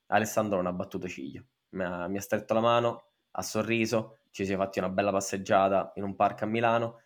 Alessandro 0.07 0.57
non 0.57 0.67
ha 0.67 0.73
battuto 0.73 1.09
ciglio, 1.09 1.45
mi 1.71 1.85
ha, 1.85 2.09
mi 2.09 2.19
ha 2.19 2.21
stretto 2.21 2.55
la 2.55 2.61
mano, 2.61 3.11
ha 3.33 3.43
sorriso, 3.43 4.19
ci 4.31 4.45
siamo 4.45 4.63
fatti 4.65 4.79
una 4.79 4.89
bella 4.89 5.11
passeggiata 5.11 5.93
in 5.97 6.05
un 6.05 6.15
parco 6.15 6.45
a 6.45 6.47
Milano, 6.47 7.01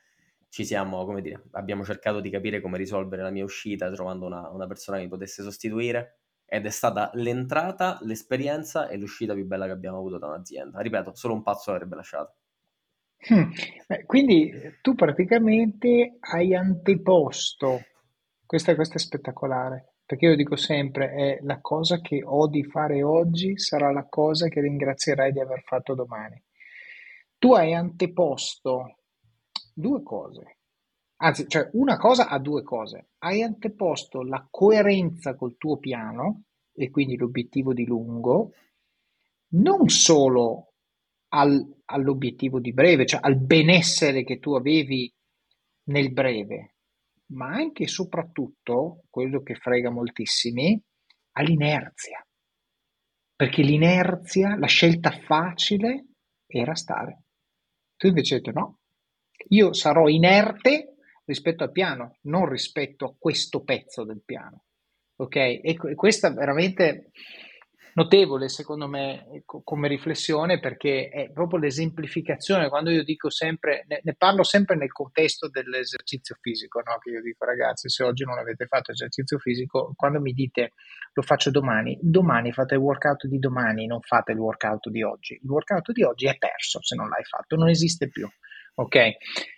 ci 0.48 0.64
siamo, 0.64 1.04
come 1.04 1.20
dire, 1.20 1.44
abbiamo 1.52 1.84
cercato 1.84 2.20
di 2.20 2.30
capire 2.30 2.60
come 2.60 2.78
risolvere 2.78 3.22
la 3.22 3.30
mia 3.30 3.44
uscita 3.44 3.90
trovando 3.90 4.26
una, 4.26 4.48
una 4.48 4.66
persona 4.66 4.96
che 4.96 5.04
mi 5.04 5.08
potesse 5.10 5.42
sostituire 5.42 6.20
ed 6.46 6.64
è 6.64 6.70
stata 6.70 7.10
l'entrata, 7.14 7.98
l'esperienza 8.02 8.88
e 8.88 8.96
l'uscita 8.96 9.34
più 9.34 9.44
bella 9.44 9.66
che 9.66 9.72
abbiamo 9.72 9.98
avuto 9.98 10.16
da 10.16 10.28
un'azienda. 10.28 10.80
Ripeto, 10.80 11.14
solo 11.14 11.34
un 11.34 11.42
pazzo 11.42 11.70
l'avrebbe 11.70 11.96
lasciato. 11.96 12.36
Hmm. 13.30 13.50
Quindi 14.06 14.50
tu 14.80 14.94
praticamente 14.94 16.16
hai 16.20 16.54
anteposto, 16.54 17.82
questo, 18.46 18.74
questo 18.74 18.96
è 18.96 19.00
spettacolare, 19.00 19.96
perché 20.08 20.24
io 20.24 20.36
dico 20.36 20.56
sempre, 20.56 21.10
è 21.10 21.38
la 21.42 21.60
cosa 21.60 22.00
che 22.00 22.22
ho 22.24 22.48
di 22.48 22.64
fare 22.64 23.02
oggi 23.02 23.58
sarà 23.58 23.92
la 23.92 24.06
cosa 24.08 24.48
che 24.48 24.62
ringrazierai 24.62 25.32
di 25.32 25.38
aver 25.38 25.60
fatto 25.64 25.94
domani. 25.94 26.42
Tu 27.36 27.52
hai 27.52 27.74
anteposto 27.74 29.00
due 29.74 30.02
cose, 30.02 30.60
anzi, 31.16 31.46
cioè 31.46 31.68
una 31.72 31.98
cosa 31.98 32.28
a 32.28 32.38
due 32.38 32.62
cose. 32.62 33.10
Hai 33.18 33.42
anteposto 33.42 34.22
la 34.22 34.48
coerenza 34.50 35.34
col 35.34 35.58
tuo 35.58 35.76
piano 35.76 36.44
e 36.72 36.88
quindi 36.88 37.18
l'obiettivo 37.18 37.74
di 37.74 37.84
lungo, 37.84 38.54
non 39.48 39.90
solo 39.90 40.72
al, 41.34 41.82
all'obiettivo 41.84 42.60
di 42.60 42.72
breve, 42.72 43.04
cioè 43.04 43.20
al 43.22 43.36
benessere 43.36 44.24
che 44.24 44.38
tu 44.38 44.54
avevi 44.54 45.12
nel 45.88 46.10
breve, 46.14 46.76
ma 47.32 47.48
anche 47.48 47.84
e 47.84 47.88
soprattutto, 47.88 49.04
quello 49.10 49.42
che 49.42 49.54
frega 49.54 49.90
moltissimi, 49.90 50.80
all'inerzia. 51.32 52.24
Perché 53.34 53.62
l'inerzia, 53.62 54.56
la 54.56 54.66
scelta 54.66 55.10
facile 55.10 56.06
era 56.46 56.74
stare. 56.74 57.22
Tu 57.96 58.08
invece 58.08 58.36
hai 58.36 58.40
detto 58.40 58.58
no, 58.58 58.78
io 59.48 59.72
sarò 59.72 60.08
inerte 60.08 60.96
rispetto 61.24 61.64
al 61.64 61.72
piano, 61.72 62.16
non 62.22 62.48
rispetto 62.48 63.04
a 63.04 63.14
questo 63.16 63.62
pezzo 63.62 64.04
del 64.04 64.22
piano. 64.24 64.64
Ok? 65.16 65.36
E 65.36 65.76
questa 65.94 66.32
veramente 66.32 67.10
notevole 67.98 68.48
secondo 68.48 68.86
me 68.86 69.42
come 69.44 69.88
riflessione 69.88 70.60
perché 70.60 71.08
è 71.08 71.32
proprio 71.32 71.58
l'esemplificazione. 71.58 72.68
Quando 72.68 72.90
io 72.90 73.02
dico 73.02 73.28
sempre 73.28 73.84
ne, 73.88 74.00
ne 74.04 74.14
parlo 74.14 74.44
sempre 74.44 74.76
nel 74.76 74.92
contesto 74.92 75.48
dell'esercizio 75.48 76.36
fisico 76.40 76.80
no? 76.80 76.98
che 76.98 77.10
io 77.10 77.20
dico 77.20 77.44
ragazzi 77.44 77.88
se 77.88 78.04
oggi 78.04 78.24
non 78.24 78.38
avete 78.38 78.66
fatto 78.66 78.92
esercizio 78.92 79.38
fisico 79.38 79.92
quando 79.96 80.20
mi 80.20 80.32
dite 80.32 80.72
lo 81.12 81.22
faccio 81.22 81.50
domani 81.50 81.98
domani 82.00 82.52
fate 82.52 82.74
il 82.74 82.80
workout 82.80 83.26
di 83.26 83.38
domani 83.38 83.86
non 83.86 84.00
fate 84.00 84.32
il 84.32 84.38
workout 84.38 84.88
di 84.90 85.02
oggi. 85.02 85.34
Il 85.34 85.50
workout 85.50 85.90
di 85.90 86.04
oggi 86.04 86.26
è 86.26 86.38
perso 86.38 86.80
se 86.82 86.94
non 86.94 87.08
l'hai 87.08 87.24
fatto 87.24 87.56
non 87.56 87.68
esiste 87.68 88.08
più. 88.08 88.28
Ok? 88.74 88.94
E, 88.94 89.16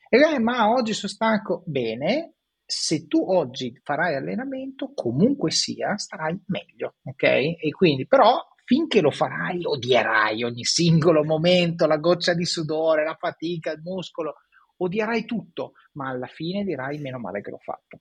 eh, 0.09 0.39
ma 0.41 0.71
oggi 0.71 0.95
sono 0.95 1.13
stanco. 1.13 1.63
Bene 1.67 2.37
se 2.71 3.09
tu 3.09 3.21
oggi 3.21 3.79
farai 3.83 4.15
allenamento, 4.15 4.93
comunque 4.95 5.51
sia, 5.51 5.97
starai 5.97 6.41
meglio, 6.47 6.95
ok? 7.03 7.23
E 7.23 7.71
quindi, 7.73 8.07
però, 8.07 8.39
finché 8.65 9.01
lo 9.01 9.11
farai, 9.11 9.65
odierai 9.65 10.45
ogni 10.45 10.65
singolo 10.65 11.25
momento, 11.25 11.87
la 11.87 11.97
goccia 11.97 12.33
di 12.33 12.45
sudore, 12.45 13.05
la 13.05 13.17
fatica, 13.19 13.73
il 13.73 13.81
muscolo, 13.83 14.35
odierai 14.77 15.25
tutto, 15.25 15.73
ma 15.95 16.11
alla 16.11 16.29
fine 16.29 16.63
dirai 16.63 16.99
meno 16.99 17.19
male 17.19 17.41
che 17.41 17.51
l'ho 17.51 17.59
fatto. 17.59 17.99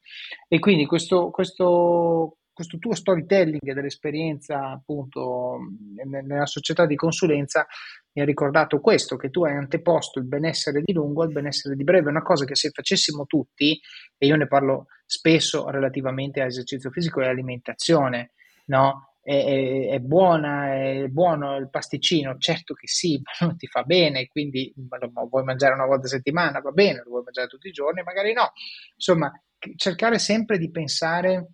E 0.48 0.60
quindi 0.60 0.86
questo, 0.86 1.32
questo, 1.32 2.38
questo 2.54 2.78
tuo 2.78 2.94
storytelling 2.94 3.74
dell'esperienza 3.74 4.70
appunto 4.70 5.58
nella 6.06 6.46
società 6.46 6.86
di 6.86 6.96
consulenza 6.96 7.66
mi 8.14 8.22
ha 8.22 8.26
ricordato 8.26 8.80
questo, 8.80 9.18
che 9.18 9.30
tu 9.30 9.44
hai 9.44 9.56
anteposto 9.56 10.20
il 10.20 10.26
benessere 10.26 10.82
di 10.84 10.94
lungo 10.94 11.24
al 11.24 11.32
benessere 11.32 11.76
di 11.76 11.84
breve, 11.84 12.10
una 12.10 12.22
cosa 12.22 12.46
che 12.46 12.56
se 12.56 12.70
facessimo 12.72 13.26
tutti, 13.26 13.80
e 14.18 14.26
io 14.26 14.36
ne 14.36 14.48
parlo 14.48 14.88
spesso 15.06 15.70
relativamente 15.70 16.42
a 16.42 16.46
esercizio 16.46 16.90
fisico 16.90 17.22
e 17.22 17.28
alimentazione, 17.28 18.32
no? 18.66 19.10
è, 19.22 19.90
è, 19.92 20.00
buona, 20.00 20.74
è 20.74 21.08
buono 21.08 21.56
il 21.58 21.70
pasticcino, 21.70 22.38
certo 22.38 22.74
che 22.74 22.88
sì, 22.88 23.22
ma 23.24 23.46
non 23.46 23.58
ti 23.58 23.68
fa 23.68 23.84
bene, 23.84 24.28
quindi 24.28 24.74
lo 24.76 25.28
vuoi 25.30 25.44
mangiare 25.44 25.74
una 25.74 25.86
volta 25.86 26.08
a 26.08 26.10
settimana, 26.10 26.60
va 26.60 26.72
bene, 26.72 27.02
lo 27.04 27.10
vuoi 27.10 27.24
mangiare 27.24 27.48
tutti 27.48 27.68
i 27.68 27.72
giorni, 27.72 28.02
magari 28.02 28.34
no. 28.34 28.54
Insomma, 28.96 29.32
cercare 29.76 30.20
sempre 30.20 30.58
di 30.58 30.72
pensare 30.72 31.50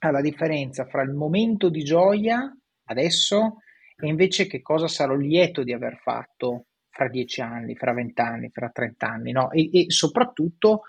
alla 0.00 0.20
differenza 0.20 0.84
fra 0.86 1.02
il 1.02 1.12
momento 1.12 1.68
di 1.68 1.82
gioia 1.82 2.54
adesso 2.88 3.58
e 3.98 4.06
invece 4.06 4.46
che 4.46 4.62
cosa 4.62 4.88
sarò 4.88 5.14
lieto 5.14 5.62
di 5.62 5.72
aver 5.72 5.96
fatto 5.96 6.66
fra 6.90 7.08
dieci 7.08 7.40
anni, 7.40 7.76
fra 7.76 7.92
vent'anni, 7.92 8.50
fra 8.50 8.70
trent'anni, 8.70 9.32
no? 9.32 9.50
E, 9.50 9.70
e 9.72 9.90
soprattutto 9.90 10.82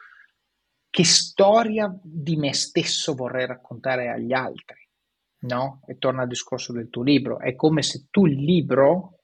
che 0.90 1.04
storia 1.04 1.94
di 2.02 2.38
me 2.38 2.54
stesso 2.54 3.14
vorrei 3.14 3.46
raccontare 3.46 4.10
agli 4.10 4.34
altri 4.34 4.88
no? 5.40 5.82
E 5.86 5.98
torna 5.98 6.24
al 6.24 6.28
discorso 6.28 6.74
del 6.74 6.90
tuo 6.90 7.04
libro. 7.04 7.40
È 7.40 7.56
come 7.56 7.82
se 7.82 8.08
tu 8.10 8.26
il 8.26 8.42
libro 8.42 9.20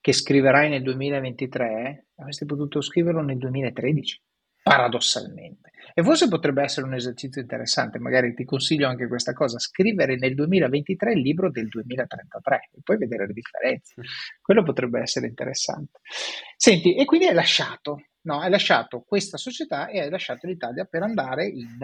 che 0.00 0.12
scriverai 0.12 0.70
nel 0.70 0.82
2023 0.82 2.06
avresti 2.16 2.46
potuto 2.46 2.80
scriverlo 2.80 3.20
nel 3.22 3.38
2013, 3.38 4.22
paradossalmente. 4.66 5.70
E 5.94 6.02
forse 6.02 6.28
potrebbe 6.28 6.62
essere 6.62 6.86
un 6.86 6.94
esercizio 6.94 7.40
interessante, 7.40 7.98
magari 8.00 8.34
ti 8.34 8.44
consiglio 8.44 8.88
anche 8.88 9.06
questa 9.06 9.32
cosa, 9.32 9.58
scrivere 9.60 10.16
nel 10.16 10.34
2023 10.34 11.12
il 11.12 11.20
libro 11.20 11.50
del 11.50 11.68
2033 11.68 12.70
e 12.74 12.80
poi 12.82 12.96
vedere 12.98 13.26
le 13.28 13.32
differenze. 13.32 13.94
Quello 14.42 14.62
potrebbe 14.64 15.00
essere 15.00 15.28
interessante. 15.28 16.00
Senti, 16.56 16.96
e 16.96 17.04
quindi 17.04 17.28
hai 17.28 17.34
lasciato, 17.34 18.06
no? 18.22 18.40
Hai 18.40 18.50
lasciato 18.50 19.04
questa 19.06 19.36
società 19.36 19.86
e 19.86 20.00
hai 20.00 20.10
lasciato 20.10 20.46
l'Italia 20.48 20.84
per 20.84 21.02
andare 21.02 21.46
in 21.46 21.78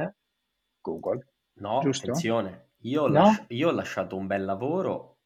Google. 0.80 1.26
No, 1.60 1.78
giusto? 1.80 2.10
attenzione, 2.10 2.70
io 2.80 3.02
ho, 3.02 3.06
No? 3.08 3.22
lasci- 3.22 3.44
io 3.48 3.68
ho 3.68 3.72
lasciato 3.72 4.16
un 4.16 4.26
bel 4.26 4.44
lavoro 4.44 5.18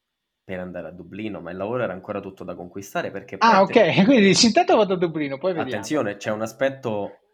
per 0.43 0.59
andare 0.59 0.89
a 0.89 0.91
Dublino, 0.91 1.41
ma 1.41 1.51
il 1.51 1.57
lavoro 1.57 1.83
era 1.83 1.91
ancora 1.93 2.21
tutto 2.21 2.43
da 2.45 2.55
conquistare 2.55 3.11
perché 3.11 3.35
Ah, 3.39 3.61
ok, 3.63 3.73
quindi 4.05 4.27
dici, 4.27 4.45
intanto 4.45 4.77
vado 4.77 4.93
a 4.93 4.97
Dublino, 4.97 5.37
poi 5.39 5.51
vediamo. 5.53 5.69
attenzione, 5.71 6.15
c'è 6.15 6.31
un 6.31 6.41
aspetto 6.41 7.26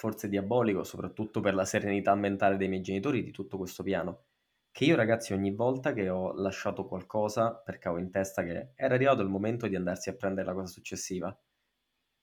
forse 0.00 0.30
diabolico, 0.30 0.82
soprattutto 0.82 1.40
per 1.40 1.52
la 1.52 1.66
serenità 1.66 2.14
mentale 2.14 2.56
dei 2.56 2.68
miei 2.68 2.80
genitori 2.80 3.22
di 3.22 3.30
tutto 3.32 3.58
questo 3.58 3.82
piano, 3.82 4.22
che 4.70 4.86
io 4.86 4.96
ragazzi 4.96 5.34
ogni 5.34 5.54
volta 5.54 5.92
che 5.92 6.08
ho 6.08 6.32
lasciato 6.32 6.86
qualcosa 6.86 7.54
perché 7.54 7.88
avevo 7.88 8.02
in 8.02 8.10
testa 8.10 8.42
che 8.42 8.70
era 8.74 8.94
arrivato 8.94 9.20
il 9.20 9.28
momento 9.28 9.66
di 9.66 9.76
andarsi 9.76 10.08
a 10.08 10.14
prendere 10.14 10.46
la 10.46 10.54
cosa 10.54 10.72
successiva, 10.72 11.38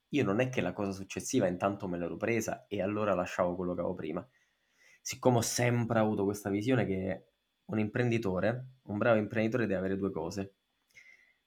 io 0.09 0.23
non 0.23 0.39
è 0.39 0.49
che 0.49 0.61
la 0.61 0.73
cosa 0.73 0.91
successiva 0.91 1.45
intanto 1.45 1.87
me 1.87 1.99
l'ero 1.99 2.17
presa 2.17 2.65
e 2.65 2.81
allora 2.81 3.13
lasciavo 3.13 3.55
quello 3.55 3.75
che 3.75 3.81
avevo 3.81 3.93
prima. 3.93 4.27
Siccome 4.99 5.37
ho 5.37 5.41
sempre 5.41 5.99
avuto 5.99 6.23
questa 6.23 6.49
visione 6.49 6.83
che 6.87 7.25
un 7.65 7.77
imprenditore, 7.77 8.69
un 8.85 8.97
bravo 8.97 9.19
imprenditore 9.19 9.67
deve 9.67 9.77
avere 9.77 9.97
due 9.97 10.09
cose. 10.09 10.55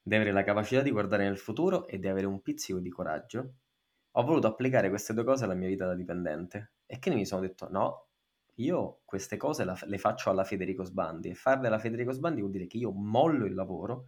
Deve 0.01 0.23
avere 0.23 0.33
la 0.33 0.45
capacità 0.45 0.81
di 0.81 0.93
guardare 0.93 1.25
nel 1.25 1.39
futuro 1.39 1.89
e 1.89 1.99
deve 1.99 2.11
avere 2.11 2.27
un 2.27 2.41
pizzico 2.41 2.79
di 2.79 2.89
coraggio. 2.89 3.55
Ho 4.13 4.23
voluto 4.25 4.47
applicare 4.47 4.89
queste 4.89 5.15
due 5.15 5.25
cose 5.25 5.45
alla 5.45 5.55
mia 5.55 5.69
vita 5.69 5.87
da 5.87 5.95
dipendente 5.95 6.73
e 6.87 6.99
che 6.99 7.11
mi 7.11 7.25
sono 7.27 7.43
detto 7.43 7.69
no, 7.71 8.09
io 8.57 9.01
queste 9.05 9.37
cose 9.37 9.65
la- 9.65 9.79
le 9.85 9.99
faccio 9.99 10.31
alla 10.31 10.45
Federico 10.45 10.85
Sbandi 10.85 11.31
e 11.31 11.35
farle 11.35 11.69
alla 11.69 11.79
Federico 11.79 12.13
Sbandi 12.13 12.41
vuol 12.41 12.53
dire 12.53 12.67
che 12.67 12.77
io 12.79 12.93
mollo 12.93 13.47
il 13.47 13.55
lavoro, 13.55 14.07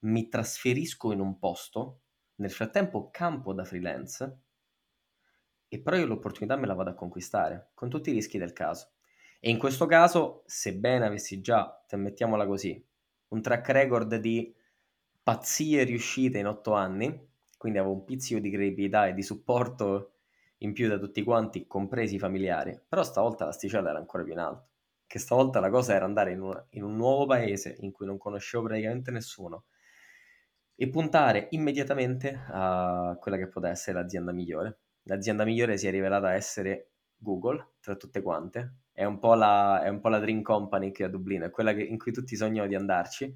mi 0.00 0.28
trasferisco 0.28 1.12
in 1.12 1.20
un 1.20 1.38
posto, 1.38 2.02
nel 2.36 2.50
frattempo 2.50 3.10
campo 3.10 3.52
da 3.54 3.64
freelance 3.64 4.40
e 5.68 5.80
però 5.80 5.96
io 5.96 6.06
l'opportunità 6.06 6.56
me 6.56 6.66
la 6.66 6.74
vado 6.74 6.90
a 6.90 6.94
conquistare 6.94 7.70
con 7.74 7.88
tutti 7.88 8.10
i 8.10 8.12
rischi 8.12 8.38
del 8.38 8.52
caso. 8.52 8.92
E 9.40 9.50
in 9.50 9.58
questo 9.58 9.86
caso, 9.86 10.42
sebbene 10.46 11.06
avessi 11.06 11.40
già, 11.40 11.84
mettiamola 11.92 12.46
così, 12.46 12.84
un 13.28 13.42
track 13.42 13.68
record 13.70 14.16
di 14.16 14.54
pazzie 15.22 15.84
riuscite 15.84 16.38
in 16.38 16.46
otto 16.46 16.72
anni, 16.72 17.34
quindi 17.56 17.78
avevo 17.78 17.94
un 17.94 18.04
pizzico 18.04 18.40
di 18.40 18.50
credibilità 18.50 19.06
e 19.06 19.14
di 19.14 19.22
supporto 19.22 20.12
in 20.58 20.72
più 20.72 20.88
da 20.88 20.98
tutti 20.98 21.22
quanti, 21.22 21.66
compresi 21.66 22.14
i 22.16 22.18
familiari, 22.18 22.78
però 22.88 23.02
stavolta 23.02 23.44
l'asticella 23.44 23.90
era 23.90 23.98
ancora 23.98 24.22
più 24.22 24.32
in 24.32 24.38
alto, 24.38 24.68
che 25.06 25.18
stavolta 25.18 25.60
la 25.60 25.70
cosa 25.70 25.94
era 25.94 26.04
andare 26.04 26.32
in, 26.32 26.40
una- 26.40 26.66
in 26.70 26.82
un 26.82 26.96
nuovo 26.96 27.26
paese 27.26 27.76
in 27.80 27.92
cui 27.92 28.06
non 28.06 28.18
conoscevo 28.18 28.64
praticamente 28.64 29.10
nessuno 29.10 29.64
e 30.78 30.88
puntare 30.90 31.48
immediatamente 31.52 32.38
a 32.48 33.16
quella 33.20 33.36
che 33.38 33.48
poteva 33.48 33.72
essere 33.72 33.98
l'azienda 33.98 34.32
migliore. 34.32 34.80
L'azienda 35.04 35.44
migliore 35.44 35.78
si 35.78 35.86
è 35.86 35.90
rivelata 35.90 36.34
essere 36.34 36.90
Google, 37.16 37.74
tra 37.80 37.96
tutte 37.96 38.20
quante, 38.20 38.74
è 38.92 39.04
un 39.04 39.18
po' 39.18 39.34
la, 39.34 39.82
è 39.82 39.88
un 39.88 40.00
po' 40.00 40.08
la 40.08 40.18
Dream 40.18 40.42
Company 40.42 40.92
qui 40.92 41.04
a 41.04 41.08
Dublino, 41.08 41.46
è 41.46 41.50
quella 41.50 41.72
che- 41.72 41.82
in 41.82 41.98
cui 41.98 42.12
tutti 42.12 42.36
sognano 42.36 42.66
di 42.68 42.74
andarci. 42.74 43.34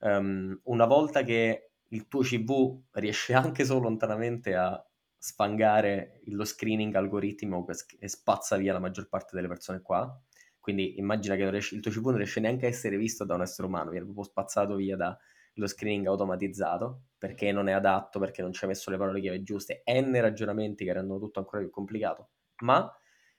Ehm, 0.00 0.60
una 0.64 0.84
volta 0.86 1.22
che 1.22 1.70
il 1.88 2.08
tuo 2.08 2.20
CV 2.22 2.80
riesce 2.92 3.34
anche 3.34 3.64
solo 3.64 3.80
lontanamente 3.80 4.54
a 4.54 4.82
sfangare 5.18 6.20
lo 6.26 6.44
screening 6.44 6.94
algoritmo 6.94 7.64
e 7.98 8.08
spazza 8.08 8.56
via 8.56 8.72
la 8.72 8.78
maggior 8.78 9.08
parte 9.08 9.34
delle 9.34 9.48
persone 9.48 9.80
qua, 9.82 10.20
quindi 10.60 10.98
immagina 10.98 11.34
che 11.36 11.42
non 11.42 11.50
riesci- 11.52 11.74
il 11.74 11.80
tuo 11.80 11.90
CV 11.90 12.06
non 12.06 12.16
riesce 12.16 12.40
neanche 12.40 12.66
a 12.66 12.68
essere 12.68 12.96
visto 12.96 13.24
da 13.24 13.34
un 13.34 13.42
essere 13.42 13.66
umano, 13.66 13.90
viene 13.90 14.04
proprio 14.04 14.24
spazzato 14.24 14.74
via 14.76 14.96
dallo 14.96 15.66
screening 15.66 16.06
automatizzato 16.06 17.02
perché 17.18 17.50
non 17.52 17.68
è 17.68 17.72
adatto, 17.72 18.18
perché 18.18 18.42
non 18.42 18.52
ci 18.52 18.64
hai 18.64 18.70
messo 18.70 18.90
le 18.90 18.96
parole 18.98 19.20
chiave 19.20 19.42
giuste, 19.42 19.82
n 19.86 20.20
ragionamenti 20.20 20.84
che 20.84 20.92
rendono 20.92 21.18
tutto 21.20 21.38
ancora 21.40 21.62
più 21.62 21.70
complicato. 21.70 22.30
Ma 22.62 22.90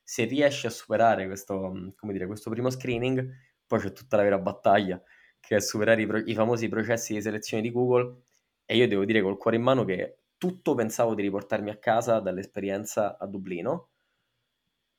se 0.03 0.23
riesci 0.25 0.67
a 0.67 0.69
superare 0.69 1.27
questo, 1.27 1.93
dire, 2.01 2.25
questo 2.27 2.49
primo 2.49 2.69
screening, 2.69 3.29
poi 3.65 3.79
c'è 3.79 3.91
tutta 3.91 4.15
la 4.17 4.23
vera 4.23 4.39
battaglia, 4.39 5.01
che 5.39 5.57
è 5.57 5.59
superare 5.59 6.01
i, 6.01 6.07
pro- 6.07 6.23
i 6.23 6.33
famosi 6.33 6.69
processi 6.69 7.13
di 7.13 7.21
selezione 7.21 7.61
di 7.61 7.71
Google. 7.71 8.21
E 8.67 8.75
io 8.75 8.87
devo 8.87 9.03
dire 9.03 9.23
col 9.23 9.37
cuore 9.39 9.57
in 9.57 9.63
mano 9.63 9.83
che 9.83 10.19
tutto 10.37 10.75
pensavo 10.75 11.15
di 11.15 11.23
riportarmi 11.23 11.71
a 11.71 11.77
casa 11.77 12.19
dall'esperienza 12.19 13.17
a 13.17 13.25
Dublino, 13.25 13.89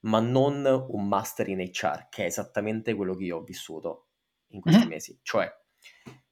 ma 0.01 0.21
non 0.21 0.65
un 0.65 1.09
master 1.09 1.49
in 1.49 1.61
HR, 1.61 2.09
che 2.09 2.23
è 2.25 2.27
esattamente 2.27 2.95
quello 2.95 3.15
che 3.15 3.25
io 3.25 3.39
ho 3.39 3.43
vissuto 3.43 4.07
in 4.49 4.61
questi 4.61 4.87
Mhm. 4.87 4.89
mesi. 4.89 5.19
Cioè, 5.23 5.51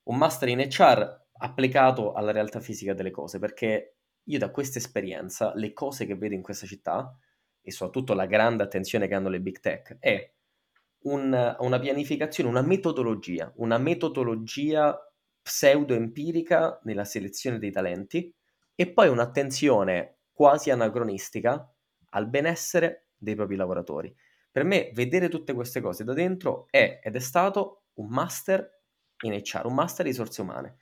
un 0.05 0.17
master 0.17 0.49
in 0.49 0.61
HR 0.61 1.25
applicato 1.39 2.13
alla 2.13 2.31
realtà 2.33 2.61
fisica 2.61 2.95
delle 2.95 3.11
cose, 3.11 3.39
perché 3.39 3.97
io 4.25 4.39
da 4.39 4.51
questa 4.51 4.79
esperienza, 4.79 5.53
le 5.55 5.73
cose 5.73 6.07
che 6.07 6.15
vedo 6.17 6.35
in 6.35 6.43
questa 6.43 6.67
città, 6.67 7.19
e 7.61 7.71
soprattutto 7.73 8.15
la 8.15 8.27
grande 8.27 8.63
attenzione 8.63 9.09
che 9.09 9.15
hanno 9.15 9.29
le 9.29 9.41
big 9.41 9.59
tech, 9.61 9.97
è 9.99 10.33
un- 11.05 11.57
una 11.61 11.79
pianificazione, 11.79 12.49
una 12.49 12.63
metodologia, 12.63 13.53
una 13.57 13.79
metodologia 13.79 15.06
pseudo-empirica 15.47 16.81
nella 16.83 17.05
selezione 17.05 17.61
dei 17.61 17.71
talenti 17.71 18.35
e 18.75 18.93
poi 18.93 19.07
un'attenzione 19.07 20.23
quasi 20.33 20.71
anacronistica 20.71 21.73
al 22.11 22.29
benessere 22.29 23.11
dei 23.17 23.37
propri 23.37 23.55
lavoratori. 23.55 24.13
Per 24.51 24.65
me, 24.65 24.91
vedere 24.93 25.29
tutte 25.29 25.53
queste 25.53 25.81
cose 25.81 26.03
da 26.03 26.15
dentro 26.15 26.67
è 26.69 26.99
ed 27.01 27.15
è 27.15 27.21
stato 27.21 27.85
un 27.95 28.09
master 28.09 28.83
in 29.21 29.35
HR, 29.35 29.67
un 29.67 29.75
master 29.75 30.05
di 30.05 30.11
risorse 30.11 30.41
umane. 30.41 30.79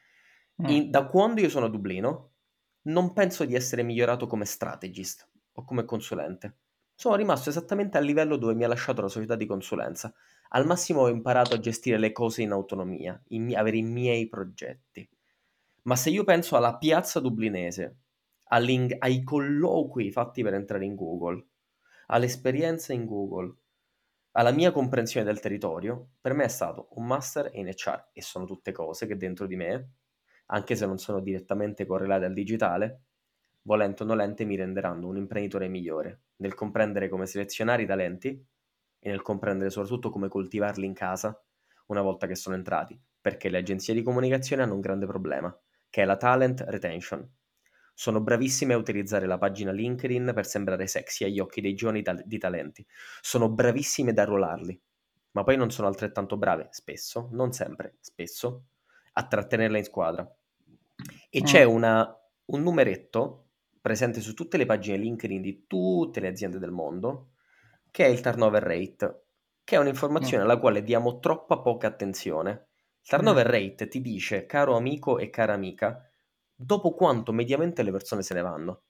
Mm. 0.62 0.66
In- 0.68 0.90
da 0.90 1.04
quando 1.08 1.42
io 1.42 1.50
sono 1.50 1.66
a 1.66 1.68
Dublino, 1.70 2.32
non 2.84 3.12
penso 3.12 3.44
di 3.44 3.54
essere 3.54 3.82
migliorato 3.82 4.26
come 4.26 4.46
strategist 4.46 5.28
o 5.52 5.64
come 5.64 5.84
consulente. 5.84 6.60
Sono 6.94 7.16
rimasto 7.16 7.50
esattamente 7.50 7.98
al 7.98 8.04
livello 8.04 8.36
dove 8.36 8.54
mi 8.54 8.64
ha 8.64 8.68
lasciato 8.68 9.02
la 9.02 9.08
società 9.08 9.36
di 9.36 9.44
consulenza. 9.44 10.14
Al 10.54 10.66
massimo 10.66 11.00
ho 11.00 11.08
imparato 11.08 11.54
a 11.54 11.58
gestire 11.58 11.98
le 11.98 12.12
cose 12.12 12.40
in 12.42 12.52
autonomia, 12.52 13.20
i 13.28 13.38
mi- 13.38 13.54
avere 13.54 13.76
i 13.76 13.82
miei 13.82 14.28
progetti. 14.28 15.06
Ma 15.82 15.96
se 15.96 16.10
io 16.10 16.24
penso 16.24 16.56
alla 16.56 16.78
piazza 16.78 17.20
dublinese, 17.20 17.98
ai 18.98 19.22
colloqui 19.22 20.10
fatti 20.10 20.42
per 20.42 20.54
entrare 20.54 20.84
in 20.84 20.94
Google, 20.94 21.44
all'esperienza 22.06 22.92
in 22.92 23.04
Google, 23.04 23.54
alla 24.32 24.52
mia 24.52 24.70
comprensione 24.70 25.26
del 25.26 25.40
territorio, 25.40 26.12
per 26.20 26.34
me 26.34 26.44
è 26.44 26.48
stato 26.48 26.88
un 26.92 27.06
master 27.06 27.50
in 27.54 27.66
HR 27.66 28.10
e 28.12 28.22
sono 28.22 28.46
tutte 28.46 28.72
cose 28.72 29.06
che 29.06 29.16
dentro 29.16 29.46
di 29.46 29.56
me, 29.56 29.90
anche 30.46 30.76
se 30.76 30.86
non 30.86 30.98
sono 30.98 31.20
direttamente 31.20 31.84
correlate 31.84 32.26
al 32.26 32.32
digitale, 32.32 33.02
volente 33.62 34.02
o 34.02 34.06
nolente 34.06 34.44
mi 34.44 34.56
renderanno 34.56 35.08
un 35.08 35.16
imprenditore 35.16 35.68
migliore 35.68 36.22
nel 36.36 36.54
comprendere 36.54 37.08
come 37.08 37.26
selezionare 37.26 37.82
i 37.82 37.86
talenti 37.86 38.46
e 39.04 39.10
nel 39.10 39.20
comprendere 39.20 39.68
soprattutto 39.68 40.08
come 40.08 40.28
coltivarli 40.28 40.86
in 40.86 40.94
casa 40.94 41.38
una 41.88 42.00
volta 42.00 42.26
che 42.26 42.34
sono 42.34 42.56
entrati, 42.56 42.98
perché 43.20 43.50
le 43.50 43.58
agenzie 43.58 43.92
di 43.92 44.02
comunicazione 44.02 44.62
hanno 44.62 44.72
un 44.72 44.80
grande 44.80 45.04
problema, 45.04 45.54
che 45.90 46.00
è 46.00 46.04
la 46.06 46.16
talent 46.16 46.64
retention. 46.66 47.30
Sono 47.92 48.22
bravissime 48.22 48.72
a 48.72 48.78
utilizzare 48.78 49.26
la 49.26 49.36
pagina 49.36 49.72
LinkedIn 49.72 50.32
per 50.34 50.46
sembrare 50.46 50.86
sexy 50.86 51.26
agli 51.26 51.38
occhi 51.38 51.60
dei 51.60 51.74
giovani 51.74 52.02
tal- 52.02 52.22
di 52.24 52.38
talenti. 52.38 52.84
Sono 53.20 53.50
bravissime 53.50 54.14
da 54.14 54.22
arruolarli, 54.22 54.80
ma 55.32 55.44
poi 55.44 55.58
non 55.58 55.70
sono 55.70 55.86
altrettanto 55.86 56.38
brave, 56.38 56.68
spesso, 56.70 57.28
non 57.32 57.52
sempre, 57.52 57.98
spesso, 58.00 58.68
a 59.12 59.26
trattenerla 59.26 59.76
in 59.76 59.84
squadra. 59.84 60.36
E 61.28 61.40
Mm. 61.42 61.44
c'è 61.44 61.62
una- 61.64 62.20
un 62.46 62.62
numeretto 62.62 63.48
presente 63.82 64.22
su 64.22 64.32
tutte 64.32 64.56
le 64.56 64.64
pagine 64.64 64.96
LinkedIn 64.96 65.42
di 65.42 65.66
tutte 65.66 66.20
le 66.20 66.28
aziende 66.28 66.58
del 66.58 66.70
mondo, 66.70 67.32
che 67.94 68.06
è 68.06 68.08
il 68.08 68.20
turnover 68.20 68.60
rate, 68.64 69.26
che 69.62 69.76
è 69.76 69.78
un'informazione 69.78 70.42
alla 70.42 70.58
quale 70.58 70.82
diamo 70.82 71.20
troppa 71.20 71.60
poca 71.60 71.86
attenzione 71.86 72.70
Il 73.02 73.08
turnover 73.08 73.46
rate 73.46 73.86
ti 73.86 74.00
dice, 74.00 74.46
caro 74.46 74.74
amico 74.74 75.18
e 75.18 75.30
cara 75.30 75.52
amica, 75.52 76.02
dopo 76.52 76.92
quanto 76.92 77.30
mediamente 77.30 77.84
le 77.84 77.92
persone 77.92 78.22
se 78.22 78.34
ne 78.34 78.40
vanno. 78.40 78.82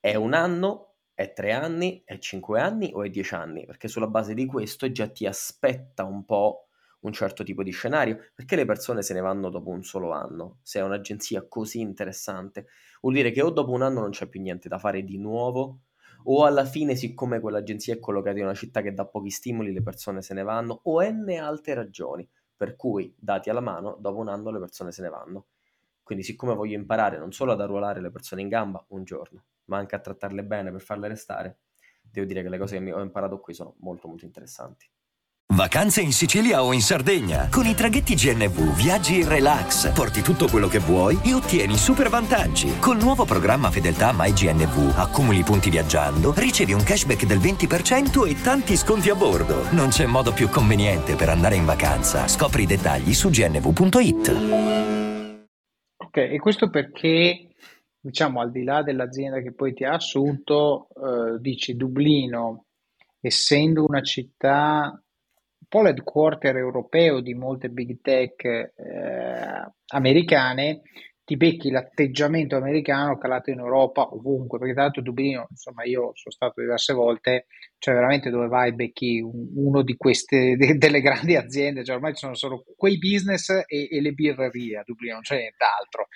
È 0.00 0.16
un 0.16 0.34
anno, 0.34 0.96
è 1.14 1.32
tre 1.32 1.52
anni, 1.52 2.02
è 2.04 2.18
cinque 2.18 2.60
anni 2.60 2.90
o 2.92 3.04
è 3.04 3.10
dieci 3.10 3.32
anni? 3.32 3.64
Perché 3.64 3.86
sulla 3.86 4.08
base 4.08 4.34
di 4.34 4.44
questo 4.44 4.90
già 4.90 5.06
ti 5.06 5.24
aspetta 5.24 6.02
un 6.02 6.24
po' 6.24 6.66
un 7.02 7.12
certo 7.12 7.44
tipo 7.44 7.62
di 7.62 7.70
scenario. 7.70 8.32
Perché 8.34 8.56
le 8.56 8.64
persone 8.64 9.02
se 9.02 9.14
ne 9.14 9.20
vanno 9.20 9.50
dopo 9.50 9.70
un 9.70 9.84
solo 9.84 10.10
anno? 10.10 10.58
Se 10.62 10.80
è 10.80 10.82
un'agenzia 10.82 11.46
così 11.46 11.78
interessante, 11.78 12.66
vuol 13.00 13.14
dire 13.14 13.30
che 13.30 13.40
o 13.40 13.50
dopo 13.50 13.70
un 13.70 13.82
anno 13.82 14.00
non 14.00 14.10
c'è 14.10 14.26
più 14.26 14.40
niente 14.40 14.68
da 14.68 14.80
fare 14.80 15.04
di 15.04 15.18
nuovo, 15.18 15.82
o 16.24 16.44
alla 16.44 16.64
fine, 16.64 16.94
siccome 16.96 17.40
quell'agenzia 17.40 17.94
è 17.94 17.98
collocata 17.98 18.38
in 18.38 18.44
una 18.44 18.54
città 18.54 18.80
che 18.82 18.92
dà 18.94 19.06
pochi 19.06 19.30
stimoli, 19.30 19.72
le 19.72 19.82
persone 19.82 20.22
se 20.22 20.34
ne 20.34 20.42
vanno, 20.42 20.80
o 20.84 21.02
n 21.02 21.28
altre 21.40 21.74
ragioni, 21.74 22.28
per 22.56 22.76
cui, 22.76 23.14
dati 23.18 23.50
alla 23.50 23.60
mano, 23.60 23.96
dopo 24.00 24.18
un 24.18 24.28
anno 24.28 24.50
le 24.50 24.58
persone 24.60 24.92
se 24.92 25.02
ne 25.02 25.08
vanno. 25.08 25.46
Quindi, 26.02 26.24
siccome 26.24 26.54
voglio 26.54 26.74
imparare 26.76 27.18
non 27.18 27.32
solo 27.32 27.52
ad 27.52 27.60
arruolare 27.60 28.00
le 28.00 28.10
persone 28.10 28.42
in 28.42 28.48
gamba 28.48 28.84
un 28.88 29.04
giorno, 29.04 29.44
ma 29.66 29.78
anche 29.78 29.94
a 29.94 30.00
trattarle 30.00 30.44
bene 30.44 30.70
per 30.70 30.80
farle 30.80 31.08
restare, 31.08 31.58
devo 32.02 32.26
dire 32.26 32.42
che 32.42 32.48
le 32.48 32.58
cose 32.58 32.82
che 32.82 32.92
ho 32.92 33.00
imparato 33.00 33.40
qui 33.40 33.54
sono 33.54 33.74
molto 33.78 34.08
molto 34.08 34.24
interessanti. 34.24 34.91
Vacanze 35.54 36.00
in 36.00 36.12
Sicilia 36.12 36.64
o 36.64 36.72
in 36.72 36.80
Sardegna. 36.80 37.48
Con 37.50 37.66
i 37.66 37.74
traghetti 37.74 38.14
GNV 38.14 38.74
viaggi 38.74 39.20
in 39.20 39.28
relax, 39.28 39.92
porti 39.92 40.22
tutto 40.22 40.48
quello 40.48 40.66
che 40.66 40.78
vuoi 40.78 41.18
e 41.22 41.34
ottieni 41.34 41.76
super 41.76 42.08
vantaggi. 42.08 42.78
Col 42.80 42.96
nuovo 42.96 43.26
programma 43.26 43.70
Fedeltà 43.70 44.14
MyGNV 44.16 44.94
accumuli 44.96 45.42
punti 45.42 45.68
viaggiando, 45.68 46.32
ricevi 46.34 46.72
un 46.72 46.82
cashback 46.82 47.26
del 47.26 47.36
20% 47.36 48.26
e 48.26 48.40
tanti 48.40 48.76
sconti 48.78 49.10
a 49.10 49.14
bordo. 49.14 49.70
Non 49.72 49.90
c'è 49.90 50.06
modo 50.06 50.32
più 50.32 50.48
conveniente 50.48 51.16
per 51.16 51.28
andare 51.28 51.56
in 51.56 51.66
vacanza. 51.66 52.26
Scopri 52.28 52.62
i 52.62 52.66
dettagli 52.66 53.12
su 53.12 53.28
gnv.it. 53.28 54.28
Ok, 55.98 56.16
e 56.16 56.38
questo 56.38 56.70
perché, 56.70 57.48
diciamo, 58.00 58.40
al 58.40 58.50
di 58.50 58.64
là 58.64 58.82
dell'azienda 58.82 59.42
che 59.42 59.52
poi 59.52 59.74
ti 59.74 59.84
ha 59.84 59.92
assunto, 59.92 60.88
eh, 60.96 61.38
dici 61.40 61.76
Dublino, 61.76 62.64
essendo 63.20 63.84
una 63.84 64.00
città 64.00 64.98
po' 65.72 65.80
l'headquarter 65.80 66.54
europeo 66.58 67.20
di 67.20 67.32
molte 67.32 67.70
big 67.70 68.02
tech 68.02 68.44
eh, 68.44 69.72
americane, 69.86 70.82
ti 71.24 71.38
becchi 71.38 71.70
l'atteggiamento 71.70 72.56
americano 72.56 73.16
calato 73.16 73.48
in 73.48 73.58
Europa 73.58 74.02
ovunque, 74.12 74.58
perché 74.58 74.74
tra 74.74 74.82
l'altro 74.82 75.00
Dublino, 75.00 75.46
insomma 75.48 75.84
io 75.84 76.10
sono 76.12 76.30
stato 76.30 76.60
diverse 76.60 76.92
volte, 76.92 77.46
cioè 77.78 77.94
veramente 77.94 78.28
dove 78.28 78.48
vai 78.48 78.74
becchi 78.74 79.22
uno 79.22 79.80
di 79.80 79.96
queste 79.96 80.56
de, 80.60 80.76
delle 80.76 81.00
grandi 81.00 81.36
aziende, 81.36 81.84
cioè 81.84 81.94
ormai 81.94 82.12
ci 82.12 82.18
sono 82.18 82.34
solo 82.34 82.64
quei 82.76 82.98
business 82.98 83.48
e, 83.48 83.88
e 83.90 84.00
le 84.02 84.12
birrerie 84.12 84.76
a 84.76 84.82
Dublino, 84.84 85.14
non 85.14 85.22
c'è 85.22 85.38
nient'altro. 85.38 86.08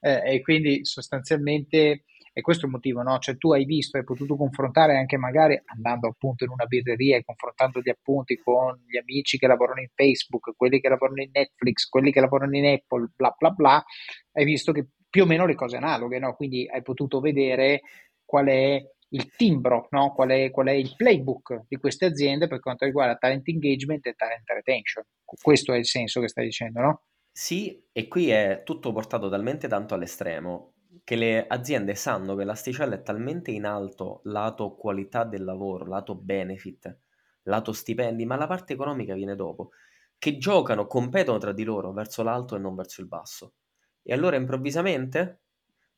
Eh, 0.00 0.36
e 0.36 0.40
quindi 0.40 0.86
sostanzialmente 0.86 2.04
e 2.32 2.40
questo 2.40 2.64
è 2.64 2.66
il 2.66 2.74
motivo, 2.74 3.02
no? 3.02 3.18
Cioè 3.18 3.36
tu 3.36 3.52
hai 3.52 3.64
visto, 3.64 3.98
hai 3.98 4.04
potuto 4.04 4.36
confrontare 4.36 4.96
anche 4.96 5.16
magari 5.16 5.60
andando 5.66 6.08
appunto 6.08 6.44
in 6.44 6.50
una 6.50 6.64
birreria 6.64 7.16
e 7.16 7.24
confrontando 7.24 7.80
gli 7.80 7.90
appunti 7.90 8.38
con 8.38 8.82
gli 8.86 8.96
amici 8.96 9.38
che 9.38 9.46
lavorano 9.46 9.80
in 9.80 9.88
Facebook, 9.94 10.52
quelli 10.56 10.80
che 10.80 10.88
lavorano 10.88 11.22
in 11.22 11.30
Netflix, 11.32 11.88
quelli 11.88 12.10
che 12.10 12.20
lavorano 12.20 12.56
in 12.56 12.66
Apple, 12.66 13.10
bla 13.14 13.34
bla 13.36 13.50
bla, 13.50 13.84
hai 14.32 14.44
visto 14.44 14.72
che 14.72 14.86
più 15.10 15.24
o 15.24 15.26
meno 15.26 15.44
le 15.44 15.54
cose 15.54 15.76
analoghe, 15.76 16.18
no? 16.18 16.34
Quindi 16.34 16.66
hai 16.66 16.82
potuto 16.82 17.20
vedere 17.20 17.82
qual 18.24 18.46
è 18.46 18.82
il 19.12 19.34
timbro, 19.36 19.88
no? 19.90 20.12
qual, 20.14 20.30
è, 20.30 20.50
qual, 20.50 20.68
è, 20.68 20.72
il 20.72 20.94
playbook 20.96 21.64
di 21.68 21.76
queste 21.76 22.06
aziende 22.06 22.48
per 22.48 22.60
quanto 22.60 22.86
riguarda 22.86 23.16
talent 23.16 23.46
engagement 23.48 24.06
e 24.06 24.14
talent 24.14 24.48
retention. 24.48 25.04
Questo 25.24 25.72
è 25.72 25.76
il 25.76 25.86
senso 25.86 26.20
che 26.20 26.28
stai 26.28 26.46
dicendo, 26.46 26.80
no? 26.80 27.02
Sì, 27.30 27.82
e 27.92 28.08
qui 28.08 28.30
è 28.30 28.62
tutto 28.64 28.92
portato 28.92 29.28
talmente 29.28 29.68
tanto 29.68 29.94
all'estremo 29.94 30.71
che 31.04 31.16
le 31.16 31.46
aziende 31.46 31.94
sanno 31.94 32.34
che 32.34 32.44
l'asticella 32.44 32.94
è 32.94 33.02
talmente 33.02 33.50
in 33.50 33.64
alto 33.64 34.20
lato 34.24 34.74
qualità 34.74 35.24
del 35.24 35.44
lavoro, 35.44 35.86
lato 35.86 36.14
benefit, 36.14 36.96
lato 37.42 37.72
stipendi, 37.72 38.24
ma 38.24 38.36
la 38.36 38.46
parte 38.46 38.72
economica 38.74 39.14
viene 39.14 39.34
dopo, 39.34 39.70
che 40.18 40.38
giocano, 40.38 40.86
competono 40.86 41.38
tra 41.38 41.52
di 41.52 41.64
loro 41.64 41.92
verso 41.92 42.22
l'alto 42.22 42.54
e 42.54 42.58
non 42.58 42.74
verso 42.74 43.00
il 43.00 43.08
basso. 43.08 43.54
E 44.02 44.12
allora 44.12 44.36
improvvisamente 44.36 45.40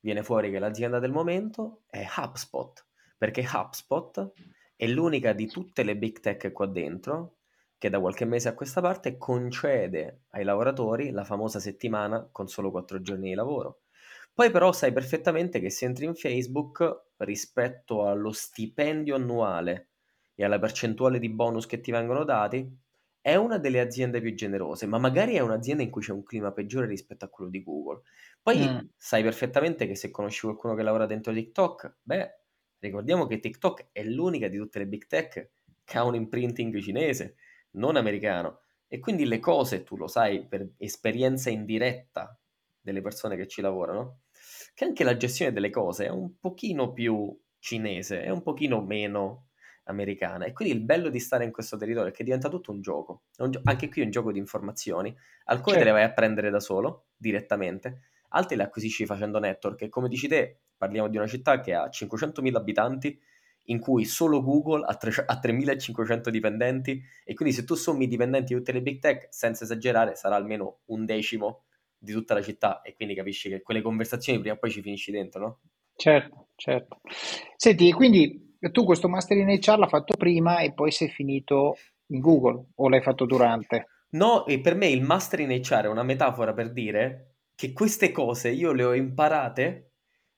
viene 0.01 0.23
fuori 0.23 0.51
che 0.51 0.59
l'azienda 0.59 0.99
del 0.99 1.13
momento 1.13 1.83
è 1.89 2.07
HubSpot, 2.17 2.87
perché 3.19 3.47
HubSpot 3.51 4.33
è 4.77 4.87
l'unica 4.87 5.33
di 5.33 5.47
tutte 5.47 5.83
le 5.83 5.97
big 5.97 6.21
tech 6.21 6.53
qua 6.53 6.67
dentro 6.67 7.37
che 7.79 7.91
da 7.91 8.01
qualche 8.01 8.25
mese 8.25 8.49
a 8.49 8.55
questa 8.55 8.81
parte 8.81 9.19
concede 9.19 10.23
ai 10.31 10.45
lavoratori 10.45 11.11
la 11.11 11.25
famosa 11.25 11.61
settimana 11.61 12.27
con 12.33 12.49
solo 12.49 12.71
quattro 12.71 13.01
giorni 13.03 13.29
di 13.29 13.35
lavoro. 13.35 13.84
Poi 14.35 14.51
però 14.51 14.73
sai 14.73 14.93
perfettamente 14.93 15.61
che 15.61 15.71
se 15.71 15.85
entri 15.85 16.07
in 16.07 16.15
Facebook 16.17 17.05
rispetto 17.19 18.09
allo 18.09 18.33
stipendio 18.33 19.15
annuale 19.15 19.91
e 20.35 20.45
alla 20.45 20.59
percentuale 20.59 21.21
di 21.21 21.31
bonus 21.31 21.67
che 21.67 21.81
ti 21.81 21.93
vengono 21.93 22.25
dati, 22.25 22.69
è 23.21 23.37
una 23.37 23.59
delle 23.59 23.79
aziende 23.79 24.21
più 24.21 24.35
generose, 24.35 24.87
ma 24.87 24.99
magari 24.99 25.35
è 25.35 25.41
un'azienda 25.41 25.85
in 25.85 25.91
cui 25.91 26.03
c'è 26.03 26.11
un 26.11 26.25
clima 26.25 26.51
peggiore 26.51 26.87
rispetto 26.87 27.25
a 27.25 27.29
quello 27.29 27.49
di 27.49 27.63
Google. 27.63 28.03
Poi 28.43 28.59
mm. 28.59 28.79
sai 28.97 29.23
perfettamente 29.23 29.87
che 29.87 29.95
se 29.95 30.11
conosci 30.11 30.41
qualcuno 30.41 30.75
che 30.75 30.83
lavora 30.83 31.07
dentro 31.07 31.33
TikTok, 31.33 31.99
beh, 32.03 32.39
ricordiamo 32.81 33.27
che 33.27 33.39
TikTok 33.39 33.91
è 33.93 34.03
l'unica 34.03 34.49
di 34.49 34.59
tutte 34.59 34.81
le 34.81 34.87
big 34.87 35.07
tech 35.07 35.51
che 35.85 35.99
ha 35.99 36.05
un 36.05 36.17
imprinting 36.17 36.77
cinese, 36.81 37.37
non 37.73 37.95
americano. 37.95 38.63
E 38.89 38.99
quindi 38.99 39.25
le 39.27 39.39
cose, 39.39 39.85
tu 39.85 39.97
lo 39.97 40.09
sai 40.09 40.47
per 40.47 40.73
esperienza 40.77 41.51
indiretta 41.51 42.39
delle 42.81 43.01
persone 43.01 43.37
che 43.37 43.47
ci 43.47 43.63
lavorano, 43.63 44.24
che 44.75 44.85
anche 44.85 45.05
la 45.05 45.17
gestione 45.17 45.53
delle 45.53 45.71
cose 45.71 46.07
è 46.07 46.11
un 46.11 46.39
pochino 46.39 46.93
più 46.93 47.35
cinese, 47.59 48.23
è 48.23 48.29
un 48.29 48.43
pochino 48.43 48.83
meno 48.83 49.47
americana. 49.85 50.45
E 50.45 50.53
quindi 50.53 50.75
il 50.75 50.83
bello 50.83 51.09
di 51.09 51.21
stare 51.21 51.45
in 51.45 51.53
questo 51.53 51.77
territorio 51.77 52.11
è 52.11 52.13
che 52.13 52.25
diventa 52.25 52.49
tutto 52.49 52.73
un 52.73 52.81
gioco. 52.81 53.23
Un 53.39 53.53
gio- 53.53 53.61
anche 53.65 53.89
qui 53.89 54.03
è 54.03 54.05
un 54.05 54.11
gioco 54.11 54.33
di 54.33 54.39
informazioni. 54.39 55.15
Alcune 55.45 55.77
certo. 55.77 55.79
te 55.79 55.85
le 55.85 55.91
vai 55.93 56.03
a 56.03 56.13
prendere 56.13 56.51
da 56.51 56.61
solo, 56.61 57.07
direttamente, 57.17 58.09
altre 58.31 58.57
le 58.57 58.65
acquisisci 58.65 59.07
facendo 59.07 59.39
network. 59.39 59.83
E 59.83 59.89
come 59.89 60.09
dici 60.09 60.27
te, 60.29 60.61
parliamo 60.77 61.09
di 61.09 61.17
una 61.17 61.27
città 61.27 61.61
che 61.61 61.75
ha 61.75 61.89
500.000 61.89 62.57
abitanti, 62.57 63.19
in 63.69 63.79
cui 63.79 64.05
solo 64.05 64.43
Google 64.43 64.85
ha, 64.87 64.97
tre- 64.97 65.25
ha 65.25 65.41
3.500 65.43 66.29
dipendenti. 66.31 67.03
E 67.25 67.35
quindi 67.35 67.55
se 67.55 67.65
tu 67.65 67.75
sommi 67.75 68.05
i 68.05 68.09
dipendenti 68.09 68.53
di 68.53 68.59
tutte 68.59 68.73
le 68.73 68.83
big 68.83 68.99
tech, 68.99 69.29
senza 69.31 69.65
esagerare, 69.65 70.17
sarà 70.17 70.35
almeno 70.35 70.81
un 70.87 71.05
decimo 71.05 71.65
di 72.05 72.13
tutta 72.13 72.35
la 72.35 72.43
città 72.43 72.83
e 72.83 72.95
quindi 72.95 73.15
capisci 73.15 73.49
che 73.49 73.63
quelle 73.63 73.83
conversazioni 73.83 74.39
prima 74.39 74.55
o 74.55 74.59
poi 74.59 74.71
ci 74.71 74.83
finisci 74.83 75.11
dentro, 75.11 75.41
no? 75.41 75.61
Certo, 75.97 76.49
certo. 76.55 77.01
Senti, 77.57 77.93
quindi 77.93 78.57
tu 78.73 78.85
questo 78.85 79.09
master 79.09 79.37
in 79.37 79.49
HR 79.49 79.79
l'hai 79.79 79.89
fatto 79.89 80.17
prima 80.17 80.61
e 80.61 80.73
poi 80.73 80.91
sei 80.91 81.09
finito 81.09 81.77
in 82.09 82.21
Google 82.21 82.67
o 82.75 82.89
l'hai 82.89 83.03
fatto 83.03 83.25
durante? 83.25 83.89
No, 84.11 84.47
e 84.47 84.61
per 84.61 84.75
me 84.75 84.89
il 84.89 85.03
master 85.03 85.41
in 85.41 85.51
HR 85.51 85.85
è 85.85 85.89
una 85.89 86.03
metafora 86.03 86.53
per 86.53 86.73
dire 86.73 87.39
che 87.55 87.73
queste 87.73 88.13
cose 88.13 88.51
io 88.51 88.73
le 88.73 88.85
ho 88.85 88.95
imparate 88.95 89.94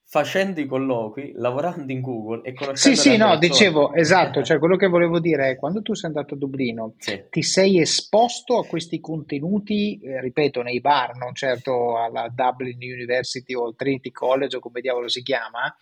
facendo 0.09 0.61
i 0.61 0.67
colloqui, 0.67 1.33
lavorando 1.35 1.91
in 1.91 2.01
Google 2.01 2.43
e 2.43 2.55
conoscendo 2.55 2.97
Sì, 2.97 3.11
sì, 3.11 3.17
no, 3.17 3.37
dicevo, 3.39 3.93
esatto, 3.93 4.43
cioè 4.45 4.59
quello 4.61 4.77
che 4.77 4.87
volevo 4.87 5.19
dire 5.19 5.51
è 5.51 5.57
quando 5.57 5.83
tu 5.83 5.95
sei 5.95 6.11
andato 6.11 6.35
a 6.35 6.39
Dublino, 6.39 6.95
sì. 6.99 7.25
ti 7.29 7.43
sei 7.43 7.81
esposto 7.81 8.59
a 8.59 8.67
questi 8.67 9.01
contenuti, 9.01 9.99
eh, 10.01 10.21
ripeto, 10.21 10.63
nei 10.63 10.81
bar, 10.81 11.17
non 11.17 11.35
certo 11.35 11.99
alla 11.99 12.29
Dublin 12.33 12.79
University 12.81 13.53
o 13.55 13.67
al 13.67 13.75
Trinity 13.75 14.13
College 14.13 14.57
o 14.57 14.61
come 14.61 14.81
diavolo 14.81 15.09
si 15.09 15.23
chiama, 15.23 15.75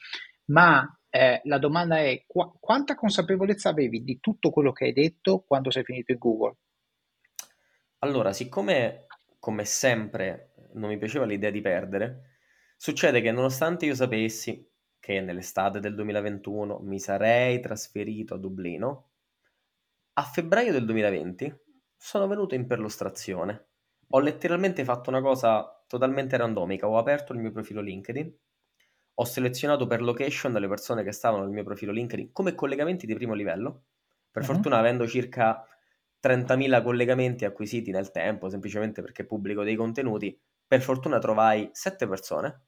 ma 0.46 0.98
eh, 1.10 1.42
la 1.44 1.58
domanda 1.58 1.98
è 1.98 2.24
qu- 2.26 2.56
quanta 2.58 2.94
consapevolezza 2.94 3.68
avevi 3.68 4.02
di 4.02 4.18
tutto 4.20 4.50
quello 4.50 4.72
che 4.72 4.86
hai 4.86 4.92
detto 4.94 5.44
quando 5.46 5.70
sei 5.70 5.84
finito 5.84 6.12
in 6.12 6.18
Google? 6.18 6.56
Allora, 7.98 8.32
siccome 8.32 9.04
come 9.38 9.66
sempre 9.66 10.54
non 10.72 10.88
mi 10.88 10.96
piaceva 10.96 11.26
l'idea 11.26 11.50
di 11.50 11.60
perdere, 11.60 12.33
Succede 12.84 13.22
che 13.22 13.32
nonostante 13.32 13.86
io 13.86 13.94
sapessi 13.94 14.62
che 15.00 15.18
nell'estate 15.22 15.80
del 15.80 15.94
2021 15.94 16.80
mi 16.80 17.00
sarei 17.00 17.58
trasferito 17.58 18.34
a 18.34 18.36
Dublino, 18.36 19.12
a 20.12 20.22
febbraio 20.22 20.70
del 20.70 20.84
2020 20.84 21.60
sono 21.96 22.26
venuto 22.26 22.54
in 22.54 22.66
perlustrazione. 22.66 23.68
Ho 24.08 24.20
letteralmente 24.20 24.84
fatto 24.84 25.08
una 25.08 25.22
cosa 25.22 25.82
totalmente 25.86 26.36
randomica, 26.36 26.86
ho 26.86 26.98
aperto 26.98 27.32
il 27.32 27.38
mio 27.38 27.52
profilo 27.52 27.80
LinkedIn, 27.80 28.36
ho 29.14 29.24
selezionato 29.24 29.86
per 29.86 30.02
location 30.02 30.52
le 30.52 30.68
persone 30.68 31.02
che 31.02 31.12
stavano 31.12 31.44
nel 31.44 31.54
mio 31.54 31.64
profilo 31.64 31.90
LinkedIn 31.90 32.32
come 32.32 32.54
collegamenti 32.54 33.06
di 33.06 33.14
primo 33.14 33.32
livello. 33.32 33.84
Per 34.30 34.42
uh-huh. 34.42 34.52
fortuna 34.52 34.76
avendo 34.76 35.08
circa 35.08 35.66
30.000 36.22 36.82
collegamenti 36.82 37.46
acquisiti 37.46 37.90
nel 37.92 38.10
tempo, 38.10 38.50
semplicemente 38.50 39.00
perché 39.00 39.24
pubblico 39.24 39.62
dei 39.62 39.74
contenuti, 39.74 40.38
per 40.66 40.82
fortuna 40.82 41.18
trovai 41.18 41.70
7 41.72 42.06
persone 42.06 42.66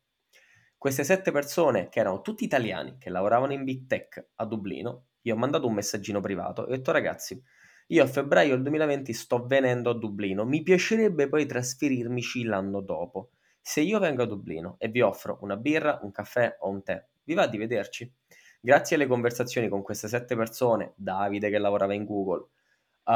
queste 0.79 1.05
sette 1.05 1.33
persone, 1.33 1.89
che 1.89 2.01
erano 2.01 2.21
tutti 2.21 2.45
italiani, 2.45 2.97
che 2.99 3.11
lavoravano 3.11 3.53
in 3.53 3.65
Big 3.65 3.87
Tech 3.87 4.29
a 4.37 4.45
Dublino, 4.45 5.07
io 5.23 5.35
ho 5.35 5.39
mandato 5.39 5.67
un 5.67 5.75
messaggino 5.75 6.21
privato 6.21 6.67
e 6.67 6.73
ho 6.73 6.77
detto 6.77 6.93
ragazzi, 6.93 7.43
Io 7.89 8.03
a 8.03 8.07
febbraio 8.07 8.55
del 8.55 8.63
2020 8.63 9.13
sto 9.13 9.47
venendo 9.47 9.91
a 9.91 9.95
Dublino, 9.95 10.45
mi 10.45 10.63
piacerebbe 10.63 11.29
poi 11.29 11.47
trasferirmici 11.47 12.43
l'anno 12.45 12.81
dopo. 12.81 13.31
Se 13.61 13.81
io 13.81 13.99
vengo 14.01 14.23
a 14.23 14.27
Dublino 14.27 14.77
e 14.79 14.89
vi 14.89 15.01
offro 15.01 15.39
una 15.43 15.57
birra, 15.57 16.01
un 16.03 16.11
caffè 16.11 16.57
o 16.61 16.69
un 16.69 16.83
tè, 16.83 17.05
vi 17.25 17.35
va 17.35 17.47
di 17.47 17.59
vederci? 17.59 18.13
Grazie 18.61 18.97
alle 18.97 19.07
conversazioni 19.07 19.69
con 19.69 19.83
queste 19.83 20.09
sette 20.09 20.35
persone, 20.35 20.93
Davide 20.97 21.51
che 21.51 21.59
lavorava 21.59 21.95
in 21.95 22.05
Google, 22.05 22.49
uh, 23.07 23.13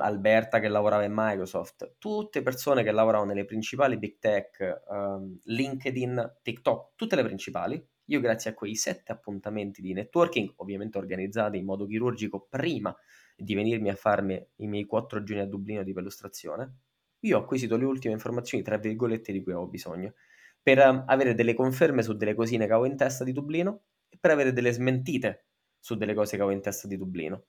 Alberta 0.00 0.58
che 0.58 0.68
lavorava 0.68 1.04
in 1.04 1.12
Microsoft, 1.14 1.96
tutte 1.98 2.42
persone 2.42 2.82
che 2.82 2.90
lavorano 2.90 3.24
nelle 3.24 3.44
principali 3.44 3.98
big 3.98 4.18
tech, 4.18 4.82
uh, 4.86 5.40
LinkedIn, 5.44 6.38
TikTok, 6.42 6.92
tutte 6.96 7.16
le 7.16 7.24
principali, 7.24 7.82
io 8.06 8.20
grazie 8.20 8.50
a 8.50 8.54
quei 8.54 8.74
sette 8.74 9.12
appuntamenti 9.12 9.80
di 9.80 9.92
networking, 9.92 10.52
ovviamente 10.56 10.98
organizzati 10.98 11.56
in 11.56 11.64
modo 11.64 11.86
chirurgico 11.86 12.46
prima 12.48 12.94
di 13.36 13.54
venirmi 13.54 13.88
a 13.88 13.94
farmi 13.94 14.44
i 14.56 14.66
miei 14.66 14.84
quattro 14.84 15.22
giorni 15.22 15.42
a 15.42 15.46
Dublino 15.46 15.82
di 15.82 15.92
perlustrazione, 15.92 16.76
io 17.20 17.38
ho 17.38 17.40
acquisito 17.40 17.76
le 17.76 17.84
ultime 17.84 18.12
informazioni, 18.14 18.62
tra 18.62 18.76
virgolette, 18.76 19.32
di 19.32 19.42
cui 19.42 19.52
avevo 19.52 19.68
bisogno, 19.68 20.14
per 20.62 20.78
um, 20.78 21.04
avere 21.06 21.34
delle 21.34 21.54
conferme 21.54 22.02
su 22.02 22.14
delle 22.14 22.34
cosine 22.34 22.66
che 22.66 22.72
avevo 22.72 22.86
in 22.86 22.96
testa 22.96 23.24
di 23.24 23.32
Dublino 23.32 23.84
e 24.08 24.18
per 24.20 24.30
avere 24.30 24.52
delle 24.52 24.72
smentite 24.72 25.46
su 25.78 25.96
delle 25.96 26.14
cose 26.14 26.36
che 26.36 26.42
avevo 26.42 26.56
in 26.56 26.62
testa 26.62 26.86
di 26.86 26.96
Dublino. 26.96 27.44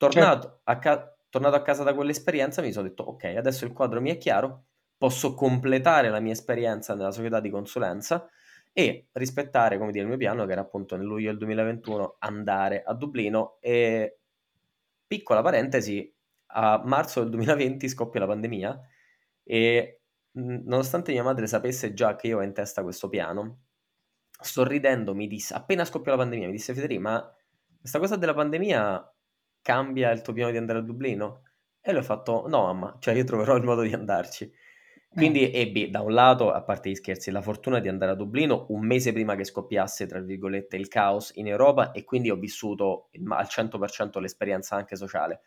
Tornato, 0.00 0.46
certo. 0.48 0.60
a, 0.64 0.78
ca- 0.78 1.16
tornato 1.28 1.56
a 1.56 1.62
casa 1.62 1.82
da 1.82 1.92
quell'esperienza 1.92 2.62
mi 2.62 2.72
sono 2.72 2.88
detto, 2.88 3.02
ok, 3.02 3.24
adesso 3.36 3.66
il 3.66 3.74
quadro 3.74 4.00
mi 4.00 4.08
è 4.08 4.16
chiaro, 4.16 4.68
posso 4.96 5.34
completare 5.34 6.08
la 6.08 6.20
mia 6.20 6.32
esperienza 6.32 6.94
nella 6.94 7.10
società 7.10 7.38
di 7.38 7.50
consulenza 7.50 8.26
e 8.72 9.08
rispettare, 9.12 9.76
come 9.76 9.90
dire, 9.92 10.04
il 10.04 10.08
mio 10.08 10.16
piano 10.16 10.46
che 10.46 10.52
era 10.52 10.62
appunto 10.62 10.96
nel 10.96 11.04
luglio 11.04 11.28
del 11.28 11.36
2021 11.36 12.16
andare 12.20 12.82
a 12.82 12.94
Dublino 12.94 13.58
e 13.60 14.20
Piccola 15.06 15.42
parentesi, 15.42 16.10
a 16.52 16.80
marzo 16.82 17.20
del 17.20 17.28
2020 17.28 17.86
scoppia 17.86 18.20
la 18.20 18.26
pandemia 18.26 18.80
e 19.42 20.00
nonostante 20.32 21.12
mia 21.12 21.22
madre 21.22 21.46
sapesse 21.46 21.92
già 21.92 22.16
che 22.16 22.28
io 22.28 22.38
ho 22.38 22.42
in 22.42 22.54
testa 22.54 22.82
questo 22.82 23.10
piano, 23.10 23.64
sorridendo 24.30 25.14
mi 25.14 25.26
disse, 25.26 25.52
appena 25.52 25.84
scoppiò 25.84 26.12
la 26.12 26.22
pandemia, 26.22 26.46
mi 26.46 26.52
disse 26.52 26.72
Federico, 26.72 27.02
ma 27.02 27.34
questa 27.78 27.98
cosa 27.98 28.16
della 28.16 28.32
pandemia 28.32 29.14
cambia 29.62 30.10
il 30.10 30.22
tuo 30.22 30.32
piano 30.32 30.50
di 30.50 30.56
andare 30.56 30.78
a 30.80 30.82
Dublino? 30.82 31.42
E 31.80 31.92
le 31.92 31.98
ho 31.98 32.02
fatto, 32.02 32.46
no 32.48 32.62
mamma, 32.62 32.96
cioè 33.00 33.14
io 33.14 33.24
troverò 33.24 33.56
il 33.56 33.64
modo 33.64 33.82
di 33.82 33.92
andarci. 33.92 34.50
Quindi 35.12 35.50
ebbi 35.52 35.90
da 35.90 36.02
un 36.02 36.12
lato, 36.12 36.52
a 36.52 36.62
parte 36.62 36.88
gli 36.90 36.94
scherzi, 36.94 37.30
la 37.30 37.42
fortuna 37.42 37.80
di 37.80 37.88
andare 37.88 38.12
a 38.12 38.14
Dublino 38.14 38.66
un 38.68 38.86
mese 38.86 39.12
prima 39.12 39.34
che 39.34 39.44
scoppiasse, 39.44 40.06
tra 40.06 40.20
virgolette, 40.20 40.76
il 40.76 40.88
caos 40.88 41.32
in 41.34 41.48
Europa 41.48 41.90
e 41.90 42.04
quindi 42.04 42.30
ho 42.30 42.36
vissuto 42.36 43.10
al 43.28 43.46
100% 43.48 44.20
l'esperienza 44.20 44.76
anche 44.76 44.94
sociale. 44.96 45.40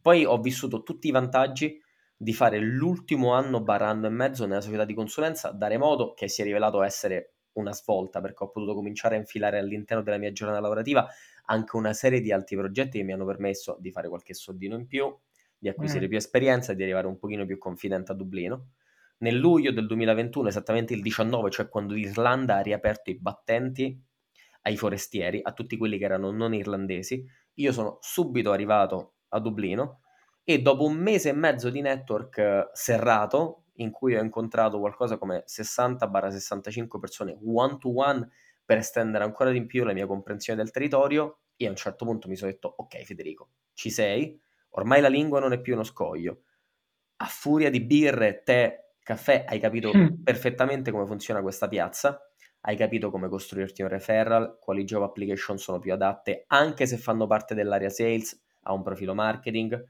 Poi 0.00 0.24
ho 0.24 0.38
vissuto 0.40 0.82
tutti 0.82 1.08
i 1.08 1.10
vantaggi 1.10 1.80
di 2.16 2.32
fare 2.32 2.58
l'ultimo 2.58 3.32
anno 3.32 3.62
barra 3.62 3.88
anno 3.88 4.06
e 4.06 4.10
mezzo 4.10 4.46
nella 4.46 4.60
società 4.60 4.84
di 4.84 4.94
consulenza 4.94 5.50
da 5.50 5.66
remoto 5.66 6.14
che 6.14 6.28
si 6.28 6.40
è 6.40 6.44
rivelato 6.44 6.82
essere 6.82 7.34
una 7.54 7.72
svolta 7.72 8.20
perché 8.20 8.44
ho 8.44 8.50
potuto 8.50 8.74
cominciare 8.74 9.16
a 9.16 9.18
infilare 9.18 9.58
all'interno 9.58 10.02
della 10.02 10.18
mia 10.18 10.32
giornata 10.32 10.60
lavorativa 10.60 11.06
anche 11.52 11.76
una 11.76 11.92
serie 11.92 12.20
di 12.20 12.32
altri 12.32 12.56
progetti 12.56 12.98
che 12.98 13.04
mi 13.04 13.12
hanno 13.12 13.26
permesso 13.26 13.76
di 13.78 13.90
fare 13.90 14.08
qualche 14.08 14.34
soldino 14.34 14.74
in 14.76 14.86
più, 14.86 15.14
di 15.58 15.68
acquisire 15.68 16.06
mm. 16.06 16.08
più 16.08 16.16
esperienza 16.16 16.72
e 16.72 16.74
di 16.74 16.82
arrivare 16.82 17.06
un 17.06 17.18
pochino 17.18 17.44
più 17.46 17.58
confidente 17.58 18.12
a 18.12 18.14
Dublino 18.14 18.70
nel 19.22 19.36
luglio 19.36 19.70
del 19.70 19.86
2021, 19.86 20.48
esattamente 20.48 20.94
il 20.94 21.00
19, 21.00 21.50
cioè 21.50 21.68
quando 21.68 21.94
l'Irlanda 21.94 22.56
ha 22.56 22.60
riaperto 22.60 23.10
i 23.10 23.18
battenti 23.18 24.00
ai 24.62 24.76
forestieri, 24.76 25.40
a 25.42 25.52
tutti 25.52 25.76
quelli 25.76 25.96
che 25.96 26.04
erano 26.04 26.30
non 26.30 26.54
irlandesi, 26.54 27.24
io 27.54 27.72
sono 27.72 27.98
subito 28.00 28.50
arrivato 28.50 29.14
a 29.28 29.38
Dublino 29.38 30.00
e 30.44 30.60
dopo 30.60 30.84
un 30.84 30.94
mese 30.94 31.28
e 31.28 31.34
mezzo 31.34 31.70
di 31.70 31.80
network 31.80 32.38
eh, 32.38 32.68
serrato, 32.72 33.66
in 33.76 33.90
cui 33.90 34.16
ho 34.16 34.22
incontrato 34.22 34.78
qualcosa 34.80 35.16
come 35.18 35.44
60-65 35.46 36.98
persone 36.98 37.38
one 37.44 37.78
to 37.78 37.94
one 37.94 38.28
per 38.64 38.78
estendere 38.78 39.24
ancora 39.24 39.50
di 39.50 39.64
più 39.66 39.84
la 39.84 39.92
mia 39.92 40.06
comprensione 40.06 40.60
del 40.60 40.72
territorio, 40.72 41.41
io 41.62 41.68
a 41.68 41.70
un 41.70 41.76
certo 41.76 42.04
punto 42.04 42.28
mi 42.28 42.36
sono 42.36 42.50
detto, 42.50 42.72
ok 42.76 43.02
Federico, 43.02 43.50
ci 43.74 43.90
sei, 43.90 44.40
ormai 44.70 45.00
la 45.00 45.08
lingua 45.08 45.40
non 45.40 45.52
è 45.52 45.60
più 45.60 45.74
uno 45.74 45.84
scoglio, 45.84 46.42
a 47.16 47.26
furia 47.26 47.70
di 47.70 47.80
birre, 47.80 48.42
tè 48.42 48.82
Caffè, 49.02 49.44
hai 49.48 49.58
capito 49.58 49.90
mm. 49.94 50.22
perfettamente 50.22 50.92
come 50.92 51.06
funziona 51.06 51.42
questa 51.42 51.66
piazza, 51.66 52.20
hai 52.60 52.76
capito 52.76 53.10
come 53.10 53.28
costruirti 53.28 53.82
un 53.82 53.88
referral, 53.88 54.58
quali 54.60 54.84
job 54.84 55.02
application 55.02 55.58
sono 55.58 55.80
più 55.80 55.92
adatte, 55.92 56.44
anche 56.48 56.86
se 56.86 56.96
fanno 56.96 57.26
parte 57.26 57.54
dell'area 57.54 57.88
sales, 57.88 58.40
a 58.62 58.72
un 58.72 58.82
profilo 58.82 59.14
marketing, 59.14 59.84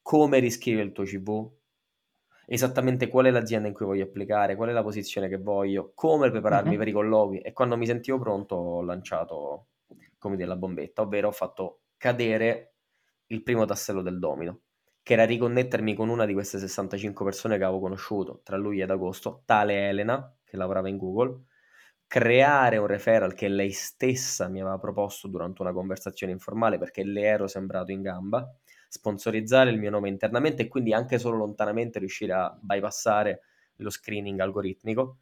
come 0.00 0.38
riscrivere 0.38 0.86
il 0.86 0.92
tuo 0.92 1.04
CV, 1.04 1.50
esattamente 2.46 3.08
qual 3.08 3.26
è 3.26 3.30
l'azienda 3.30 3.66
in 3.66 3.74
cui 3.74 3.86
voglio 3.86 4.04
applicare, 4.04 4.54
qual 4.54 4.68
è 4.68 4.72
la 4.72 4.82
posizione 4.82 5.28
che 5.28 5.38
voglio, 5.38 5.92
come 5.94 6.30
prepararmi 6.30 6.70
mm-hmm. 6.70 6.78
per 6.78 6.88
i 6.88 6.92
colloqui 6.92 7.38
e 7.40 7.52
quando 7.52 7.76
mi 7.76 7.86
sentivo 7.86 8.18
pronto 8.18 8.54
ho 8.54 8.82
lanciato, 8.82 9.66
come 10.22 10.36
dire, 10.36 10.48
la 10.48 10.56
bombetta, 10.56 11.02
ovvero 11.02 11.28
ho 11.28 11.32
fatto 11.32 11.80
cadere 11.96 12.74
il 13.26 13.42
primo 13.42 13.64
tassello 13.64 14.02
del 14.02 14.20
domino 14.20 14.60
che 15.02 15.14
era 15.14 15.24
riconnettermi 15.24 15.94
con 15.94 16.08
una 16.08 16.26
di 16.26 16.32
queste 16.32 16.60
65 16.60 17.24
persone 17.24 17.58
che 17.58 17.64
avevo 17.64 17.80
conosciuto 17.80 18.40
tra 18.44 18.56
luglio 18.56 18.84
ed 18.84 18.90
agosto, 18.90 19.42
tale 19.44 19.88
Elena, 19.88 20.32
che 20.44 20.56
lavorava 20.56 20.88
in 20.88 20.96
Google, 20.96 21.42
creare 22.06 22.76
un 22.76 22.86
referral 22.86 23.34
che 23.34 23.48
lei 23.48 23.72
stessa 23.72 24.48
mi 24.48 24.60
aveva 24.60 24.78
proposto 24.78 25.26
durante 25.26 25.62
una 25.62 25.72
conversazione 25.72 26.32
informale 26.32 26.78
perché 26.78 27.02
le 27.02 27.22
ero 27.22 27.48
sembrato 27.48 27.90
in 27.90 28.02
gamba, 28.02 28.48
sponsorizzare 28.88 29.70
il 29.70 29.78
mio 29.78 29.90
nome 29.90 30.08
internamente 30.08 30.62
e 30.62 30.68
quindi 30.68 30.92
anche 30.92 31.18
solo 31.18 31.38
lontanamente 31.38 31.98
riuscire 31.98 32.32
a 32.34 32.56
bypassare 32.60 33.40
lo 33.76 33.90
screening 33.90 34.38
algoritmico 34.38 35.16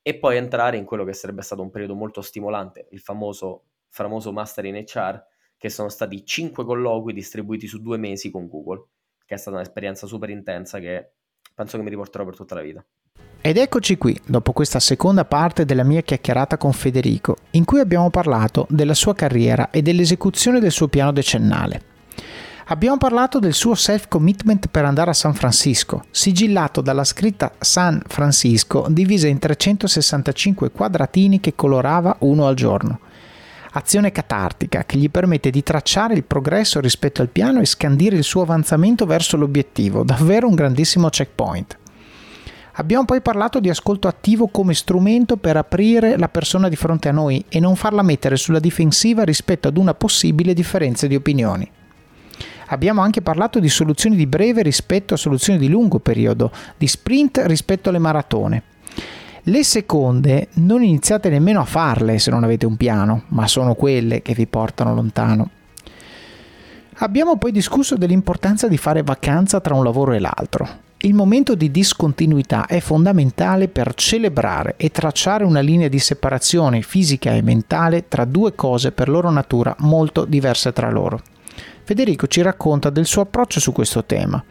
e 0.00 0.18
poi 0.18 0.36
entrare 0.36 0.76
in 0.76 0.84
quello 0.84 1.04
che 1.04 1.12
sarebbe 1.12 1.42
stato 1.42 1.60
un 1.60 1.70
periodo 1.70 1.94
molto 1.94 2.22
stimolante, 2.22 2.86
il 2.92 3.00
famoso, 3.00 3.64
famoso 4.04 4.32
Master 4.32 4.64
in 4.66 4.74
HR, 4.74 5.22
che 5.56 5.68
sono 5.70 5.88
stati 5.88 6.24
5 6.24 6.64
colloqui 6.64 7.12
distribuiti 7.12 7.66
su 7.66 7.80
due 7.80 7.96
mesi 7.96 8.30
con 8.30 8.46
Google 8.48 8.88
che 9.26 9.34
è 9.34 9.38
stata 9.38 9.56
un'esperienza 9.56 10.06
super 10.06 10.30
intensa 10.30 10.78
che 10.78 11.10
penso 11.52 11.76
che 11.76 11.82
mi 11.82 11.90
riporterò 11.90 12.24
per 12.24 12.36
tutta 12.36 12.54
la 12.54 12.60
vita. 12.62 12.84
Ed 13.40 13.58
eccoci 13.58 13.98
qui, 13.98 14.18
dopo 14.24 14.52
questa 14.52 14.80
seconda 14.80 15.24
parte 15.24 15.64
della 15.64 15.84
mia 15.84 16.00
chiacchierata 16.00 16.56
con 16.56 16.72
Federico, 16.72 17.36
in 17.50 17.64
cui 17.64 17.80
abbiamo 17.80 18.08
parlato 18.10 18.66
della 18.70 18.94
sua 18.94 19.14
carriera 19.14 19.70
e 19.70 19.82
dell'esecuzione 19.82 20.60
del 20.60 20.70
suo 20.70 20.88
piano 20.88 21.12
decennale. 21.12 21.94
Abbiamo 22.68 22.96
parlato 22.98 23.38
del 23.38 23.52
suo 23.52 23.74
self-commitment 23.74 24.68
per 24.68 24.84
andare 24.84 25.10
a 25.10 25.14
San 25.14 25.34
Francisco, 25.34 26.04
sigillato 26.10 26.80
dalla 26.80 27.04
scritta 27.04 27.52
San 27.58 28.02
Francisco 28.06 28.86
divisa 28.88 29.28
in 29.28 29.38
365 29.38 30.72
quadratini 30.72 31.38
che 31.38 31.54
colorava 31.54 32.16
uno 32.20 32.46
al 32.46 32.56
giorno 32.56 33.00
azione 33.76 34.10
catartica 34.10 34.84
che 34.84 34.96
gli 34.96 35.10
permette 35.10 35.50
di 35.50 35.62
tracciare 35.62 36.14
il 36.14 36.24
progresso 36.24 36.80
rispetto 36.80 37.20
al 37.20 37.28
piano 37.28 37.60
e 37.60 37.66
scandire 37.66 38.16
il 38.16 38.24
suo 38.24 38.42
avanzamento 38.42 39.04
verso 39.04 39.36
l'obiettivo, 39.36 40.02
davvero 40.02 40.48
un 40.48 40.54
grandissimo 40.54 41.10
checkpoint. 41.10 41.78
Abbiamo 42.78 43.04
poi 43.04 43.20
parlato 43.20 43.60
di 43.60 43.70
ascolto 43.70 44.08
attivo 44.08 44.48
come 44.48 44.74
strumento 44.74 45.36
per 45.36 45.56
aprire 45.56 46.18
la 46.18 46.28
persona 46.28 46.68
di 46.68 46.76
fronte 46.76 47.08
a 47.08 47.12
noi 47.12 47.44
e 47.48 47.60
non 47.60 47.76
farla 47.76 48.02
mettere 48.02 48.36
sulla 48.36 48.60
difensiva 48.60 49.24
rispetto 49.24 49.68
ad 49.68 49.76
una 49.76 49.94
possibile 49.94 50.52
differenza 50.52 51.06
di 51.06 51.14
opinioni. 51.14 51.70
Abbiamo 52.68 53.00
anche 53.00 53.22
parlato 53.22 53.60
di 53.60 53.68
soluzioni 53.68 54.16
di 54.16 54.26
breve 54.26 54.62
rispetto 54.62 55.14
a 55.14 55.18
soluzioni 55.18 55.58
di 55.58 55.68
lungo 55.68 56.00
periodo, 56.00 56.50
di 56.76 56.86
sprint 56.86 57.42
rispetto 57.46 57.90
alle 57.90 57.98
maratone, 57.98 58.62
le 59.48 59.62
seconde 59.62 60.48
non 60.54 60.82
iniziate 60.82 61.28
nemmeno 61.28 61.60
a 61.60 61.64
farle 61.64 62.18
se 62.18 62.32
non 62.32 62.42
avete 62.42 62.66
un 62.66 62.76
piano, 62.76 63.22
ma 63.28 63.46
sono 63.46 63.74
quelle 63.74 64.20
che 64.20 64.34
vi 64.34 64.46
portano 64.48 64.92
lontano. 64.92 65.50
Abbiamo 66.98 67.36
poi 67.36 67.52
discusso 67.52 67.96
dell'importanza 67.96 68.66
di 68.66 68.76
fare 68.76 69.04
vacanza 69.04 69.60
tra 69.60 69.74
un 69.74 69.84
lavoro 69.84 70.14
e 70.14 70.18
l'altro. 70.18 70.68
Il 70.98 71.14
momento 71.14 71.54
di 71.54 71.70
discontinuità 71.70 72.66
è 72.66 72.80
fondamentale 72.80 73.68
per 73.68 73.94
celebrare 73.94 74.74
e 74.78 74.90
tracciare 74.90 75.44
una 75.44 75.60
linea 75.60 75.88
di 75.88 76.00
separazione 76.00 76.82
fisica 76.82 77.32
e 77.32 77.42
mentale 77.42 78.08
tra 78.08 78.24
due 78.24 78.52
cose 78.56 78.90
per 78.90 79.08
loro 79.08 79.30
natura 79.30 79.76
molto 79.80 80.24
diverse 80.24 80.72
tra 80.72 80.90
loro. 80.90 81.22
Federico 81.84 82.26
ci 82.26 82.42
racconta 82.42 82.90
del 82.90 83.06
suo 83.06 83.22
approccio 83.22 83.60
su 83.60 83.70
questo 83.70 84.04
tema 84.04 84.42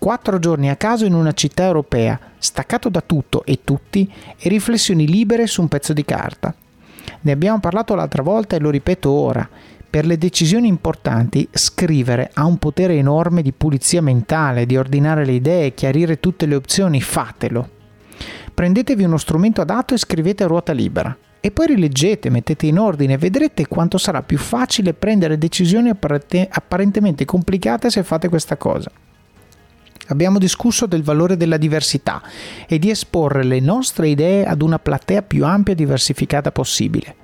quattro 0.00 0.38
giorni 0.38 0.70
a 0.70 0.76
caso 0.76 1.04
in 1.04 1.12
una 1.12 1.32
città 1.32 1.64
europea, 1.64 2.18
staccato 2.38 2.88
da 2.88 3.02
tutto 3.02 3.44
e 3.44 3.60
tutti, 3.62 4.10
e 4.38 4.48
riflessioni 4.48 5.06
libere 5.06 5.46
su 5.46 5.60
un 5.60 5.68
pezzo 5.68 5.92
di 5.92 6.06
carta. 6.06 6.54
Ne 7.20 7.32
abbiamo 7.32 7.60
parlato 7.60 7.94
l'altra 7.94 8.22
volta 8.22 8.56
e 8.56 8.60
lo 8.60 8.70
ripeto 8.70 9.10
ora. 9.10 9.46
Per 9.90 10.06
le 10.06 10.16
decisioni 10.16 10.68
importanti 10.68 11.46
scrivere 11.52 12.30
ha 12.32 12.46
un 12.46 12.56
potere 12.56 12.94
enorme 12.94 13.42
di 13.42 13.52
pulizia 13.52 14.00
mentale, 14.00 14.64
di 14.64 14.78
ordinare 14.78 15.26
le 15.26 15.32
idee, 15.32 15.74
chiarire 15.74 16.18
tutte 16.18 16.46
le 16.46 16.54
opzioni, 16.54 17.02
fatelo. 17.02 17.68
Prendetevi 18.54 19.04
uno 19.04 19.18
strumento 19.18 19.60
adatto 19.60 19.92
e 19.92 19.98
scrivete 19.98 20.44
a 20.44 20.46
ruota 20.46 20.72
libera. 20.72 21.14
e 21.42 21.50
poi 21.50 21.68
rileggete, 21.68 22.28
mettete 22.28 22.66
in 22.66 22.78
ordine 22.78 23.14
e 23.14 23.18
vedrete 23.18 23.66
quanto 23.66 23.96
sarà 23.96 24.22
più 24.22 24.36
facile 24.36 24.92
prendere 24.92 25.38
decisioni 25.38 25.90
apparentemente 25.90 27.24
complicate 27.24 27.90
se 27.90 28.02
fate 28.02 28.28
questa 28.28 28.56
cosa. 28.56 28.90
Abbiamo 30.10 30.38
discusso 30.38 30.86
del 30.86 31.04
valore 31.04 31.36
della 31.36 31.56
diversità 31.56 32.20
e 32.66 32.80
di 32.80 32.90
esporre 32.90 33.44
le 33.44 33.60
nostre 33.60 34.08
idee 34.08 34.44
ad 34.44 34.60
una 34.60 34.80
platea 34.80 35.22
più 35.22 35.44
ampia 35.44 35.72
e 35.72 35.76
diversificata 35.76 36.50
possibile. 36.50 37.14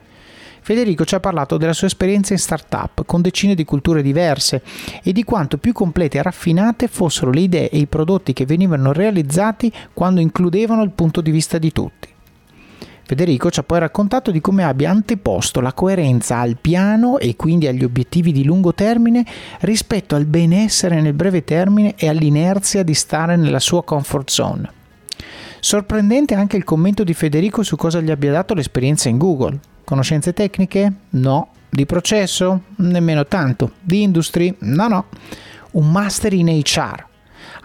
Federico 0.61 1.05
ci 1.05 1.17
ha 1.17 1.21
parlato 1.21 1.57
della 1.57 1.73
sua 1.73 1.89
esperienza 1.89 2.33
in 2.33 2.39
startup 2.39 3.05
con 3.05 3.23
decine 3.23 3.55
di 3.55 3.65
culture 3.65 4.03
diverse 4.03 4.63
e 5.03 5.13
di 5.13 5.25
quanto 5.25 5.59
più 5.59 5.73
complete 5.73 6.19
e 6.19 6.23
raffinate 6.23 6.87
fossero 6.87 7.33
le 7.33 7.41
idee 7.41 7.71
e 7.71 7.79
i 7.79 7.87
prodotti 7.87 8.33
che 8.33 8.47
venivano 8.47 8.93
realizzati 8.93 9.73
quando 9.93 10.21
includevano 10.21 10.83
il 10.83 10.91
punto 10.91 11.21
di 11.21 11.31
vista 11.33 11.59
di 11.59 11.73
tutti. 11.73 12.16
Federico 13.07 13.53
ci 13.53 13.61
ha 13.61 13.63
poi 13.63 13.79
raccontato 13.79 14.33
di 14.33 14.41
come 14.41 14.65
abbia 14.65 14.91
anteposto 14.91 15.61
la 15.61 15.73
coerenza 15.73 16.39
al 16.39 16.57
piano 16.61 17.19
e 17.19 17.37
quindi 17.37 17.69
agli 17.69 17.85
obiettivi 17.85 18.33
di 18.33 18.43
lungo 18.43 18.75
termine 18.75 19.25
rispetto 19.61 20.17
al 20.17 20.25
benessere 20.25 21.01
nel 21.01 21.13
breve 21.13 21.45
termine 21.45 21.95
e 21.97 22.09
all'inerzia 22.09 22.83
di 22.83 22.95
stare 22.95 23.37
nella 23.37 23.61
sua 23.61 23.85
comfort 23.85 24.29
zone. 24.29 24.71
Sorprendente 25.61 26.35
anche 26.35 26.57
il 26.57 26.65
commento 26.65 27.05
di 27.05 27.15
Federico 27.15 27.63
su 27.63 27.77
cosa 27.77 28.01
gli 28.01 28.11
abbia 28.11 28.33
dato 28.33 28.55
l'esperienza 28.55 29.09
in 29.09 29.19
Google. 29.19 29.57
Conoscenze 29.85 30.33
tecniche? 30.33 30.93
No. 31.11 31.51
Di 31.71 31.87
processo? 31.87 32.63
Nemmeno 32.79 33.25
tanto. 33.27 33.71
Di 33.83 34.03
industry? 34.03 34.53
No, 34.59 34.89
no. 34.89 35.05
Un 35.73 35.93
master 35.93 36.33
in 36.33 36.49
HR. 36.49 37.07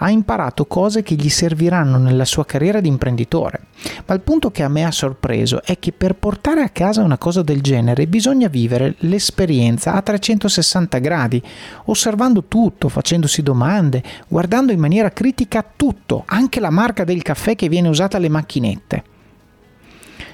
Ha 0.04 0.10
imparato 0.10 0.66
cose 0.66 1.04
che 1.04 1.16
gli 1.16 1.30
serviranno 1.30 1.98
nella 1.98 2.26
sua 2.26 2.46
carriera 2.46 2.82
di 2.82 2.88
imprenditore. 2.88 3.68
Ma 4.06 4.16
il 4.16 4.22
punto 4.22 4.50
che 4.50 4.64
a 4.64 4.68
me 4.68 4.84
ha 4.84 4.92
sorpreso 4.92 5.62
è 5.64 5.78
che 5.78 5.92
per 5.92 6.16
portare 6.16 6.62
a 6.62 6.70
casa 6.70 7.04
una 7.04 7.18
cosa 7.18 7.44
del 7.44 7.62
genere 7.62 8.08
bisogna 8.08 8.48
vivere 8.48 8.96
l'esperienza 9.00 9.94
a 9.94 10.02
360 10.02 10.98
gradi, 10.98 11.42
osservando 11.86 12.46
tutto, 12.46 12.90
facendosi 12.90 13.44
domande, 13.44 14.04
guardando 14.28 14.72
in 14.72 14.80
maniera 14.80 15.12
critica 15.12 15.64
tutto, 15.76 16.24
anche 16.26 16.60
la 16.60 16.72
marca 16.72 17.04
del 17.04 17.22
caffè 17.22 17.56
che 17.56 17.70
viene 17.70 17.88
usata 17.88 18.18
alle 18.18 18.30
macchinette. 18.30 19.11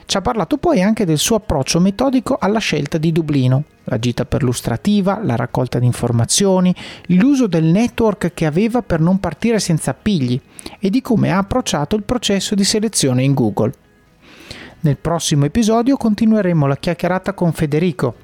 Ci 0.08 0.16
ha 0.16 0.22
parlato 0.22 0.56
poi 0.56 0.82
anche 0.82 1.04
del 1.04 1.18
suo 1.18 1.36
approccio 1.36 1.82
metodico 1.82 2.38
alla 2.40 2.60
scelta 2.60 2.98
di 2.98 3.12
Dublino, 3.12 3.66
la 3.84 4.00
gita 4.00 4.24
perlustrativa, 4.24 5.20
la 5.22 5.36
raccolta 5.36 5.80
di 5.80 5.86
informazioni, 5.86 6.74
l'uso 7.08 7.46
del 7.46 7.66
network 7.66 8.32
che 8.34 8.46
aveva 8.46 8.82
per 8.82 9.02
non 9.02 9.20
partire 9.20 9.60
senza 9.60 9.92
appigli 9.92 10.40
e 10.80 10.90
di 10.90 11.02
come 11.02 11.32
ha 11.32 11.40
approcciato 11.40 11.98
il 11.98 12.04
processo 12.04 12.56
di 12.56 12.64
selezione 12.64 13.24
in 13.24 13.34
Google. 13.34 13.74
Nel 14.80 14.96
prossimo 14.96 15.44
episodio 15.44 15.98
continueremo 15.98 16.68
la 16.68 16.78
chiacchierata 16.78 17.34
con 17.34 17.52
Federico, 17.52 18.16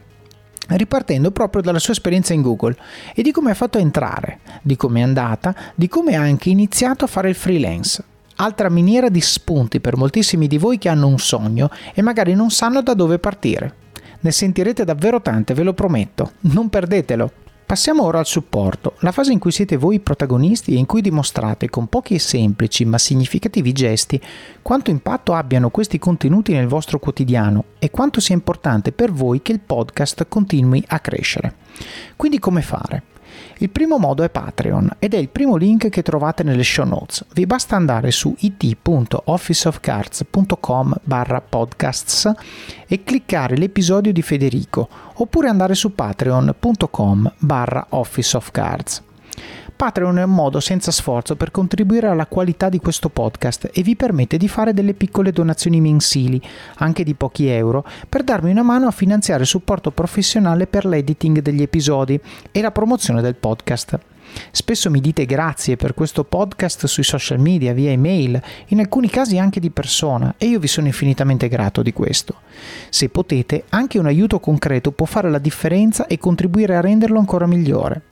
ripartendo 0.70 1.32
proprio 1.32 1.62
dalla 1.62 1.80
sua 1.80 1.92
esperienza 1.92 2.32
in 2.32 2.44
Google 2.44 2.78
e 3.14 3.22
di 3.24 3.34
come 3.34 3.52
ha 3.52 3.56
fatto 3.56 3.78
entrare, 3.78 4.40
di 4.62 4.78
come 4.78 5.02
è 5.02 5.04
andata, 5.04 5.54
di 5.76 5.90
come 5.90 6.16
ha 6.16 6.22
anche 6.22 6.50
iniziato 6.50 7.04
a 7.04 7.10
fare 7.10 7.28
il 7.28 7.36
freelance 7.36 8.12
altra 8.36 8.70
miniera 8.70 9.10
di 9.10 9.22
spunti 9.22 9.80
per 9.80 9.98
moltissimi 9.98 10.48
di 10.48 10.58
voi 10.58 10.78
che 10.78 10.90
hanno 10.90 11.08
un 11.08 11.20
sogno 11.20 11.70
e 11.94 12.02
magari 12.02 12.34
non 12.34 12.50
sanno 12.50 12.82
da 12.82 12.94
dove 12.94 13.20
partire. 13.20 13.76
Ne 14.22 14.32
sentirete 14.32 14.86
davvero 14.86 15.22
tante, 15.22 15.54
ve 15.54 15.64
lo 15.64 15.74
prometto, 15.74 16.34
non 16.42 16.70
perdetelo. 16.70 17.32
Passiamo 17.66 18.04
ora 18.04 18.20
al 18.20 18.26
supporto, 18.26 18.96
la 19.00 19.12
fase 19.12 19.32
in 19.32 19.40
cui 19.40 19.52
siete 19.52 19.78
voi 19.78 20.00
protagonisti 20.00 20.76
e 20.76 20.78
in 20.78 20.86
cui 20.86 21.02
dimostrate 21.02 21.70
con 21.70 21.88
pochi 21.88 22.14
e 22.14 22.20
semplici 22.20 22.86
ma 22.86 22.98
significativi 22.98 23.72
gesti 23.72 24.22
quanto 24.62 24.92
impatto 24.92 25.34
abbiano 25.34 25.70
questi 25.70 25.98
contenuti 25.98 26.52
nel 26.52 26.68
vostro 26.68 27.00
quotidiano 27.00 27.64
e 27.80 27.90
quanto 27.90 28.20
sia 28.20 28.36
importante 28.36 28.92
per 28.92 29.12
voi 29.12 29.42
che 29.42 29.54
il 29.54 29.60
podcast 29.60 30.28
continui 30.28 30.84
a 30.88 31.00
crescere. 31.00 31.56
Quindi 32.16 32.38
come 32.38 32.62
fare? 32.62 33.04
Il 33.64 33.70
primo 33.70 33.98
modo 33.98 34.24
è 34.24 34.30
Patreon 34.30 34.98
ed 35.00 35.14
è 35.14 35.18
il 35.18 35.30
primo 35.30 35.56
link 35.56 35.88
che 35.88 36.02
trovate 36.02 36.44
nelle 36.44 36.66
show 36.66 36.86
notes. 36.86 37.24
Vi 37.32 37.46
basta 37.46 37.78
andare 37.78 38.12
su 38.12 38.36
it.officeofcards.com 38.38 40.96
barra 41.02 41.40
podcasts 41.40 42.30
e 42.86 43.04
cliccare 43.06 43.56
l'episodio 43.56 44.12
di 44.12 44.22
Federico 44.22 44.90
oppure 45.14 45.48
andare 45.48 45.76
su 45.76 45.96
patreon.com 45.96 47.36
barra 47.38 47.86
officeofcards. 47.88 49.13
Patreon 49.84 50.20
è 50.20 50.24
un 50.24 50.30
modo 50.34 50.62
senza 50.62 50.92
sforzo 50.92 51.36
per 51.36 51.52
contribuire 51.52 52.08
alla 52.08 52.26
qualità 52.26 52.70
di 52.70 52.80
questo 52.80 53.10
podcast 53.10 53.70
e 53.74 53.82
vi 53.82 53.98
permette 53.98 54.38
di 54.38 54.48
fare 54.48 54.74
delle 54.74 54.94
piccole 54.94 55.34
donazioni 55.34 55.82
mensili, 55.82 56.42
anche 56.76 57.04
di 57.04 57.16
pochi 57.16 57.48
euro, 57.48 57.84
per 58.08 58.24
darmi 58.24 58.50
una 58.50 58.64
mano 58.64 58.88
a 58.88 58.92
finanziare 58.92 59.42
il 59.42 59.48
supporto 59.50 59.92
professionale 59.92 60.68
per 60.68 60.86
l'editing 60.86 61.42
degli 61.42 61.62
episodi 61.62 62.18
e 62.54 62.62
la 62.62 62.72
promozione 62.72 63.22
del 63.22 63.36
podcast. 63.36 64.00
Spesso 64.52 64.90
mi 64.90 65.02
dite 65.02 65.26
grazie 65.26 65.76
per 65.76 65.94
questo 65.94 66.24
podcast 66.24 66.86
sui 66.86 67.04
social 67.04 67.40
media, 67.40 67.74
via 67.74 67.92
email, 67.92 68.42
in 68.68 68.80
alcuni 68.80 69.10
casi 69.10 69.38
anche 69.38 69.60
di 69.60 69.70
persona, 69.70 70.36
e 70.38 70.46
io 70.46 70.60
vi 70.60 70.68
sono 70.68 70.88
infinitamente 70.88 71.50
grato 71.50 71.82
di 71.82 71.92
questo. 71.92 72.36
Se 72.88 73.10
potete, 73.10 73.66
anche 73.68 74.00
un 74.00 74.06
aiuto 74.06 74.40
concreto 74.40 74.94
può 74.94 75.06
fare 75.06 75.30
la 75.30 75.40
differenza 75.40 76.08
e 76.08 76.18
contribuire 76.18 76.78
a 76.78 76.82
renderlo 76.82 77.20
ancora 77.20 77.48
migliore. 77.48 78.04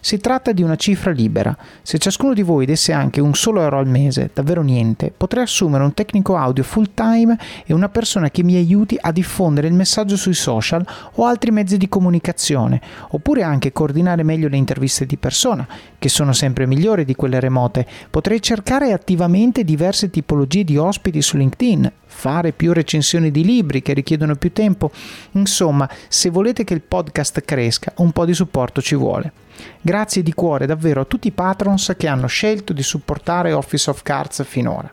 Si 0.00 0.18
tratta 0.18 0.52
di 0.52 0.62
una 0.62 0.76
cifra 0.76 1.10
libera. 1.10 1.56
Se 1.82 1.98
ciascuno 1.98 2.32
di 2.32 2.42
voi 2.42 2.66
desse 2.66 2.92
anche 2.92 3.20
un 3.20 3.34
solo 3.34 3.60
euro 3.62 3.78
al 3.78 3.86
mese, 3.86 4.30
davvero 4.32 4.62
niente, 4.62 5.12
potrei 5.16 5.44
assumere 5.44 5.84
un 5.84 5.94
tecnico 5.94 6.36
audio 6.36 6.62
full 6.62 6.90
time 6.94 7.38
e 7.64 7.72
una 7.72 7.88
persona 7.88 8.30
che 8.30 8.42
mi 8.42 8.56
aiuti 8.56 8.96
a 9.00 9.12
diffondere 9.12 9.68
il 9.68 9.74
messaggio 9.74 10.16
sui 10.16 10.34
social 10.34 10.86
o 11.14 11.24
altri 11.24 11.50
mezzi 11.50 11.76
di 11.76 11.88
comunicazione, 11.88 12.80
oppure 13.10 13.42
anche 13.42 13.72
coordinare 13.72 14.22
meglio 14.22 14.48
le 14.48 14.56
interviste 14.56 15.06
di 15.06 15.16
persona, 15.16 15.66
che 15.98 16.08
sono 16.08 16.32
sempre 16.32 16.66
migliori 16.66 17.04
di 17.04 17.14
quelle 17.14 17.40
remote. 17.40 17.86
Potrei 18.10 18.40
cercare 18.42 18.92
attivamente 18.92 19.64
diverse 19.64 20.10
tipologie 20.10 20.64
di 20.64 20.76
ospiti 20.76 21.22
su 21.22 21.36
LinkedIn, 21.36 21.92
fare 22.20 22.52
più 22.52 22.74
recensioni 22.74 23.30
di 23.30 23.42
libri 23.42 23.80
che 23.80 23.94
richiedono 23.94 24.36
più 24.36 24.52
tempo. 24.52 24.90
Insomma, 25.32 25.88
se 26.06 26.28
volete 26.28 26.64
che 26.64 26.74
il 26.74 26.82
podcast 26.82 27.40
cresca, 27.40 27.94
un 27.96 28.12
po' 28.12 28.26
di 28.26 28.34
supporto 28.34 28.82
ci 28.82 28.94
vuole. 28.94 29.32
Grazie 29.80 30.22
di 30.22 30.34
cuore 30.34 30.66
davvero 30.66 31.00
a 31.00 31.06
tutti 31.06 31.28
i 31.28 31.32
patrons 31.32 31.94
che 31.96 32.06
hanno 32.06 32.26
scelto 32.26 32.74
di 32.74 32.82
supportare 32.82 33.54
Office 33.54 33.88
of 33.88 34.02
Cards 34.02 34.44
finora. 34.44 34.92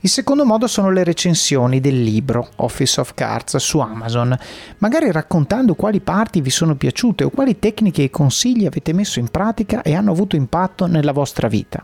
Il 0.00 0.10
secondo 0.10 0.44
modo 0.44 0.66
sono 0.66 0.90
le 0.90 1.04
recensioni 1.04 1.80
del 1.80 2.02
libro 2.02 2.50
Office 2.56 3.00
of 3.00 3.14
Cards 3.14 3.56
su 3.56 3.78
Amazon, 3.78 4.36
magari 4.78 5.10
raccontando 5.12 5.74
quali 5.76 6.00
parti 6.00 6.40
vi 6.40 6.50
sono 6.50 6.74
piaciute 6.74 7.22
o 7.24 7.30
quali 7.30 7.60
tecniche 7.60 8.02
e 8.02 8.10
consigli 8.10 8.66
avete 8.66 8.92
messo 8.92 9.20
in 9.20 9.28
pratica 9.28 9.82
e 9.82 9.94
hanno 9.94 10.10
avuto 10.10 10.34
impatto 10.34 10.86
nella 10.86 11.12
vostra 11.12 11.46
vita. 11.46 11.82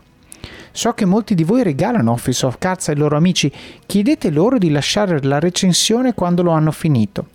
So 0.71 0.93
che 0.93 1.05
molti 1.05 1.35
di 1.35 1.43
voi 1.43 1.63
regalano 1.63 2.11
Office 2.11 2.45
of 2.45 2.57
Cards 2.57 2.87
ai 2.87 2.95
loro 2.95 3.17
amici, 3.17 3.51
chiedete 3.85 4.29
loro 4.29 4.57
di 4.57 4.69
lasciare 4.69 5.21
la 5.21 5.39
recensione 5.39 6.13
quando 6.13 6.43
lo 6.43 6.51
hanno 6.51 6.71
finito. 6.71 7.27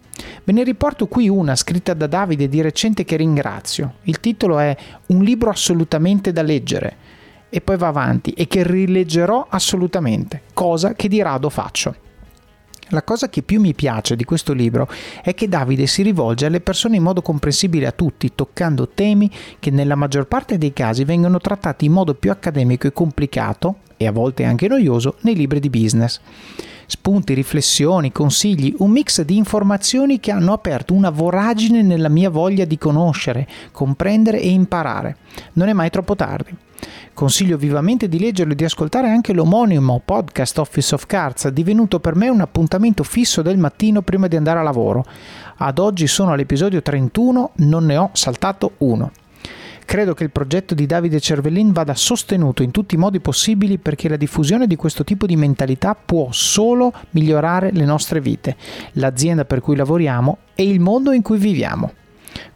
Ve 0.45 0.53
ne 0.53 0.65
riporto 0.65 1.07
qui 1.07 1.29
una 1.29 1.55
scritta 1.55 1.93
da 1.93 2.07
Davide 2.07 2.49
di 2.49 2.63
recente 2.63 3.05
che 3.05 3.17
ringrazio. 3.17 3.97
Il 4.05 4.21
titolo 4.21 4.59
è 4.59 4.75
Un 5.09 5.23
libro 5.23 5.51
assolutamente 5.51 6.33
da 6.33 6.43
leggere 6.43 6.97
e 7.51 7.61
poi 7.61 7.77
va 7.77 7.89
avanti 7.89 8.31
e 8.31 8.47
che 8.47 8.63
rileggerò 8.63 9.47
assolutamente, 9.49 10.43
cosa 10.55 10.95
che 10.95 11.09
di 11.09 11.21
rado 11.21 11.51
faccio. 11.51 12.06
La 12.91 13.03
cosa 13.03 13.29
che 13.29 13.43
più 13.43 13.61
mi 13.61 13.75
piace 13.75 14.15
di 14.15 14.25
questo 14.25 14.53
libro 14.53 14.89
è 15.23 15.35
che 15.35 15.49
Davide 15.49 15.87
si 15.87 16.03
rivolge 16.03 16.47
alle 16.47 16.61
persone 16.61 16.97
in 16.97 17.03
modo 17.03 17.21
comprensibile 17.21 17.87
a 17.87 17.93
tutti, 17.93 18.33
toccando 18.35 18.89
temi 18.89 19.29
che 19.59 19.71
nella 19.71 19.97
maggior 19.97 20.27
parte 20.27 20.57
dei 20.57 20.73
casi 20.73 21.03
vengono 21.03 21.39
trattati 21.39 21.87
in 21.87 21.93
modo 21.93 22.15
più 22.15 22.31
accademico 22.31 22.87
e 22.87 22.93
complicato, 22.93 23.79
e 23.97 24.07
a 24.07 24.13
volte 24.13 24.45
anche 24.45 24.69
noioso, 24.69 25.17
nei 25.23 25.35
libri 25.35 25.59
di 25.59 25.71
business 25.71 26.21
spunti, 26.87 27.35
riflessioni, 27.35 28.13
consigli, 28.13 28.75
un 28.79 28.93
mix 28.93 29.23
di 29.23 29.37
informazioni 29.37 30.21
che 30.21 30.31
hanno 30.31 30.53
aperto 30.53 30.95
una 30.95 31.11
voragine 31.11 31.83
nella 31.83 32.09
mia 32.09 32.31
voglia 32.31 32.65
di 32.65 32.79
conoscere, 32.79 33.47
comprendere 33.73 34.41
e 34.41 34.51
imparare. 34.51 35.17
Non 35.55 35.69
è 35.69 35.73
mai 35.73 35.91
troppo 35.91 36.15
tardi. 36.15 36.55
Consiglio 37.15 37.57
vivamente 37.57 38.09
di 38.09 38.19
leggerlo 38.19 38.53
e 38.53 38.57
di 38.57 38.65
ascoltare 38.65 39.09
anche 39.09 39.33
l'omonimo 39.33 40.03
podcast 40.05 40.59
Office 40.59 40.95
of 40.95 41.07
Cards, 41.07 41.49
divenuto 41.49 41.99
per 41.99 42.15
me 42.15 42.29
un 42.29 42.41
appuntamento 42.41 43.03
fisso 43.03 43.43
del 43.43 43.57
mattino 43.57 44.03
prima 44.03 44.29
di 44.29 44.37
andare 44.37 44.59
a 44.59 44.63
lavoro. 44.63 45.05
Ad 45.57 45.79
oggi 45.79 46.07
sono 46.07 46.33
all'episodio 46.33 46.83
31, 46.83 47.53
non 47.57 47.87
ne 47.87 47.97
ho 47.97 48.11
saltato 48.13 48.73
uno. 48.79 49.11
Credo 49.87 50.15
che 50.15 50.25
il 50.25 50.33
progetto 50.33 50.75
di 50.75 50.85
Davide 50.85 51.21
Cervellin 51.21 51.71
vada 51.73 51.95
sostenuto 51.95 52.65
in 52.65 52.73
tutti 52.73 52.97
i 52.97 52.99
modi 52.99 53.21
possibili 53.21 53.79
perché 53.79 54.09
la 54.09 54.17
diffusione 54.17 54.67
di 54.67 54.75
questo 54.75 55.05
tipo 55.05 55.27
di 55.27 55.37
mentalità 55.37 55.95
può 55.95 56.29
solo 56.33 56.93
migliorare 57.11 57.71
le 57.71 57.85
nostre 57.85 58.21
vite, 58.21 58.57
l'azienda 58.95 59.45
per 59.45 59.61
cui 59.61 59.77
lavoriamo 59.77 60.39
e 60.57 60.69
il 60.69 60.81
mondo 60.81 61.13
in 61.13 61.23
cui 61.23 61.39
viviamo. 61.39 61.93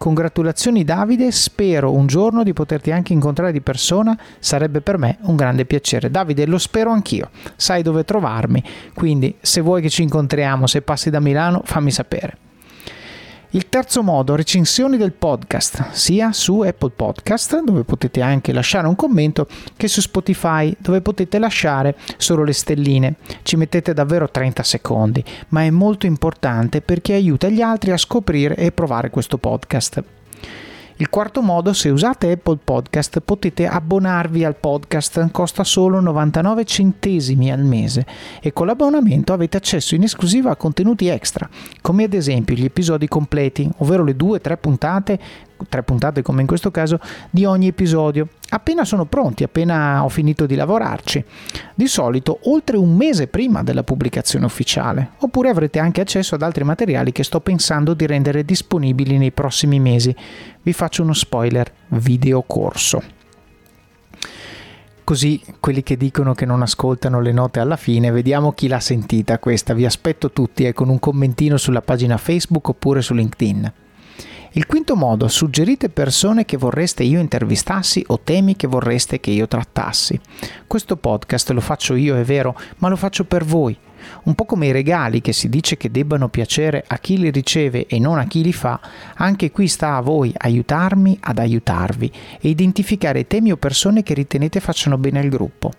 Congratulazioni 0.01 0.83
Davide, 0.83 1.31
spero 1.31 1.93
un 1.93 2.07
giorno 2.07 2.43
di 2.43 2.55
poterti 2.55 2.91
anche 2.91 3.13
incontrare 3.13 3.53
di 3.53 3.61
persona, 3.61 4.19
sarebbe 4.39 4.81
per 4.81 4.97
me 4.97 5.19
un 5.25 5.37
grande 5.37 5.67
piacere. 5.67 6.11
Davide, 6.11 6.47
lo 6.47 6.57
spero 6.57 6.91
anch'io, 6.91 7.29
sai 7.55 7.83
dove 7.83 8.03
trovarmi, 8.05 8.65
quindi 8.95 9.37
se 9.43 9.61
vuoi 9.61 9.83
che 9.83 9.91
ci 9.91 10.01
incontriamo, 10.01 10.67
se 10.67 10.81
passi 10.81 11.11
da 11.11 11.21
Milano, 11.21 11.61
fammi 11.67 11.91
sapere. 11.91 12.50
Il 13.53 13.69
terzo 13.69 14.05
modo, 14.05 14.37
recensioni 14.37 14.97
del 14.97 15.11
podcast, 15.11 15.91
sia 15.91 16.31
su 16.31 16.61
Apple 16.61 16.93
Podcast, 16.95 17.65
dove 17.65 17.83
potete 17.83 18.21
anche 18.21 18.53
lasciare 18.53 18.87
un 18.87 18.95
commento, 18.95 19.49
che 19.77 19.89
su 19.89 20.01
Spotify, 20.01 20.73
dove 20.79 21.01
potete 21.01 21.41
lasciare 21.41 21.97
solo 22.17 22.45
le 22.45 22.53
stelline. 22.53 23.17
Ci 23.43 23.57
mettete 23.57 23.93
davvero 23.93 24.31
30 24.31 24.63
secondi, 24.63 25.25
ma 25.49 25.65
è 25.65 25.71
molto 25.71 26.07
importante 26.07 26.81
perché 26.81 27.15
aiuta 27.15 27.49
gli 27.49 27.61
altri 27.61 27.91
a 27.91 27.97
scoprire 27.97 28.55
e 28.55 28.71
provare 28.71 29.11
questo 29.11 29.37
podcast. 29.37 30.20
Il 31.01 31.09
quarto 31.09 31.41
modo, 31.41 31.73
se 31.73 31.89
usate 31.89 32.31
Apple 32.31 32.59
Podcast, 32.63 33.21
potete 33.21 33.67
abbonarvi 33.67 34.45
al 34.45 34.55
podcast, 34.55 35.31
costa 35.31 35.65
solo 35.65 35.99
99 35.99 36.67
centesimi 36.67 37.51
al 37.51 37.65
mese 37.65 38.05
e 38.39 38.53
con 38.53 38.67
l'abbonamento 38.67 39.33
avete 39.33 39.57
accesso 39.57 39.95
in 39.95 40.03
esclusiva 40.03 40.51
a 40.51 40.57
contenuti 40.57 41.09
extra, 41.09 41.49
come 41.81 42.05
ad 42.05 42.13
esempio 42.13 42.55
gli 42.55 42.67
episodi 42.67 43.09
completi, 43.09 43.67
ovvero 43.79 44.05
le 44.05 44.15
due 44.15 44.37
o 44.37 44.41
tre 44.43 44.59
puntate 44.59 45.19
tre 45.69 45.83
puntate 45.83 46.23
come 46.23 46.41
in 46.41 46.47
questo 46.47 46.71
caso, 46.71 46.99
di 47.31 47.45
ogni 47.45 47.69
episodio. 47.69 48.29
Appena 48.51 48.85
sono 48.85 49.05
pronti, 49.07 49.45
appena 49.45 50.05
ho 50.05 50.09
finito 50.09 50.47
di 50.47 50.55
lavorarci. 50.55 51.25
Di 51.75 51.87
solito 51.87 52.41
oltre 52.45 52.77
un 52.77 52.97
mese 52.97 53.29
prima 53.29 53.63
della 53.63 53.85
pubblicazione 53.85 54.45
ufficiale. 54.45 55.13
Oppure 55.19 55.51
avrete 55.51 55.79
anche 55.79 56.01
accesso 56.01 56.35
ad 56.35 56.43
altri 56.43 56.65
materiali 56.65 57.13
che 57.13 57.25
sto 57.25 57.41
pensando 57.41 57.95
di 57.95 58.07
rendere 58.07 58.45
disponibili 58.45 59.19
nei 59.19 59.33
prossimi 59.33 59.79
mesi. 59.79 60.15
Vi 60.63 60.73
faccio 60.73 61.03
uno 61.03 61.13
spoiler 61.13 61.73
video 61.89 62.43
corso 62.43 63.19
così 65.11 65.43
quelli 65.59 65.83
che 65.83 65.97
dicono 65.97 66.35
che 66.35 66.47
non 66.47 66.63
ascoltano 66.63 67.21
le 67.21 67.33
note 67.33 67.59
alla 67.59 67.75
fine, 67.75 68.13
vediamo 68.13 68.53
chi 68.53 68.69
l'ha 68.69 68.79
sentita 68.79 69.41
questa. 69.41 69.75
Vi 69.75 69.85
aspetto 69.85 70.31
tutti 70.31 70.65
eh, 70.65 70.73
con 70.73 70.89
un 70.89 71.01
commentino 71.01 71.57
sulla 71.57 71.83
pagina 71.83 72.17
Facebook 72.17 72.69
oppure 72.69 73.03
su 73.03 73.13
LinkedIn. 73.15 73.73
Il 74.53 74.67
quinto 74.67 74.97
modo, 74.97 75.29
suggerite 75.29 75.89
persone 75.89 76.45
che 76.45 76.57
vorreste 76.57 77.05
io 77.05 77.21
intervistassi 77.21 78.03
o 78.09 78.21
temi 78.23 78.57
che 78.57 78.67
vorreste 78.67 79.21
che 79.21 79.31
io 79.31 79.47
trattassi. 79.47 80.19
Questo 80.67 80.97
podcast 80.97 81.51
lo 81.51 81.61
faccio 81.61 81.95
io, 81.95 82.17
è 82.17 82.25
vero, 82.25 82.59
ma 82.79 82.89
lo 82.89 82.97
faccio 82.97 83.25
per 83.25 83.45
voi. 83.45 83.77
Un 84.25 84.35
po' 84.35 84.45
come 84.45 84.67
i 84.67 84.73
regali 84.73 85.21
che 85.21 85.33
si 85.33 85.49
dice 85.49 85.77
che 85.77 85.91
debbano 85.91 86.29
piacere 86.29 86.85
a 86.87 86.99
chi 86.99 87.19
li 87.19 87.31
riceve 87.31 87.87
e 87.87 87.99
non 87.99 88.19
a 88.19 88.27
chi 88.27 88.43
li 88.43 88.53
fa, 88.53 88.81
anche 89.15 89.51
qui 89.51 89.69
sta 89.69 89.97
a 89.97 90.01
voi 90.01 90.33
aiutarmi 90.37 91.19
ad 91.21 91.39
aiutarvi 91.39 92.11
e 92.41 92.49
identificare 92.49 93.27
temi 93.27 93.53
o 93.53 93.57
persone 93.57 94.03
che 94.03 94.15
ritenete 94.15 94.61
facciano 94.61 94.99
bene 94.99 95.21
al 95.21 95.29
gruppo. 95.29 95.73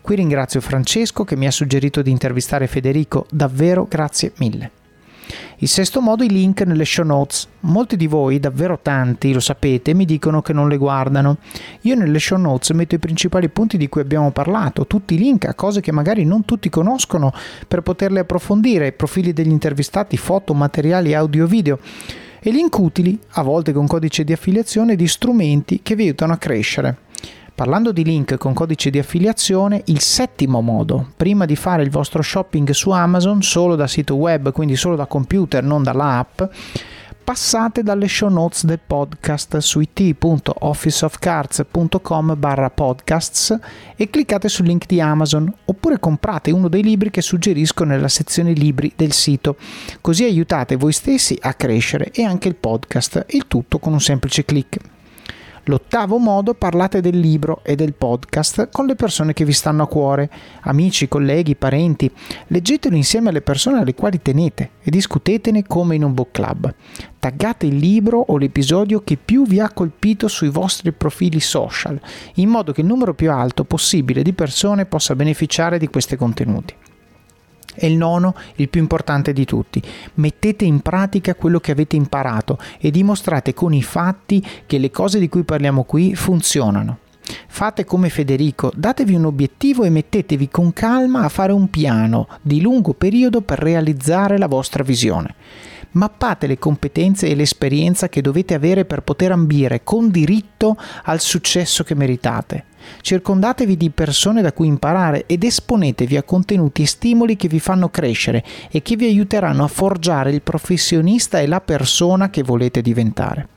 Qui 0.00 0.16
ringrazio 0.16 0.60
Francesco 0.60 1.24
che 1.24 1.36
mi 1.36 1.46
ha 1.46 1.50
suggerito 1.50 2.00
di 2.00 2.10
intervistare 2.10 2.66
Federico, 2.66 3.26
davvero 3.30 3.86
grazie 3.88 4.32
mille. 4.38 4.75
Il 5.58 5.68
sesto 5.68 6.00
modo 6.00 6.22
i 6.22 6.28
link 6.28 6.60
nelle 6.62 6.84
show 6.84 7.04
notes. 7.04 7.48
Molti 7.60 7.96
di 7.96 8.06
voi, 8.06 8.38
davvero 8.38 8.78
tanti, 8.80 9.32
lo 9.32 9.40
sapete, 9.40 9.94
mi 9.94 10.04
dicono 10.04 10.42
che 10.42 10.52
non 10.52 10.68
le 10.68 10.76
guardano. 10.76 11.38
Io 11.82 11.94
nelle 11.94 12.18
show 12.18 12.38
notes 12.38 12.70
metto 12.70 12.94
i 12.94 12.98
principali 12.98 13.48
punti 13.48 13.76
di 13.76 13.88
cui 13.88 14.00
abbiamo 14.00 14.30
parlato, 14.30 14.86
tutti 14.86 15.14
i 15.14 15.18
link 15.18 15.46
a 15.46 15.54
cose 15.54 15.80
che 15.80 15.92
magari 15.92 16.24
non 16.24 16.44
tutti 16.44 16.68
conoscono 16.68 17.32
per 17.66 17.80
poterle 17.82 18.20
approfondire, 18.20 18.92
profili 18.92 19.32
degli 19.32 19.50
intervistati, 19.50 20.16
foto, 20.16 20.54
materiali 20.54 21.14
audio 21.14 21.46
video 21.46 21.78
e 22.40 22.50
link 22.50 22.78
utili, 22.78 23.18
a 23.30 23.42
volte 23.42 23.72
con 23.72 23.86
codice 23.86 24.22
di 24.22 24.32
affiliazione, 24.32 24.94
di 24.94 25.08
strumenti 25.08 25.80
che 25.82 25.96
vi 25.96 26.04
aiutano 26.04 26.32
a 26.32 26.36
crescere. 26.36 26.98
Parlando 27.56 27.90
di 27.90 28.04
link 28.04 28.36
con 28.36 28.52
codice 28.52 28.90
di 28.90 28.98
affiliazione, 28.98 29.80
il 29.86 30.02
settimo 30.02 30.60
modo, 30.60 31.12
prima 31.16 31.46
di 31.46 31.56
fare 31.56 31.82
il 31.82 31.88
vostro 31.88 32.20
shopping 32.20 32.68
su 32.72 32.90
Amazon 32.90 33.40
solo 33.40 33.76
da 33.76 33.86
sito 33.86 34.16
web, 34.16 34.52
quindi 34.52 34.76
solo 34.76 34.94
da 34.94 35.06
computer, 35.06 35.64
non 35.64 35.82
dall'app, 35.82 36.42
passate 37.24 37.82
dalle 37.82 38.08
show 38.08 38.28
notes 38.28 38.66
del 38.66 38.80
podcast 38.86 39.56
su 39.56 39.80
it.officeofcards.com 39.80 42.34
barra 42.36 42.68
podcasts 42.68 43.58
e 43.96 44.10
cliccate 44.10 44.50
sul 44.50 44.66
link 44.66 44.84
di 44.84 45.00
Amazon 45.00 45.50
oppure 45.64 45.98
comprate 45.98 46.50
uno 46.50 46.68
dei 46.68 46.82
libri 46.82 47.08
che 47.08 47.22
suggerisco 47.22 47.84
nella 47.84 48.08
sezione 48.08 48.52
libri 48.52 48.92
del 48.94 49.12
sito. 49.12 49.56
Così 50.02 50.24
aiutate 50.24 50.76
voi 50.76 50.92
stessi 50.92 51.38
a 51.40 51.54
crescere 51.54 52.10
e 52.10 52.22
anche 52.22 52.48
il 52.48 52.56
podcast 52.56 53.24
il 53.30 53.46
tutto 53.48 53.78
con 53.78 53.94
un 53.94 54.00
semplice 54.02 54.44
clic 54.44 54.76
L'ottavo 55.68 56.18
modo, 56.18 56.54
parlate 56.54 57.00
del 57.00 57.18
libro 57.18 57.58
e 57.64 57.74
del 57.74 57.94
podcast 57.94 58.68
con 58.70 58.86
le 58.86 58.94
persone 58.94 59.32
che 59.32 59.44
vi 59.44 59.52
stanno 59.52 59.82
a 59.82 59.88
cuore, 59.88 60.30
amici, 60.60 61.08
colleghi, 61.08 61.56
parenti. 61.56 62.08
Leggetelo 62.46 62.94
insieme 62.94 63.30
alle 63.30 63.40
persone 63.40 63.80
alle 63.80 63.94
quali 63.94 64.22
tenete 64.22 64.70
e 64.80 64.90
discutetene 64.90 65.64
come 65.64 65.96
in 65.96 66.04
un 66.04 66.14
book 66.14 66.30
club. 66.30 66.72
Taggate 67.18 67.66
il 67.66 67.78
libro 67.78 68.24
o 68.28 68.36
l'episodio 68.36 69.02
che 69.02 69.16
più 69.16 69.44
vi 69.44 69.58
ha 69.58 69.72
colpito 69.72 70.28
sui 70.28 70.50
vostri 70.50 70.92
profili 70.92 71.40
social, 71.40 72.00
in 72.34 72.48
modo 72.48 72.70
che 72.70 72.82
il 72.82 72.86
numero 72.86 73.14
più 73.14 73.32
alto 73.32 73.64
possibile 73.64 74.22
di 74.22 74.34
persone 74.34 74.86
possa 74.86 75.16
beneficiare 75.16 75.78
di 75.78 75.88
questi 75.88 76.14
contenuti. 76.14 76.74
E 77.74 77.86
il 77.88 77.96
nono, 77.96 78.34
il 78.56 78.68
più 78.68 78.80
importante 78.80 79.32
di 79.32 79.44
tutti, 79.44 79.82
mettete 80.14 80.64
in 80.64 80.80
pratica 80.80 81.34
quello 81.34 81.60
che 81.60 81.72
avete 81.72 81.96
imparato 81.96 82.58
e 82.78 82.90
dimostrate 82.90 83.52
con 83.52 83.74
i 83.74 83.82
fatti 83.82 84.44
che 84.66 84.78
le 84.78 84.90
cose 84.90 85.18
di 85.18 85.28
cui 85.28 85.44
parliamo 85.44 85.84
qui 85.84 86.14
funzionano. 86.14 86.98
Fate 87.48 87.84
come 87.84 88.08
Federico, 88.08 88.70
datevi 88.74 89.14
un 89.14 89.24
obiettivo 89.24 89.84
e 89.84 89.90
mettetevi 89.90 90.48
con 90.48 90.72
calma 90.72 91.22
a 91.22 91.28
fare 91.28 91.52
un 91.52 91.68
piano 91.68 92.28
di 92.40 92.60
lungo 92.60 92.92
periodo 92.92 93.40
per 93.40 93.58
realizzare 93.58 94.38
la 94.38 94.46
vostra 94.46 94.84
visione. 94.84 95.34
Mappate 95.92 96.46
le 96.46 96.58
competenze 96.58 97.26
e 97.26 97.34
l'esperienza 97.34 98.08
che 98.08 98.20
dovete 98.20 98.54
avere 98.54 98.84
per 98.84 99.02
poter 99.02 99.32
ambire 99.32 99.82
con 99.82 100.10
diritto 100.10 100.76
al 101.04 101.20
successo 101.20 101.84
che 101.84 101.94
meritate. 101.94 102.64
Circondatevi 103.00 103.76
di 103.76 103.90
persone 103.90 104.42
da 104.42 104.52
cui 104.52 104.66
imparare 104.66 105.24
ed 105.26 105.44
esponetevi 105.44 106.16
a 106.16 106.22
contenuti 106.22 106.82
e 106.82 106.86
stimoli 106.86 107.36
che 107.36 107.48
vi 107.48 107.60
fanno 107.60 107.88
crescere 107.88 108.44
e 108.70 108.82
che 108.82 108.96
vi 108.96 109.06
aiuteranno 109.06 109.64
a 109.64 109.68
forgiare 109.68 110.30
il 110.30 110.42
professionista 110.42 111.40
e 111.40 111.46
la 111.46 111.60
persona 111.60 112.30
che 112.30 112.42
volete 112.42 112.82
diventare. 112.82 113.48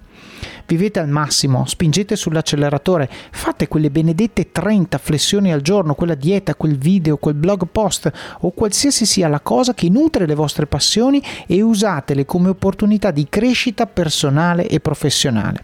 Vivete 0.70 1.00
al 1.00 1.10
massimo, 1.10 1.66
spingete 1.66 2.16
sull'acceleratore, 2.16 3.10
fate 3.32 3.68
quelle 3.68 3.90
benedette 3.90 4.52
30 4.52 5.00
flessioni 5.00 5.52
al 5.52 5.62
giorno, 5.62 5.96
quella 5.96 6.14
dieta, 6.14 6.54
quel 6.54 6.78
video, 6.78 7.18
quel 7.18 7.34
blog 7.34 7.66
post 7.72 8.12
o 8.42 8.52
qualsiasi 8.52 9.08
sia 9.08 9.28
la 9.28 9.40
cosa 9.40 9.74
che 9.74 9.90
nutre 9.90 10.28
le 10.28 10.36
vostre 10.36 10.68
passioni 10.68 11.24
e 11.48 11.64
usatele 11.64 12.26
come 12.26 12.50
opportunità 12.50 13.10
di 13.10 13.26
crescita 13.28 13.88
personale 13.88 14.68
e 14.68 14.80
professionale. 14.80 15.64